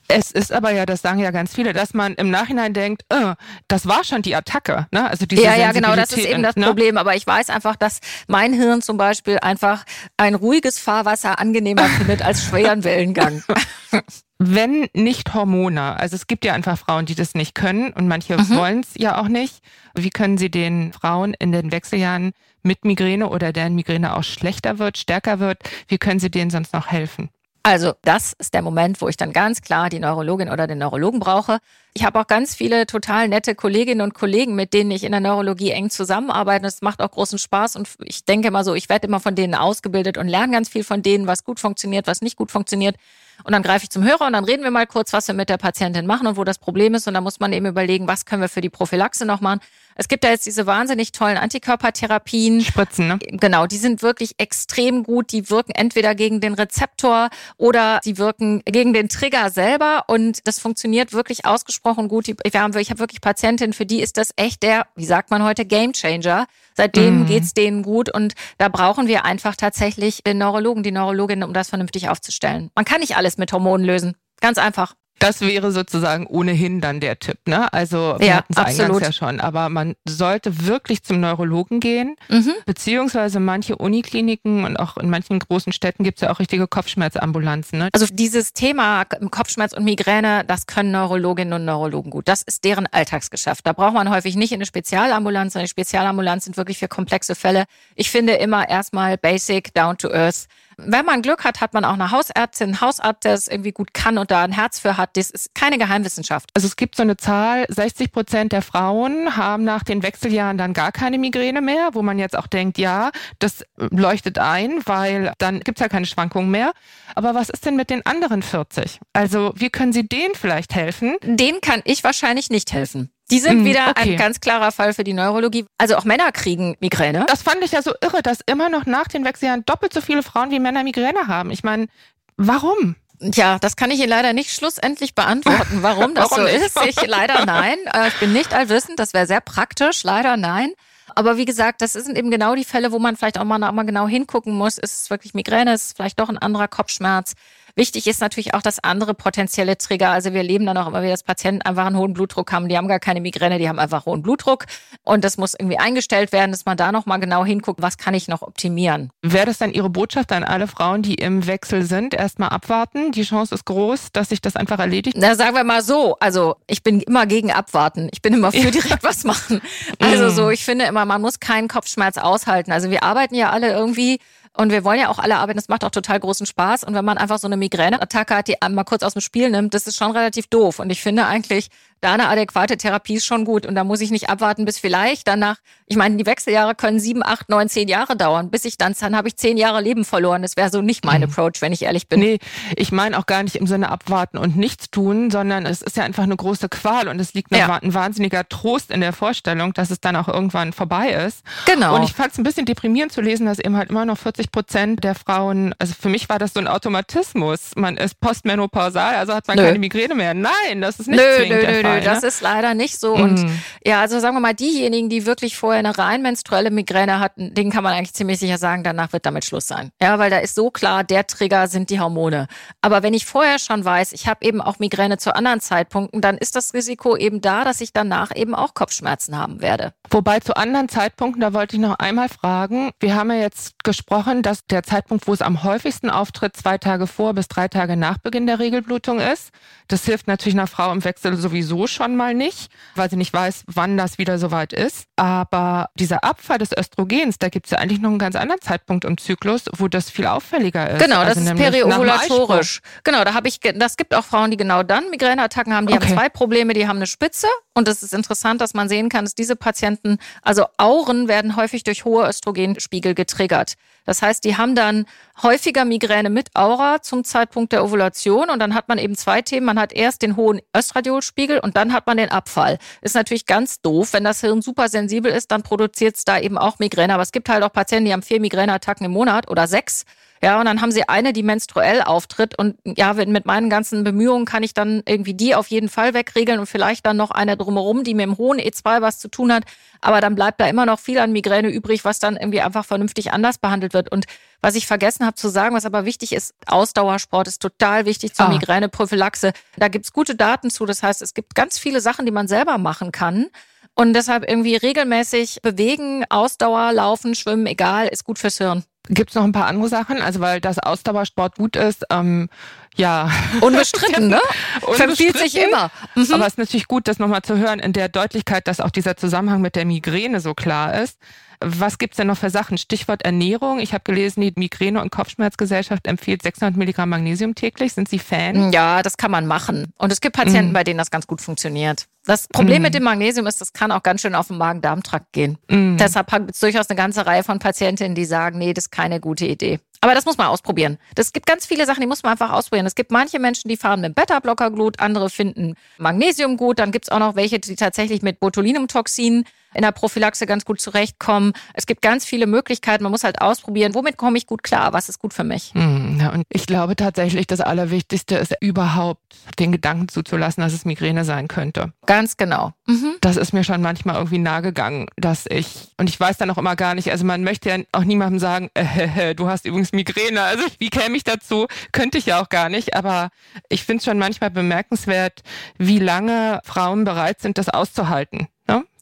Es 0.09 0.31
ist 0.31 0.53
aber 0.53 0.73
ja, 0.73 0.87
das 0.87 1.03
sagen 1.03 1.19
ja 1.21 1.31
ganz 1.31 1.55
viele, 1.55 1.73
dass 1.73 1.95
man 1.95 2.15
im 2.15 2.31
Nachhinein 2.31 2.73
denkt, 2.73 3.05
äh, 3.11 3.35
das 3.69 3.87
war 3.87 4.05
schon 4.05 4.23
die 4.23 4.35
Attacke, 4.35 4.87
ne? 4.91 5.09
Also 5.09 5.27
diese 5.27 5.43
ja, 5.43 5.55
ja, 5.55 5.73
genau, 5.73 5.95
das 5.95 6.13
ist 6.13 6.25
eben 6.25 6.43
das 6.43 6.57
ne? 6.57 6.67
Problem. 6.67 6.97
Aber 6.97 7.15
ich 7.15 7.27
weiß 7.27 7.51
einfach, 7.51 7.77
dass 7.77 8.01
mein 8.27 8.53
Hirn 8.53 8.83
zum 8.83 8.97
Beispiel 8.97 9.39
einfach 9.39 9.85
ein 10.17 10.35
ruhiges 10.35 10.79
Fahrwasser 10.79 11.39
angenehmer 11.39 11.85
findet 11.99 12.23
als 12.23 12.45
schweren 12.45 12.85
Wellengang. 12.85 13.43
Wenn 14.39 14.89
nicht 14.95 15.35
Hormone, 15.35 15.97
also 15.97 16.15
es 16.17 16.27
gibt 16.27 16.45
ja 16.45 16.55
einfach 16.55 16.79
Frauen, 16.79 17.07
die 17.07 17.17
das 17.17 17.35
nicht 17.35 17.55
können 17.55 17.93
und 17.93 18.09
manche 18.09 18.37
mhm. 18.37 18.57
wollen 18.57 18.81
es 18.81 18.91
ja 18.97 19.19
auch 19.21 19.29
nicht. 19.29 19.59
Wie 19.95 20.11
können 20.11 20.39
Sie 20.39 20.51
den 20.51 20.93
Frauen 20.93 21.35
in 21.35 21.53
den 21.53 21.73
Wechseljahren 21.73 22.33
mit 22.63 22.85
Migräne 22.85 23.29
oder 23.29 23.53
deren 23.53 23.75
Migräne 23.75 24.17
auch 24.17 24.23
schlechter 24.23 24.79
wird, 24.79 24.97
stärker 24.97 25.41
wird, 25.41 25.59
wie 25.89 25.99
können 25.99 26.21
Sie 26.21 26.31
denen 26.31 26.51
sonst 26.51 26.73
noch 26.73 26.87
helfen? 26.87 27.31
Also 27.63 27.93
das 28.03 28.33
ist 28.39 28.55
der 28.55 28.63
Moment, 28.63 29.01
wo 29.01 29.09
ich 29.09 29.17
dann 29.17 29.33
ganz 29.33 29.61
klar 29.61 29.91
die 29.91 29.99
Neurologin 29.99 30.49
oder 30.49 30.67
den 30.67 30.79
Neurologen 30.79 31.21
brauche. 31.21 31.59
Ich 31.93 32.05
habe 32.05 32.21
auch 32.21 32.27
ganz 32.27 32.55
viele 32.55 32.87
total 32.87 33.29
nette 33.29 33.55
Kolleginnen 33.55 34.01
und 34.01 34.15
Kollegen, 34.15 34.55
mit 34.55 34.73
denen 34.73 34.91
ich 34.91 35.05
in 35.05 35.13
der 35.13 35.21
Neurologie 35.21 35.73
eng 35.73 35.91
zusammenarbeite. 35.91 36.67
Es 36.67 36.83
macht 36.83 37.03
auch 37.03 37.11
großen 37.11 37.39
Spaß 37.39 37.77
und 37.77 37.89
ich 38.05 38.25
denke 38.25 38.51
mal 38.51 38.65
so, 38.65 38.75
ich 38.75 38.89
werde 38.89 39.07
immer 39.07 39.21
von 39.21 39.35
denen 39.35 39.55
ausgebildet 39.55 40.17
und 40.19 40.29
lerne 40.29 40.53
ganz 40.53 40.69
viel 40.69 40.85
von 40.85 41.03
denen, 41.03 41.27
was 41.27 41.45
gut 41.45 41.61
funktioniert, 41.61 42.07
was 42.07 42.23
nicht 42.23 42.37
gut 42.37 42.51
funktioniert. 42.51 42.97
Und 43.45 43.53
dann 43.53 43.63
greife 43.63 43.85
ich 43.85 43.91
zum 43.91 44.05
Hörer 44.05 44.27
und 44.27 44.33
dann 44.33 44.45
reden 44.45 44.65
wir 44.65 44.71
mal 44.71 44.87
kurz, 44.87 45.13
was 45.13 45.29
wir 45.29 45.35
mit 45.35 45.49
der 45.49 45.59
Patientin 45.59 46.07
machen 46.07 46.27
und 46.27 46.37
wo 46.37 46.45
das 46.45 46.59
Problem 46.59 46.95
ist. 46.95 47.07
Und 47.07 47.15
dann 47.15 47.23
muss 47.23 47.39
man 47.39 47.53
eben 47.53 47.67
überlegen, 47.67 48.09
was 48.09 48.25
können 48.25 48.43
wir 48.43 48.49
für 48.49 48.61
die 48.61 48.71
Prophylaxe 48.71 49.25
noch 49.25 49.41
machen. 49.41 49.61
Es 49.99 50.07
gibt 50.07 50.23
ja 50.23 50.31
jetzt 50.31 50.47
diese 50.47 50.65
wahnsinnig 50.65 51.11
tollen 51.11 51.37
Antikörpertherapien. 51.37 52.61
Spritzen, 52.61 53.09
ne? 53.09 53.19
Genau, 53.19 53.67
die 53.67 53.77
sind 53.77 54.01
wirklich 54.01 54.37
extrem 54.39 55.03
gut. 55.03 55.33
Die 55.33 55.51
wirken 55.51 55.73
entweder 55.73 56.15
gegen 56.15 56.41
den 56.41 56.55
Rezeptor 56.55 57.31
oder 57.57 57.99
die 58.05 58.17
wirken 58.17 58.63
gegen 58.65 58.93
den 58.93 59.09
Trigger 59.09 59.51
selber. 59.51 60.05
Und 60.07 60.47
das 60.47 60.61
funktioniert 60.61 61.13
wirklich 61.13 61.45
ausgesprochen 61.47 62.07
gut. 62.07 62.29
Ich 62.29 62.55
habe 62.55 62.75
wirklich 62.75 63.21
Patientinnen, 63.21 63.73
für 63.73 63.87
die 63.87 64.01
ist 64.01 64.17
das 64.19 64.31
echt 64.37 64.63
der, 64.63 64.87
wie 64.95 65.05
sagt 65.05 65.33
man 65.33 65.43
heute, 65.43 65.65
Game 65.67 65.93
Changer. 65.93 66.47
Seitdem 66.75 67.23
mhm. 67.23 67.27
geht's 67.27 67.53
denen 67.53 67.83
gut 67.83 68.09
und 68.15 68.35
da 68.57 68.69
brauchen 68.69 69.09
wir 69.09 69.25
einfach 69.25 69.57
tatsächlich 69.57 70.23
den 70.23 70.39
Neurologen, 70.39 70.85
die 70.85 70.93
Neurologin, 70.93 71.43
um 71.43 71.53
das 71.53 71.71
vernünftig 71.71 72.09
aufzustellen. 72.09 72.71
Man 72.77 72.85
kann 72.85 73.01
nicht 73.01 73.17
alles 73.17 73.37
mit 73.37 73.53
Hormonen 73.53 73.85
lösen. 73.85 74.15
Ganz 74.41 74.59
einfach. 74.59 74.95
Das 75.19 75.41
wäre 75.41 75.73
sozusagen 75.73 76.27
ohnehin 76.27 76.81
dann 76.81 77.01
der 77.01 77.19
Tipp, 77.19 77.39
ne? 77.47 77.73
Also 77.73 78.17
wir 78.19 78.27
ja, 78.27 78.37
hatten 78.37 78.53
es 78.53 78.81
eingangs 78.81 79.01
ja 79.01 79.13
schon, 79.13 79.41
aber 79.41 79.69
man 79.69 79.95
sollte 80.07 80.67
wirklich 80.67 81.03
zum 81.03 81.21
Neurologen 81.21 81.81
gehen, 81.81 82.17
mhm. 82.29 82.53
beziehungsweise 82.67 83.41
manche 83.41 83.77
Unikliniken 83.77 84.65
und 84.65 84.77
auch 84.77 84.97
in 84.97 85.11
manchen 85.11 85.39
großen 85.39 85.73
Städten 85.73 86.05
gibt 86.05 86.19
es 86.19 86.23
ja 86.23 86.31
auch 86.31 86.39
richtige 86.39 86.67
Kopfschmerzambulanzen. 86.67 87.79
Ne? 87.79 87.89
Also 87.93 88.07
dieses 88.11 88.53
Thema 88.53 89.05
Kopfschmerz 89.05 89.73
und 89.73 89.85
Migräne, 89.85 90.45
das 90.47 90.67
können 90.67 90.91
Neurologinnen 90.91 91.55
und 91.55 91.65
Neurologen 91.65 92.11
gut. 92.11 92.29
Das 92.29 92.43
ist 92.43 92.65
deren 92.65 92.87
Alltagsgeschäft. 92.87 93.67
Da 93.67 93.73
braucht 93.73 93.95
man 93.95 94.11
häufig 94.11 94.37
nicht 94.37 94.53
in 94.53 94.59
eine 94.59 94.67
Spezialambulanz, 94.67 95.53
sondern 95.55 95.67
die 95.67 95.71
Spezialambulanz 95.71 96.45
sind 96.45 96.57
wirklich 96.57 96.79
für 96.79 96.89
komplexe 96.89 97.35
Fälle. 97.35 97.65
Ich 97.95 98.11
finde 98.11 98.35
immer 98.35 98.69
erstmal 98.69 99.19
basic, 99.19 99.75
down 99.75 99.99
to 99.99 100.11
earth 100.11 100.47
wenn 100.79 101.05
man 101.05 101.23
Glück 101.23 101.45
hat, 101.45 101.61
hat 101.61 101.75
man 101.75 101.85
auch 101.85 101.95
eine 101.95 102.11
Hausärztin, 102.11 102.69
einen 102.69 102.81
Hausarzt, 102.81 103.25
der 103.25 103.35
es 103.35 103.49
irgendwie 103.49 103.73
gut 103.73 103.93
kann 103.93 104.17
und 104.17 104.31
da 104.31 104.45
ein 104.45 104.53
Herz 104.53 104.79
für 104.79 104.97
hat. 104.97 105.17
Das 105.17 105.31
ist 105.31 105.55
keine 105.55 105.77
Geheimwissenschaft. 105.77 106.51
Also 106.55 106.67
es 106.67 106.77
gibt 106.77 106.95
so 106.95 107.03
eine 107.03 107.17
Zahl, 107.17 107.67
60 107.69 108.13
Prozent 108.13 108.53
der 108.53 108.63
Frauen 108.63 109.37
haben 109.37 109.65
nach 109.65 109.83
den 109.83 110.03
Wechseljahren 110.03 110.57
dann 110.57 110.73
gar 110.73 110.93
keine 110.93 111.19
Migräne 111.19 111.61
mehr, 111.61 111.91
wo 111.93 112.03
man 112.03 112.19
jetzt 112.19 112.37
auch 112.37 112.47
denkt, 112.47 112.79
ja, 112.79 113.11
das 113.39 113.65
leuchtet 113.77 114.39
ein, 114.39 114.81
weil 114.87 115.33
dann 115.39 115.61
gibt's 115.61 115.81
ja 115.81 115.89
keine 115.89 116.07
Schwankungen 116.07 116.51
mehr. 116.51 116.73
Aber 117.15 117.35
was 117.35 117.49
ist 117.51 117.67
denn 117.67 117.77
mit 117.77 117.91
den 117.91 118.07
anderen 118.07 118.43
40? 118.43 119.01
Also 119.13 119.53
wie 119.57 119.71
können 119.71 119.93
Sie 119.93 120.09
denen 120.09 120.35
vielleicht 120.35 120.75
helfen? 120.75 121.17
Denen 121.23 121.61
kann 121.61 121.83
ich 121.85 122.05
wahrscheinlich 122.05 122.51
nicht 122.51 122.73
helfen. 122.73 123.11
Die 123.31 123.41
sind 123.41 123.63
mm, 123.63 123.65
wieder 123.65 123.89
okay. 123.89 124.13
ein 124.13 124.17
ganz 124.17 124.41
klarer 124.41 124.73
Fall 124.73 124.95
für 124.95 125.05
die 125.05 125.13
Neurologie. 125.13 125.67
Also 125.77 125.97
auch 125.97 126.05
Männer 126.05 126.33
kriegen 126.33 126.77
Migräne. 126.81 127.27
Das 127.29 127.43
fand 127.43 127.63
ich 127.63 127.73
ja 127.73 127.83
so 127.83 127.93
irre, 128.01 128.23
dass 128.23 128.39
immer 128.47 128.71
noch 128.71 128.87
nach 128.87 129.09
den 129.09 129.25
Wechseljahren 129.25 129.65
doppelt 129.67 129.93
so 129.93 130.01
viele 130.01 130.23
Frauen 130.23 130.51
wie 130.51 130.59
Männer 130.59 130.83
Migräne 130.83 131.27
haben. 131.27 131.51
Ich 131.51 131.63
meine, 131.63 131.89
warum? 132.37 132.97
Ja, 133.21 133.59
das 133.59 133.77
kann 133.77 133.91
ich 133.91 133.99
Ihnen 133.99 134.09
leider 134.09 134.33
nicht 134.33 134.51
schlussendlich 134.51 135.15
beantworten, 135.15 135.83
warum 135.83 136.15
das 136.15 136.31
warum 136.31 136.47
so 136.47 136.53
nicht? 136.53 136.65
ist. 136.65 136.79
Ich 136.87 137.07
leider 137.07 137.45
nein. 137.45 137.77
Äh, 137.93 138.09
ich 138.09 138.15
bin 138.15 138.33
nicht 138.33 138.55
allwissend. 138.55 138.99
Das 138.99 139.13
wäre 139.13 139.27
sehr 139.27 139.41
praktisch. 139.41 140.05
Leider 140.05 140.37
nein. 140.37 140.73
Aber 141.15 141.37
wie 141.37 141.45
gesagt, 141.45 141.83
das 141.83 141.95
sind 141.95 142.17
eben 142.17 142.31
genau 142.31 142.55
die 142.55 142.65
Fälle, 142.65 142.93
wo 142.93 142.99
man 142.99 143.17
vielleicht 143.17 143.39
auch 143.39 143.45
mal, 143.45 143.59
mal 143.59 143.83
genau 143.85 144.07
hingucken 144.07 144.55
muss. 144.55 144.79
Ist 144.79 145.03
es 145.03 145.11
wirklich 145.11 145.35
Migräne? 145.35 145.75
Ist 145.75 145.87
es 145.87 145.93
vielleicht 145.95 146.21
doch 146.21 146.29
ein 146.29 146.39
anderer 146.39 146.69
Kopfschmerz? 146.69 147.35
Wichtig 147.79 148.09
ist 148.09 148.21
natürlich 148.21 148.55
auch, 148.55 148.63
dass 148.63 148.83
andere 148.83 149.15
potenzielle 149.15 149.79
Trigger, 149.79 150.11
also 150.11 150.33
wir 150.33 150.43
leben 150.43 150.67
dann 150.67 150.77
auch 150.77 150.89
immer 150.89 151.01
wieder, 151.01 151.13
dass 151.13 151.23
Patienten 151.23 151.63
einfach 151.63 151.87
einen 151.87 151.97
hohen 151.97 152.13
Blutdruck 152.13 152.51
haben, 152.51 152.69
die 152.69 152.77
haben 152.77 152.89
gar 152.89 152.99
keine 152.99 153.21
Migräne, 153.21 153.61
die 153.61 153.69
haben 153.69 153.79
einfach 153.79 154.05
hohen 154.05 154.21
Blutdruck 154.21 154.65
und 155.05 155.23
das 155.23 155.37
muss 155.37 155.55
irgendwie 155.55 155.79
eingestellt 155.79 156.33
werden, 156.33 156.51
dass 156.51 156.67
man 156.67 156.77
da 156.77 156.91
nochmal 156.91 157.21
genau 157.21 157.45
hinguckt, 157.45 157.81
was 157.81 157.97
kann 157.97 158.15
ich 158.15 158.27
noch 158.27 158.43
optimieren. 158.43 159.11
Wäre 159.23 159.47
das 159.47 159.59
dann 159.59 159.73
Ihre 159.73 159.91
Botschaft 159.91 160.33
an 160.33 160.43
alle 160.43 160.67
Frauen, 160.67 161.03
die 161.03 161.15
im 161.15 161.47
Wechsel 161.47 161.85
sind, 161.85 162.15
erstmal 162.15 162.49
abwarten? 162.49 163.13
Die 163.13 163.23
Chance 163.23 163.55
ist 163.55 163.65
groß, 163.65 164.11
dass 164.13 164.31
sich 164.31 164.41
das 164.41 164.57
einfach 164.57 164.81
erledigt? 164.81 165.17
Na, 165.17 165.37
sagen 165.37 165.55
wir 165.55 165.63
mal 165.63 165.83
so, 165.83 166.17
also 166.19 166.57
ich 166.67 166.83
bin 166.83 167.01
immer 167.01 167.27
gegen 167.27 167.53
abwarten. 167.53 168.09
Ich 168.11 168.23
bin 168.23 168.35
immer 168.35 168.51
für 168.51 168.73
direkt 168.73 169.05
was 169.05 169.23
machen. 169.23 169.61
Also 170.01 170.31
so, 170.35 170.51
ich 170.51 170.65
finde 170.65 170.87
immer, 170.87 171.05
man 171.05 171.21
muss 171.21 171.39
keinen 171.39 171.69
Kopfschmerz 171.69 172.19
aushalten. 172.19 172.73
Also 172.73 172.91
wir 172.91 173.05
arbeiten 173.05 173.37
ja 173.37 173.51
alle 173.51 173.71
irgendwie 173.71 174.19
und 174.61 174.73
wir 174.73 174.85
wollen 174.85 174.99
ja 174.99 175.09
auch 175.09 175.21
alle 175.21 175.37
arbeiten, 175.37 175.57
das 175.57 175.69
macht 175.69 175.85
auch 175.85 175.91
total 175.91 176.19
großen 176.19 176.45
Spaß. 176.45 176.83
Und 176.83 176.93
wenn 176.95 177.05
man 177.05 177.17
einfach 177.17 177.39
so 177.39 177.47
eine 177.47 177.57
Migräneattacke 177.57 178.35
hat, 178.35 178.49
die 178.49 178.61
einmal 178.61 178.85
kurz 178.85 179.05
aus 179.05 179.13
dem 179.13 179.23
Spiel 179.23 179.51
nimmt, 179.51 179.73
das 179.73 179.87
ist 179.87 179.97
schon 179.97 180.11
relativ 180.11 180.49
doof. 180.49 180.81
Und 180.81 180.91
ich 180.91 181.01
finde 181.01 181.27
eigentlich, 181.27 181.69
da 182.01 182.13
eine 182.13 182.29
adäquate 182.29 182.77
Therapie 182.77 183.15
ist 183.15 183.27
schon 183.27 183.45
gut. 183.45 183.67
Und 183.67 183.75
da 183.75 183.85
muss 183.85 184.01
ich 184.01 184.11
nicht 184.11 184.29
abwarten, 184.31 184.65
bis 184.65 184.79
vielleicht 184.79 185.27
danach, 185.27 185.57
ich 185.87 185.97
meine, 185.97 186.17
die 186.17 186.27
Wechseljahre 186.27 186.75
können 186.75 187.01
sieben, 187.01 187.23
acht, 187.25 187.49
neun, 187.49 187.69
zehn 187.69 187.89
Jahre 187.89 188.17
dauern. 188.17 188.51
Bis 188.51 188.65
ich 188.65 188.79
dann, 188.79 188.95
dann 188.99 189.17
habe 189.17 189.29
ich 189.29 189.37
zehn 189.37 189.57
Jahre 189.57 189.81
Leben 189.81 190.05
verloren. 190.05 190.43
Das 190.43 190.57
wäre 190.57 190.71
so 190.71 190.83
nicht 190.83 191.05
mein 191.05 191.23
mhm. 191.23 191.29
Approach, 191.29 191.61
wenn 191.61 191.73
ich 191.73 191.83
ehrlich 191.83 192.09
bin. 192.09 192.21
Nee, 192.21 192.39
ich 192.77 192.93
meine 192.93 193.19
auch 193.19 193.27
gar 193.27 193.43
nicht 193.43 193.57
im 193.57 193.67
Sinne 193.67 193.91
abwarten 193.91 194.39
und 194.39 194.57
nichts 194.57 194.91
tun, 194.91 195.31
sondern 195.31 195.67
es 195.67 195.83
ist 195.83 195.97
ja 195.97 196.05
einfach 196.05 196.23
eine 196.23 196.37
große 196.37 196.69
Qual 196.69 197.09
und 197.09 197.21
es 197.21 197.35
liegt 197.35 197.55
ja. 197.55 197.79
ein 197.81 197.95
wahnsinniger 197.95 198.49
Trost 198.49 198.91
in 198.91 199.01
der 199.01 199.13
Vorstellung, 199.13 199.73
dass 199.73 199.91
es 199.91 200.01
dann 200.01 200.17
auch 200.17 200.29
irgendwann 200.29 200.73
vorbei 200.73 201.11
ist. 201.11 201.43
Genau. 201.67 201.97
Und 201.97 202.05
ich 202.05 202.13
fand 202.13 202.33
es 202.33 202.39
ein 202.39 202.45
bisschen 202.45 202.67
deprimierend 202.67 203.13
zu 203.13 203.21
lesen, 203.21 203.47
dass 203.47 203.59
eben 203.59 203.77
halt 203.77 203.91
immer 203.91 204.05
noch 204.05 204.19
40 204.19 204.53
Prozent 204.53 205.05
der 205.05 205.15
Frauen, 205.15 205.75
also 205.79 205.95
für 205.99 206.09
mich 206.09 206.29
war 206.29 206.39
das 206.39 206.55
so 206.55 206.61
ein 206.61 206.69
Automatismus. 206.69 207.73
Man 207.77 207.97
ist 207.97 208.21
postmenopausal, 208.21 209.17
also 209.17 209.35
hat 209.35 209.49
man 209.49 209.57
nö. 209.57 209.65
keine 209.65 209.79
Migräne 209.79 210.15
mehr. 210.15 210.35
Nein, 210.35 210.81
das 210.81 211.01
ist 211.01 211.09
nicht 211.09 211.19
nö, 211.19 211.37
zwingend 211.37 211.57
nö, 211.57 211.67
der 211.67 211.73
nö, 211.73 211.83
Fall. 211.83 211.88
Nö, 211.97 212.01
das 212.01 212.23
ne? 212.23 212.29
ist 212.29 212.41
leider 212.41 212.75
nicht 212.75 212.99
so. 212.99 213.17
Mhm. 213.17 213.23
Und 213.23 213.47
ja, 213.85 214.01
also 214.01 214.21
sagen 214.21 214.37
wir 214.37 214.41
mal, 214.41 214.55
diejenigen, 214.55 215.09
die 215.09 215.27
wirklich 215.27 215.57
vorher 215.57 215.79
eine 215.79 215.97
rein 215.97 216.23
menstruelle 216.23 216.71
Migräne 216.71 217.21
hatten, 217.21 217.55
denen 217.55 217.71
kann 217.71 217.83
man 217.83 217.93
eigentlich 217.93 218.15
ziemlich 218.15 218.39
sicher 218.39 218.59
sagen, 218.59 218.85
danach 218.85 219.13
wird 219.13 219.27
damit 219.27 219.45
Schluss 219.45 219.67
sein. 219.67 219.91
Ja, 220.01 220.19
weil 220.19 220.31
da 220.31 220.39
ist 220.39 220.55
so 220.55 220.71
klar, 220.71 221.05
der 221.05 221.27
Trigger 221.27 221.69
sind 221.69 221.91
die 221.91 222.01
Hormone. 222.01 222.47
Aber 222.81 223.03
wenn 223.03 223.15
ich 223.15 223.27
vorher 223.27 223.59
schon 223.59 223.85
weiß, 223.85 224.13
ich 224.13 224.27
habe 224.27 224.45
eben 224.45 224.61
auch 224.61 224.79
Migräne 224.79 225.19
zu 225.19 225.35
anderen 225.35 225.61
Zeitpunkten, 225.61 226.21
dann 226.21 226.39
ist 226.39 226.57
das 226.57 226.75
Risiko 226.75 227.17
eben 227.17 227.41
da, 227.41 227.65
dass 227.65 227.81
ich 227.81 227.93
danach 227.93 228.35
eben 228.35 228.55
auch 228.55 228.75
Kopfschmerzen 228.75 229.37
haben 229.37 229.61
werde. 229.61 229.93
Wobei 230.11 230.41
zu 230.41 230.57
anderen 230.57 230.89
Zeitpunkten, 230.89 231.41
da 231.41 231.53
wollte 231.53 231.77
ich 231.77 231.83
noch 231.83 231.99
einmal 231.99 232.29
fragen, 232.29 232.91
wir 233.01 233.15
haben 233.15 233.31
ja 233.31 233.39
jetzt 233.39 233.85
gesprochen, 233.85 234.43
dass 234.43 234.67
der 234.67 234.83
Zeitpunkt, 234.83 235.27
wo 235.27 235.33
es 235.33 235.43
am 235.43 235.63
häufigsten 235.63 236.11
auftritt, 236.11 236.57
zwei 236.57 236.79
Tage 236.79 237.07
vor 237.07 237.35
bis 237.35 237.49
drei 237.49 237.69
Tage 237.69 237.97
nach 237.97 238.19
Beginn 238.19 238.47
der 238.47 238.59
Regelblutung 238.59 239.21
ist. 239.21 239.51
Das 239.89 240.05
hilft 240.05 240.27
natürlich 240.27 240.55
einer 240.55 240.67
Frau 240.67 240.93
im 240.93 241.05
Wechsel 241.05 241.37
sowieso 241.37 241.78
sowieso 241.79 241.87
schon 241.87 242.17
mal 242.17 242.35
nicht, 242.35 242.71
weil 242.95 243.09
sie 243.11 243.17
nicht 243.17 243.33
weiß, 243.33 243.65
wann 243.67 243.97
das 243.97 244.19
wieder 244.19 244.39
soweit 244.39 244.73
ist. 244.73 245.07
Aber 245.17 245.91
dieser 245.95 246.25
Abfall 246.25 246.59
des 246.59 246.77
Östrogens, 246.77 247.39
da 247.39 247.49
gibt 247.49 247.67
es 247.67 247.73
ja 247.73 247.79
eigentlich 247.79 248.01
noch 248.01 248.11
einen 248.11 248.19
ganz 248.19 248.37
anderen 248.37 248.61
Zeitpunkt 248.61 249.05
im 249.05 249.19
Zyklus, 249.19 249.65
wo 249.77 249.89
das 249.89 250.11
viel 250.11 250.27
auffälliger 250.27 250.91
ist. 250.91 251.01
Genau, 251.01 251.25
das 251.25 251.39
also 251.39 251.51
ist 251.53 251.57
periovulatorisch. 251.57 252.81
Genau, 253.05 253.25
da 253.25 253.35
habe 253.35 253.49
ich, 253.49 253.61
das 253.61 253.97
gibt 253.97 254.15
auch 254.15 254.25
Frauen, 254.25 254.51
die 254.51 254.57
genau 254.57 254.83
dann 254.83 255.11
Migräneattacken 255.11 255.75
haben. 255.75 255.87
Die 255.87 255.95
okay. 255.95 256.09
haben 256.09 256.15
zwei 256.15 256.29
Probleme. 256.29 256.73
Die 256.75 256.89
haben 256.89 256.97
eine 256.97 257.07
Spitze 257.07 257.47
und 257.75 257.87
es 257.89 258.03
ist 258.03 258.15
interessant, 258.15 258.61
dass 258.61 258.75
man 258.75 258.89
sehen 258.89 259.09
kann, 259.09 259.25
dass 259.25 259.35
diese 259.35 259.57
Patienten, 259.57 260.19
also 260.43 260.67
Auren 260.79 261.29
werden 261.29 261.57
häufig 261.57 261.85
durch 261.85 262.05
hohe 262.05 262.29
Östrogenspiegel 262.29 263.15
getriggert. 263.15 263.75
Das 264.05 264.23
heißt, 264.23 264.43
die 264.45 264.57
haben 264.57 264.75
dann 264.75 265.05
häufiger 265.43 265.85
Migräne 265.85 266.31
mit 266.31 266.49
Aura 266.55 267.03
zum 267.03 267.25
Zeitpunkt 267.25 267.73
der 267.73 267.85
Ovulation 267.85 268.49
und 268.49 268.59
dann 268.59 268.75
hat 268.75 268.89
man 268.89 268.99
eben 268.99 269.15
zwei 269.17 269.43
Themen. 269.43 269.67
Man 269.67 269.79
hat 269.79 269.93
erst 269.93 270.23
den 270.23 270.35
hohen 270.35 270.61
Östradiolspiegel 270.75 271.59
und 271.59 271.68
dann 271.77 271.93
hat 271.93 272.07
man 272.07 272.17
den 272.17 272.31
Abfall. 272.31 272.79
Ist 273.01 273.15
natürlich 273.15 273.47
ganz 273.47 273.81
doof. 273.81 274.13
Wenn 274.13 274.25
das 274.25 274.41
Hirn 274.41 274.63
super 274.63 274.89
sensibel 274.89 275.33
ist, 275.33 275.51
dann 275.51 275.63
produziert 275.63 276.17
es 276.17 276.25
da 276.25 276.39
eben 276.39 276.59
auch 276.59 276.79
Migräne. 276.79 277.15
Aber 277.15 277.23
es 277.23 277.33
gibt 277.33 277.49
halt 277.49 277.63
auch 277.63 277.73
Patienten, 277.73 278.07
die 278.07 278.13
haben 278.13 278.23
vier 278.23 278.41
Migräneattacken 278.41 279.07
im 279.07 279.13
Monat 279.13 279.49
oder 279.49 279.67
sechs. 279.67 280.05
Ja, 280.43 280.59
und 280.61 280.67
dann 280.67 280.81
haben 280.81 280.93
sie 280.93 281.09
eine, 281.09 281.33
die 281.33 281.43
menstruell 281.43 282.03
auftritt. 282.03 282.59
Und 282.59 282.77
ja, 282.85 283.13
mit 283.13 283.47
meinen 283.47 283.71
ganzen 283.71 284.05
Bemühungen 284.05 284.45
kann 284.45 284.63
ich 284.63 284.75
dann 284.75 285.03
irgendwie 285.07 285.35
die 285.35 285.55
auf 285.55 285.69
jeden 285.69 285.89
Fall 285.89 286.15
wegregeln 286.15 286.61
und 286.61 286.67
vielleicht 286.67 287.07
dann 287.07 287.17
noch 287.17 287.31
eine 287.31 287.57
drumherum, 287.57 288.05
die 288.05 288.15
mit 288.15 288.27
dem 288.27 288.39
hohen 288.39 288.61
E2 288.61 289.03
was 289.03 289.19
zu 289.19 289.29
tun 289.29 289.53
hat. 289.53 289.65
Aber 290.01 290.21
dann 290.21 290.35
bleibt 290.35 290.61
da 290.61 290.67
immer 290.67 290.87
noch 290.87 291.01
viel 291.01 291.19
an 291.19 291.33
Migräne 291.33 291.69
übrig, 291.69 292.05
was 292.05 292.19
dann 292.19 292.37
irgendwie 292.37 292.61
einfach 292.61 292.85
vernünftig 292.85 293.33
anders 293.33 293.59
behandelt 293.59 293.95
wird. 293.95 294.13
Und 294.13 294.27
was 294.61 294.75
ich 294.75 294.87
vergessen 294.87 295.27
habe 295.27 295.35
zu 295.35 295.49
sagen, 295.49 295.75
was 295.75 295.87
aber 295.87 296.05
wichtig 296.05 296.33
ist, 296.33 296.55
Ausdauersport 296.67 297.49
ist 297.49 297.61
total 297.61 298.07
wichtig 298.07 298.35
zur 298.35 298.47
ah. 298.47 298.51
Migräneprophylaxe. 298.51 299.53
Da 299.77 299.89
gibt's 299.89 300.13
gute 300.13 300.37
Daten 300.37 300.71
zu. 300.71 300.87
Das 300.87 301.03
heißt, 301.03 301.23
es 301.23 301.35
gibt 301.35 301.55
ganz 301.55 301.79
viele 301.79 302.01
Sachen, 302.01 302.27
die 302.27 302.33
man 302.33 302.49
selber 302.49 302.79
machen 302.79 303.13
kann. 303.13 303.47
Und 303.95 304.13
deshalb 304.13 304.49
irgendwie 304.49 304.77
regelmäßig 304.77 305.61
bewegen, 305.63 306.25
Ausdauer, 306.29 306.93
laufen, 306.93 307.35
schwimmen, 307.35 307.67
egal, 307.67 308.07
ist 308.07 308.23
gut 308.23 308.39
fürs 308.39 308.59
Hirn. 308.59 308.85
Gibt 309.09 309.31
es 309.31 309.37
noch 309.37 309.45
ein 309.45 309.53
paar 309.53 309.67
andere 309.67 309.89
Sachen? 309.89 310.21
Also 310.21 310.41
weil 310.41 310.61
das 310.61 310.79
Ausdauersport 310.79 311.57
gut 311.57 311.77
ist, 311.77 312.05
ähm, 312.11 312.49
ja. 312.97 313.31
Unbestritten, 313.61 314.29
ne? 314.29 314.41
Verfiehlt 314.93 315.39
sich 315.39 315.57
immer. 315.57 315.91
Mhm. 316.15 316.33
Aber 316.33 316.47
es 316.47 316.55
ist 316.55 316.59
natürlich 316.59 316.89
gut, 316.89 317.09
das 317.09 317.19
nochmal 317.19 317.43
zu 317.43 317.57
hören 317.57 317.79
in 317.79 317.93
der 317.93 318.09
Deutlichkeit, 318.09 318.67
dass 318.67 318.81
auch 318.81 318.91
dieser 318.91 319.17
Zusammenhang 319.17 319.61
mit 319.61 319.77
der 319.77 319.85
Migräne 319.85 320.41
so 320.41 320.55
klar 320.55 321.01
ist. 321.01 321.19
Was 321.61 321.99
gibt's 321.99 322.17
denn 322.17 322.29
noch 322.29 322.39
für 322.39 322.51
Sachen? 322.51 322.79
Stichwort 322.79 323.23
Ernährung. 323.23 323.81
Ich 323.81 323.93
habe 323.93 324.05
gelesen, 324.05 324.43
die 324.43 324.53
Migräne- 324.55 325.03
und 325.03 325.11
Kopfschmerzgesellschaft 325.11 326.07
empfiehlt 326.07 326.43
600 326.43 326.77
Milligramm 326.77 327.09
Magnesium 327.09 327.57
täglich. 327.57 327.95
Sind 327.95 328.09
Sie 328.09 328.21
Fan? 328.21 328.73
Ja, 328.73 329.03
das 329.03 329.17
kann 329.17 329.33
man 329.33 329.47
machen. 329.47 329.93
Und 329.99 330.13
es 330.13 330.21
gibt 330.21 330.37
Patienten, 330.37 330.71
mm. 330.71 330.75
bei 330.75 330.85
denen 330.85 330.99
das 330.99 331.11
ganz 331.11 331.27
gut 331.27 331.41
funktioniert. 331.41 332.07
Das 332.25 332.47
Problem 332.47 332.83
mm. 332.83 332.85
mit 332.85 332.95
dem 332.95 333.03
Magnesium 333.03 333.47
ist, 333.49 333.61
das 333.61 333.73
kann 333.73 333.91
auch 333.91 334.05
ganz 334.05 334.21
schön 334.21 334.37
auf 334.37 334.49
den 334.49 334.59
Magen-Darm-Trakt 334.59 335.33
gehen. 335.33 335.59
Mm. 335.69 335.97
Deshalb 335.97 336.31
gibt 336.31 336.53
es 336.53 336.61
durchaus 336.61 336.89
eine 336.91 336.97
ganze 336.97 337.27
Reihe 337.27 337.43
von 337.43 337.59
Patientinnen, 337.59 338.15
die 338.15 338.25
sagen, 338.25 338.59
nee, 338.59 338.73
das 338.73 338.91
keine 338.99 339.21
gute 339.21 339.47
Idee. 339.47 339.79
Aber 340.01 340.15
das 340.15 340.25
muss 340.25 340.39
man 340.39 340.49
ausprobieren. 340.49 340.99
Das 341.15 341.33
gibt 341.33 341.47
ganz 341.47 341.67
viele 341.67 341.87
Sachen, 341.87 342.01
die 342.01 342.09
muss 342.09 342.25
man 342.25 342.33
einfach 342.33 342.51
ausprobieren. 342.51 342.87
Es 342.87 342.97
gibt 342.97 343.13
manche 343.13 343.39
Menschen, 343.39 343.69
die 343.69 343.77
fahren 343.77 344.01
mit 344.01 344.17
Beta-Blocker 344.17 344.73
gut, 344.73 344.99
andere 344.99 345.31
finden 345.31 345.75
Magnesium 345.99 346.57
gut. 346.57 346.81
Dann 346.81 346.91
gibt 346.91 347.05
es 347.05 347.13
auch 347.13 347.21
noch 347.21 347.37
welche, 347.37 347.61
die 347.61 347.77
tatsächlich 347.77 348.23
mit 348.23 348.41
Botulinumtoxin 348.41 349.45
in 349.79 349.83
der 349.83 349.93
Prophylaxe 349.93 350.45
ganz 350.47 350.65
gut 350.65 350.81
zurechtkommen. 350.81 351.53
Es 351.73 351.87
gibt 351.87 352.03
ganz 352.03 352.25
viele 352.25 352.49
Möglichkeiten. 352.49 353.05
Man 353.05 353.13
muss 353.13 353.23
halt 353.23 353.41
ausprobieren, 353.41 353.95
womit 353.95 354.17
komme 354.17 354.37
ich 354.37 354.47
gut 354.47 354.65
klar, 354.65 354.93
was 354.93 355.09
ist 355.09 355.21
gut 355.21 355.33
für 355.33 355.45
mich. 355.45 355.73
Hm, 355.73 356.19
ja, 356.21 356.33
und 356.33 356.43
ich 356.49 356.67
glaube 356.67 356.97
tatsächlich, 356.97 357.47
das 357.47 357.61
Allerwichtigste 357.61 358.37
ist 358.37 358.57
überhaupt 358.61 359.23
den 359.61 359.71
Gedanken 359.71 360.09
zuzulassen, 360.09 360.63
dass 360.65 360.73
es 360.73 360.85
Migräne 360.85 361.25
sein 361.25 361.47
könnte. 361.47 361.93
Ganz 362.07 362.37
genau. 362.37 362.73
Mhm. 362.87 363.15
Das 363.21 363.37
ist 363.37 363.53
mir 363.53 363.63
schon 363.63 363.81
manchmal 363.81 364.17
irgendwie 364.17 364.39
nahegegangen, 364.39 365.07
dass 365.17 365.47
ich, 365.49 365.93
und 365.97 366.09
ich 366.09 366.19
weiß 366.19 366.39
dann 366.39 366.51
auch 366.51 366.59
immer 366.59 366.75
gar 366.75 366.97
nicht, 366.97 367.13
also 367.13 367.25
man 367.25 367.45
möchte 367.45 367.69
ja 367.69 367.77
auch 367.93 368.05
niemandem 368.05 368.41
sagen, 368.41 368.71
äh, 368.75 369.37
du 369.37 369.49
hast 369.49 369.65
übrigens 369.65 369.93
Migräne. 369.93 370.43
Also 370.43 370.65
wie 370.79 370.91
käme 370.91 371.17
ich 371.17 371.23
dazu? 371.23 371.69
Könnte 371.93 372.19
ich 372.19 372.27
ja 372.27 372.43
auch 372.43 372.49
gar 372.49 372.69
nicht, 372.69 372.97
aber 372.97 373.31
ich 373.69 373.85
finde 373.85 373.99
es 373.99 374.07
schon 374.07 374.19
manchmal 374.19 374.51
bemerkenswert, 374.51 375.43
wie 375.79 376.01
lange 376.01 376.61
Frauen 376.65 377.05
bereit 377.05 377.41
sind, 377.41 377.59
das 377.59 377.69
auszuhalten. 377.69 378.49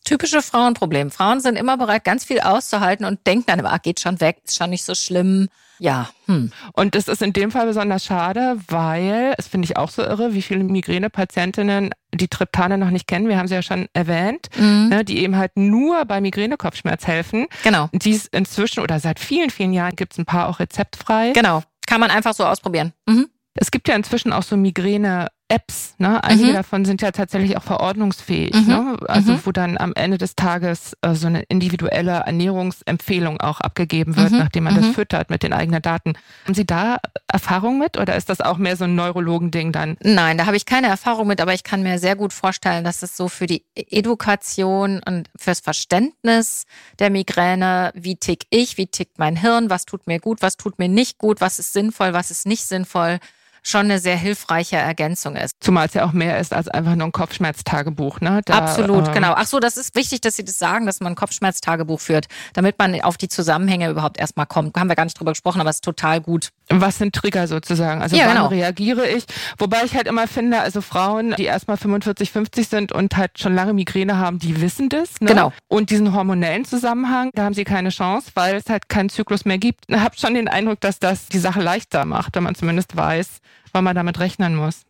Typische 0.06 0.40
Frauenproblem. 0.40 1.10
Frauen 1.10 1.40
sind 1.40 1.56
immer 1.56 1.76
bereit, 1.76 2.04
ganz 2.04 2.24
viel 2.24 2.38
auszuhalten 2.38 3.04
und 3.04 3.26
denken 3.26 3.46
dann 3.48 3.58
immer, 3.58 3.72
ah, 3.72 3.78
geht 3.78 3.98
schon 3.98 4.20
weg, 4.20 4.38
ist 4.44 4.56
schon 4.56 4.70
nicht 4.70 4.84
so 4.84 4.94
schlimm. 4.94 5.48
Ja. 5.80 6.08
Hm. 6.26 6.52
Und 6.74 6.94
das 6.94 7.08
ist 7.08 7.22
in 7.22 7.32
dem 7.32 7.50
Fall 7.50 7.66
besonders 7.66 8.04
schade, 8.04 8.56
weil, 8.68 9.34
es 9.36 9.48
finde 9.48 9.66
ich 9.66 9.76
auch 9.76 9.90
so 9.90 10.02
irre, 10.02 10.32
wie 10.32 10.42
viele 10.42 10.62
Migränepatientinnen 10.62 11.90
die 12.14 12.28
Triptane 12.28 12.78
noch 12.78 12.90
nicht 12.90 13.08
kennen. 13.08 13.28
Wir 13.28 13.36
haben 13.36 13.48
sie 13.48 13.56
ja 13.56 13.62
schon 13.62 13.88
erwähnt, 13.94 14.46
mhm. 14.56 14.90
ne, 14.90 15.04
die 15.04 15.18
eben 15.18 15.36
halt 15.36 15.56
nur 15.56 16.04
bei 16.04 16.20
Migränekopfschmerz 16.20 17.08
helfen. 17.08 17.46
Genau. 17.64 17.88
Die 17.92 18.12
ist 18.12 18.28
inzwischen 18.28 18.84
oder 18.84 19.00
seit 19.00 19.18
vielen, 19.18 19.50
vielen 19.50 19.72
Jahren 19.72 19.96
gibt 19.96 20.12
es 20.12 20.18
ein 20.18 20.24
paar 20.24 20.48
auch 20.48 20.60
rezeptfrei. 20.60 21.32
Genau. 21.32 21.64
Kann 21.88 22.00
man 22.00 22.12
einfach 22.12 22.32
so 22.32 22.46
ausprobieren. 22.46 22.92
Mhm. 23.06 23.28
Es 23.54 23.72
gibt 23.72 23.88
ja 23.88 23.96
inzwischen 23.96 24.32
auch 24.32 24.44
so 24.44 24.56
Migräne 24.56 25.28
Apps, 25.48 25.94
ne? 25.98 26.22
Einige 26.24 26.48
mhm. 26.48 26.54
davon 26.54 26.84
sind 26.84 27.02
ja 27.02 27.12
tatsächlich 27.12 27.56
auch 27.56 27.62
verordnungsfähig, 27.62 28.52
mhm. 28.52 28.66
ne? 28.66 28.96
Also 29.06 29.32
mhm. 29.32 29.40
wo 29.44 29.52
dann 29.52 29.78
am 29.78 29.92
Ende 29.94 30.18
des 30.18 30.34
Tages 30.34 30.96
äh, 31.02 31.14
so 31.14 31.28
eine 31.28 31.42
individuelle 31.42 32.22
Ernährungsempfehlung 32.26 33.40
auch 33.40 33.60
abgegeben 33.60 34.16
wird, 34.16 34.32
mhm. 34.32 34.38
nachdem 34.38 34.64
man 34.64 34.74
das 34.74 34.86
mhm. 34.86 34.94
füttert 34.94 35.30
mit 35.30 35.44
den 35.44 35.52
eigenen 35.52 35.82
Daten. 35.82 36.14
Haben 36.44 36.54
Sie 36.54 36.66
da 36.66 36.98
Erfahrung 37.28 37.78
mit 37.78 37.96
oder 37.96 38.16
ist 38.16 38.28
das 38.28 38.40
auch 38.40 38.58
mehr 38.58 38.76
so 38.76 38.84
ein 38.84 38.96
Neurologending 38.96 39.70
dann? 39.70 39.96
Nein, 40.02 40.36
da 40.36 40.46
habe 40.46 40.56
ich 40.56 40.66
keine 40.66 40.88
Erfahrung 40.88 41.28
mit, 41.28 41.40
aber 41.40 41.54
ich 41.54 41.62
kann 41.62 41.84
mir 41.84 42.00
sehr 42.00 42.16
gut 42.16 42.32
vorstellen, 42.32 42.82
dass 42.82 43.02
es 43.02 43.16
so 43.16 43.28
für 43.28 43.46
die 43.46 43.64
Education 43.76 45.00
und 45.06 45.30
fürs 45.36 45.60
Verständnis 45.60 46.64
der 46.98 47.10
Migräne, 47.10 47.92
wie 47.94 48.16
tick 48.16 48.46
ich, 48.50 48.78
wie 48.78 48.88
tickt 48.88 49.20
mein 49.20 49.36
Hirn, 49.36 49.70
was 49.70 49.84
tut 49.84 50.08
mir 50.08 50.18
gut, 50.18 50.42
was 50.42 50.56
tut 50.56 50.80
mir 50.80 50.88
nicht 50.88 51.18
gut, 51.18 51.40
was 51.40 51.60
ist 51.60 51.72
sinnvoll, 51.72 52.12
was 52.14 52.32
ist 52.32 52.46
nicht 52.46 52.64
sinnvoll, 52.64 53.20
schon 53.66 53.82
eine 53.82 53.98
sehr 53.98 54.16
hilfreiche 54.16 54.76
Ergänzung 54.76 55.34
ist. 55.34 55.56
Zumal 55.60 55.86
es 55.88 55.94
ja 55.94 56.06
auch 56.06 56.12
mehr 56.12 56.38
ist 56.38 56.52
als 56.52 56.68
einfach 56.68 56.94
nur 56.94 57.08
ein 57.08 57.12
Kopfschmerztagebuch. 57.12 58.20
Ne? 58.20 58.40
Da, 58.44 58.58
Absolut, 58.58 59.08
ähm, 59.08 59.14
genau. 59.14 59.32
Ach 59.36 59.46
so, 59.46 59.58
das 59.58 59.76
ist 59.76 59.96
wichtig, 59.96 60.20
dass 60.20 60.36
Sie 60.36 60.44
das 60.44 60.58
sagen, 60.58 60.86
dass 60.86 61.00
man 61.00 61.12
ein 61.12 61.16
Kopfschmerztagebuch 61.16 62.00
führt, 62.00 62.26
damit 62.52 62.78
man 62.78 63.00
auf 63.00 63.16
die 63.16 63.28
Zusammenhänge 63.28 63.90
überhaupt 63.90 64.18
erstmal 64.18 64.46
kommt. 64.46 64.76
Haben 64.76 64.88
wir 64.88 64.94
gar 64.94 65.04
nicht 65.04 65.18
drüber 65.18 65.32
gesprochen, 65.32 65.60
aber 65.60 65.70
es 65.70 65.76
ist 65.76 65.84
total 65.84 66.20
gut. 66.20 66.50
Was 66.68 66.98
sind 66.98 67.14
Trigger 67.14 67.46
sozusagen? 67.46 68.02
Also 68.02 68.16
ja, 68.16 68.26
wann 68.26 68.34
genau. 68.34 68.46
reagiere 68.48 69.06
ich? 69.06 69.24
Wobei 69.58 69.84
ich 69.84 69.94
halt 69.94 70.08
immer 70.08 70.26
finde, 70.26 70.60
also 70.60 70.80
Frauen, 70.80 71.34
die 71.38 71.44
erstmal 71.44 71.76
45, 71.76 72.32
50 72.32 72.68
sind 72.68 72.92
und 72.92 73.16
halt 73.16 73.38
schon 73.38 73.54
lange 73.54 73.72
Migräne 73.72 74.18
haben, 74.18 74.40
die 74.40 74.60
wissen 74.60 74.88
das. 74.88 75.20
Ne? 75.20 75.28
Genau. 75.28 75.52
Und 75.68 75.90
diesen 75.90 76.12
hormonellen 76.12 76.64
Zusammenhang, 76.64 77.30
da 77.34 77.44
haben 77.44 77.54
sie 77.54 77.64
keine 77.64 77.90
Chance, 77.90 78.32
weil 78.34 78.56
es 78.56 78.68
halt 78.68 78.88
keinen 78.88 79.10
Zyklus 79.10 79.44
mehr 79.44 79.58
gibt. 79.58 79.84
Ich 79.86 79.96
habe 79.96 80.16
schon 80.16 80.34
den 80.34 80.48
Eindruck, 80.48 80.80
dass 80.80 80.98
das 80.98 81.28
die 81.28 81.38
Sache 81.38 81.60
leichter 81.60 82.04
macht, 82.04 82.34
wenn 82.34 82.42
man 82.42 82.56
zumindest 82.56 82.96
weiß, 82.96 83.40
weil 83.72 83.82
man 83.82 83.94
damit 83.94 84.18
rechnen 84.18 84.56
muss. 84.56 84.82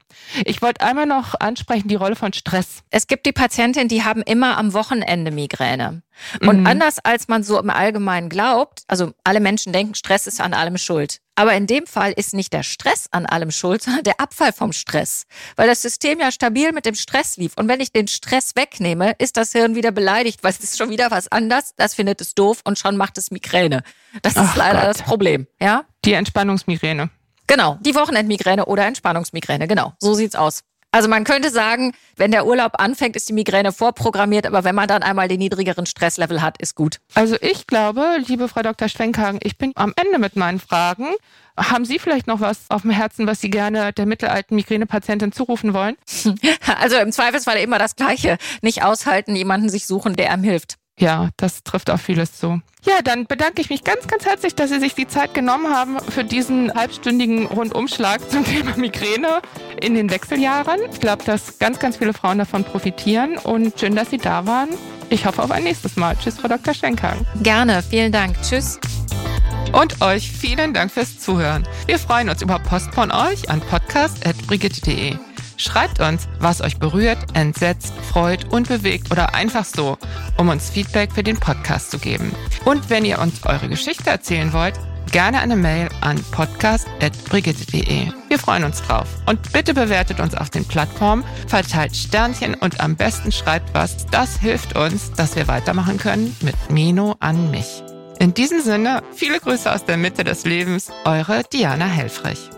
Ich 0.44 0.62
wollte 0.62 0.80
einmal 0.82 1.06
noch 1.06 1.34
ansprechen 1.38 1.88
die 1.88 1.94
Rolle 1.94 2.16
von 2.16 2.32
Stress. 2.32 2.82
Es 2.90 3.06
gibt 3.06 3.26
die 3.26 3.32
Patientinnen, 3.32 3.88
die 3.88 4.04
haben 4.04 4.22
immer 4.22 4.58
am 4.58 4.72
Wochenende 4.72 5.30
Migräne. 5.30 6.02
Und 6.40 6.60
mhm. 6.60 6.66
anders 6.66 6.98
als 7.04 7.28
man 7.28 7.42
so 7.42 7.58
im 7.58 7.70
Allgemeinen 7.70 8.28
glaubt, 8.28 8.82
also 8.88 9.12
alle 9.24 9.40
Menschen 9.40 9.72
denken, 9.72 9.94
Stress 9.94 10.26
ist 10.26 10.40
an 10.40 10.54
allem 10.54 10.78
schuld. 10.78 11.20
Aber 11.38 11.52
in 11.52 11.66
dem 11.66 11.86
Fall 11.86 12.12
ist 12.12 12.32
nicht 12.32 12.52
der 12.52 12.62
Stress 12.62 13.08
an 13.10 13.26
allem 13.26 13.50
schuld, 13.50 13.82
sondern 13.82 14.04
der 14.04 14.20
Abfall 14.20 14.52
vom 14.52 14.72
Stress. 14.72 15.26
Weil 15.54 15.68
das 15.68 15.82
System 15.82 16.18
ja 16.18 16.32
stabil 16.32 16.72
mit 16.72 16.86
dem 16.86 16.94
Stress 16.94 17.36
lief. 17.36 17.52
Und 17.56 17.68
wenn 17.68 17.80
ich 17.80 17.92
den 17.92 18.08
Stress 18.08 18.56
wegnehme, 18.56 19.12
ist 19.18 19.36
das 19.36 19.52
Hirn 19.52 19.74
wieder 19.74 19.92
beleidigt, 19.92 20.42
weil 20.42 20.52
es 20.52 20.60
ist 20.60 20.78
schon 20.78 20.90
wieder 20.90 21.10
was 21.10 21.30
anders. 21.30 21.74
Das 21.76 21.94
findet 21.94 22.20
es 22.22 22.34
doof 22.34 22.60
und 22.64 22.78
schon 22.78 22.96
macht 22.96 23.18
es 23.18 23.30
Migräne. 23.30 23.82
Das 24.22 24.32
ist 24.32 24.40
Ach 24.40 24.56
leider 24.56 24.80
Gott. 24.80 24.88
das 24.88 25.02
Problem. 25.02 25.46
Ja? 25.60 25.84
Die 26.04 26.14
Entspannungsmigräne. 26.14 27.10
Genau, 27.46 27.78
die 27.80 27.94
Wochenendmigräne 27.94 28.66
oder 28.66 28.86
Entspannungsmigräne, 28.86 29.68
genau. 29.68 29.92
So 30.00 30.14
sieht's 30.14 30.34
aus. 30.34 30.62
Also 30.96 31.10
man 31.10 31.24
könnte 31.24 31.50
sagen, 31.50 31.92
wenn 32.16 32.30
der 32.30 32.46
Urlaub 32.46 32.80
anfängt, 32.80 33.16
ist 33.16 33.28
die 33.28 33.34
Migräne 33.34 33.70
vorprogrammiert, 33.70 34.46
aber 34.46 34.64
wenn 34.64 34.74
man 34.74 34.88
dann 34.88 35.02
einmal 35.02 35.28
den 35.28 35.40
niedrigeren 35.40 35.84
Stresslevel 35.84 36.40
hat, 36.40 36.58
ist 36.58 36.74
gut. 36.74 37.00
Also 37.12 37.36
ich 37.42 37.66
glaube, 37.66 38.16
liebe 38.26 38.48
Frau 38.48 38.62
Dr. 38.62 38.88
Schwenkhagen, 38.88 39.38
ich 39.42 39.58
bin 39.58 39.72
am 39.74 39.92
Ende 39.96 40.18
mit 40.18 40.36
meinen 40.36 40.58
Fragen. 40.58 41.08
Haben 41.58 41.84
Sie 41.84 41.98
vielleicht 41.98 42.26
noch 42.26 42.40
was 42.40 42.70
auf 42.70 42.82
dem 42.82 42.92
Herzen, 42.92 43.26
was 43.26 43.42
Sie 43.42 43.50
gerne 43.50 43.92
der 43.92 44.06
mittelalten 44.06 44.56
Migränepatientin 44.56 45.32
zurufen 45.32 45.74
wollen? 45.74 45.96
Also 46.78 46.96
im 46.96 47.12
Zweifelsfall 47.12 47.58
immer 47.58 47.78
das 47.78 47.96
Gleiche. 47.96 48.38
Nicht 48.60 48.82
aushalten, 48.82 49.36
jemanden 49.36 49.68
sich 49.68 49.86
suchen, 49.86 50.16
der 50.16 50.30
einem 50.30 50.42
hilft. 50.42 50.76
Ja, 50.98 51.28
das 51.36 51.62
trifft 51.62 51.90
auf 51.90 52.00
vieles 52.00 52.38
zu. 52.38 52.60
Ja, 52.84 53.02
dann 53.04 53.26
bedanke 53.26 53.60
ich 53.60 53.68
mich 53.68 53.84
ganz, 53.84 54.06
ganz 54.06 54.24
herzlich, 54.24 54.54
dass 54.54 54.70
Sie 54.70 54.80
sich 54.80 54.94
die 54.94 55.06
Zeit 55.06 55.34
genommen 55.34 55.68
haben 55.74 55.98
für 56.00 56.24
diesen 56.24 56.72
halbstündigen 56.72 57.46
Rundumschlag 57.46 58.30
zum 58.30 58.44
Thema 58.44 58.76
Migräne 58.76 59.40
in 59.80 59.94
den 59.94 60.10
Wechseljahren. 60.10 60.80
Ich 60.90 61.00
glaube, 61.00 61.24
dass 61.24 61.58
ganz, 61.58 61.78
ganz 61.78 61.98
viele 61.98 62.14
Frauen 62.14 62.38
davon 62.38 62.64
profitieren 62.64 63.36
und 63.36 63.78
schön, 63.78 63.94
dass 63.94 64.10
Sie 64.10 64.18
da 64.18 64.46
waren. 64.46 64.70
Ich 65.10 65.26
hoffe 65.26 65.42
auf 65.42 65.50
ein 65.50 65.64
nächstes 65.64 65.96
Mal. 65.96 66.16
Tschüss, 66.16 66.38
Frau 66.38 66.48
Dr. 66.48 66.72
Schenkhagen. 66.72 67.26
Gerne, 67.42 67.82
vielen 67.82 68.12
Dank. 68.12 68.40
Tschüss. 68.42 68.78
Und 69.72 70.00
euch 70.00 70.30
vielen 70.30 70.72
Dank 70.72 70.90
fürs 70.90 71.18
Zuhören. 71.20 71.68
Wir 71.86 71.98
freuen 71.98 72.30
uns 72.30 72.40
über 72.40 72.58
Post 72.58 72.94
von 72.94 73.10
euch 73.10 73.50
an 73.50 73.60
podcast.brigitte.de. 73.60 75.16
Schreibt 75.56 76.00
uns, 76.00 76.28
was 76.38 76.60
euch 76.60 76.78
berührt, 76.78 77.18
entsetzt, 77.34 77.92
freut 78.12 78.52
und 78.52 78.68
bewegt 78.68 79.10
oder 79.10 79.34
einfach 79.34 79.64
so, 79.64 79.98
um 80.36 80.48
uns 80.48 80.70
Feedback 80.70 81.12
für 81.12 81.22
den 81.22 81.38
Podcast 81.38 81.90
zu 81.90 81.98
geben. 81.98 82.32
Und 82.64 82.90
wenn 82.90 83.04
ihr 83.04 83.20
uns 83.20 83.44
eure 83.44 83.68
Geschichte 83.68 84.10
erzählen 84.10 84.52
wollt, 84.52 84.74
gerne 85.12 85.38
eine 85.38 85.56
Mail 85.56 85.88
an 86.00 86.22
podcast.brigitte.de. 86.30 88.08
Wir 88.28 88.38
freuen 88.38 88.64
uns 88.64 88.82
drauf. 88.82 89.06
Und 89.26 89.52
bitte 89.52 89.72
bewertet 89.72 90.20
uns 90.20 90.34
auf 90.34 90.50
den 90.50 90.66
Plattformen, 90.66 91.24
verteilt 91.46 91.96
Sternchen 91.96 92.54
und 92.54 92.80
am 92.80 92.96
besten 92.96 93.32
schreibt 93.32 93.72
was. 93.74 94.06
Das 94.06 94.38
hilft 94.38 94.76
uns, 94.76 95.12
dass 95.12 95.36
wir 95.36 95.48
weitermachen 95.48 95.98
können 95.98 96.36
mit 96.40 96.54
Mino 96.70 97.16
an 97.20 97.50
mich. 97.50 97.82
In 98.18 98.34
diesem 98.34 98.60
Sinne, 98.60 99.02
viele 99.14 99.40
Grüße 99.40 99.72
aus 99.72 99.84
der 99.84 99.96
Mitte 99.96 100.24
des 100.24 100.44
Lebens, 100.44 100.90
eure 101.04 101.42
Diana 101.52 101.86
Helfrich. 101.86 102.50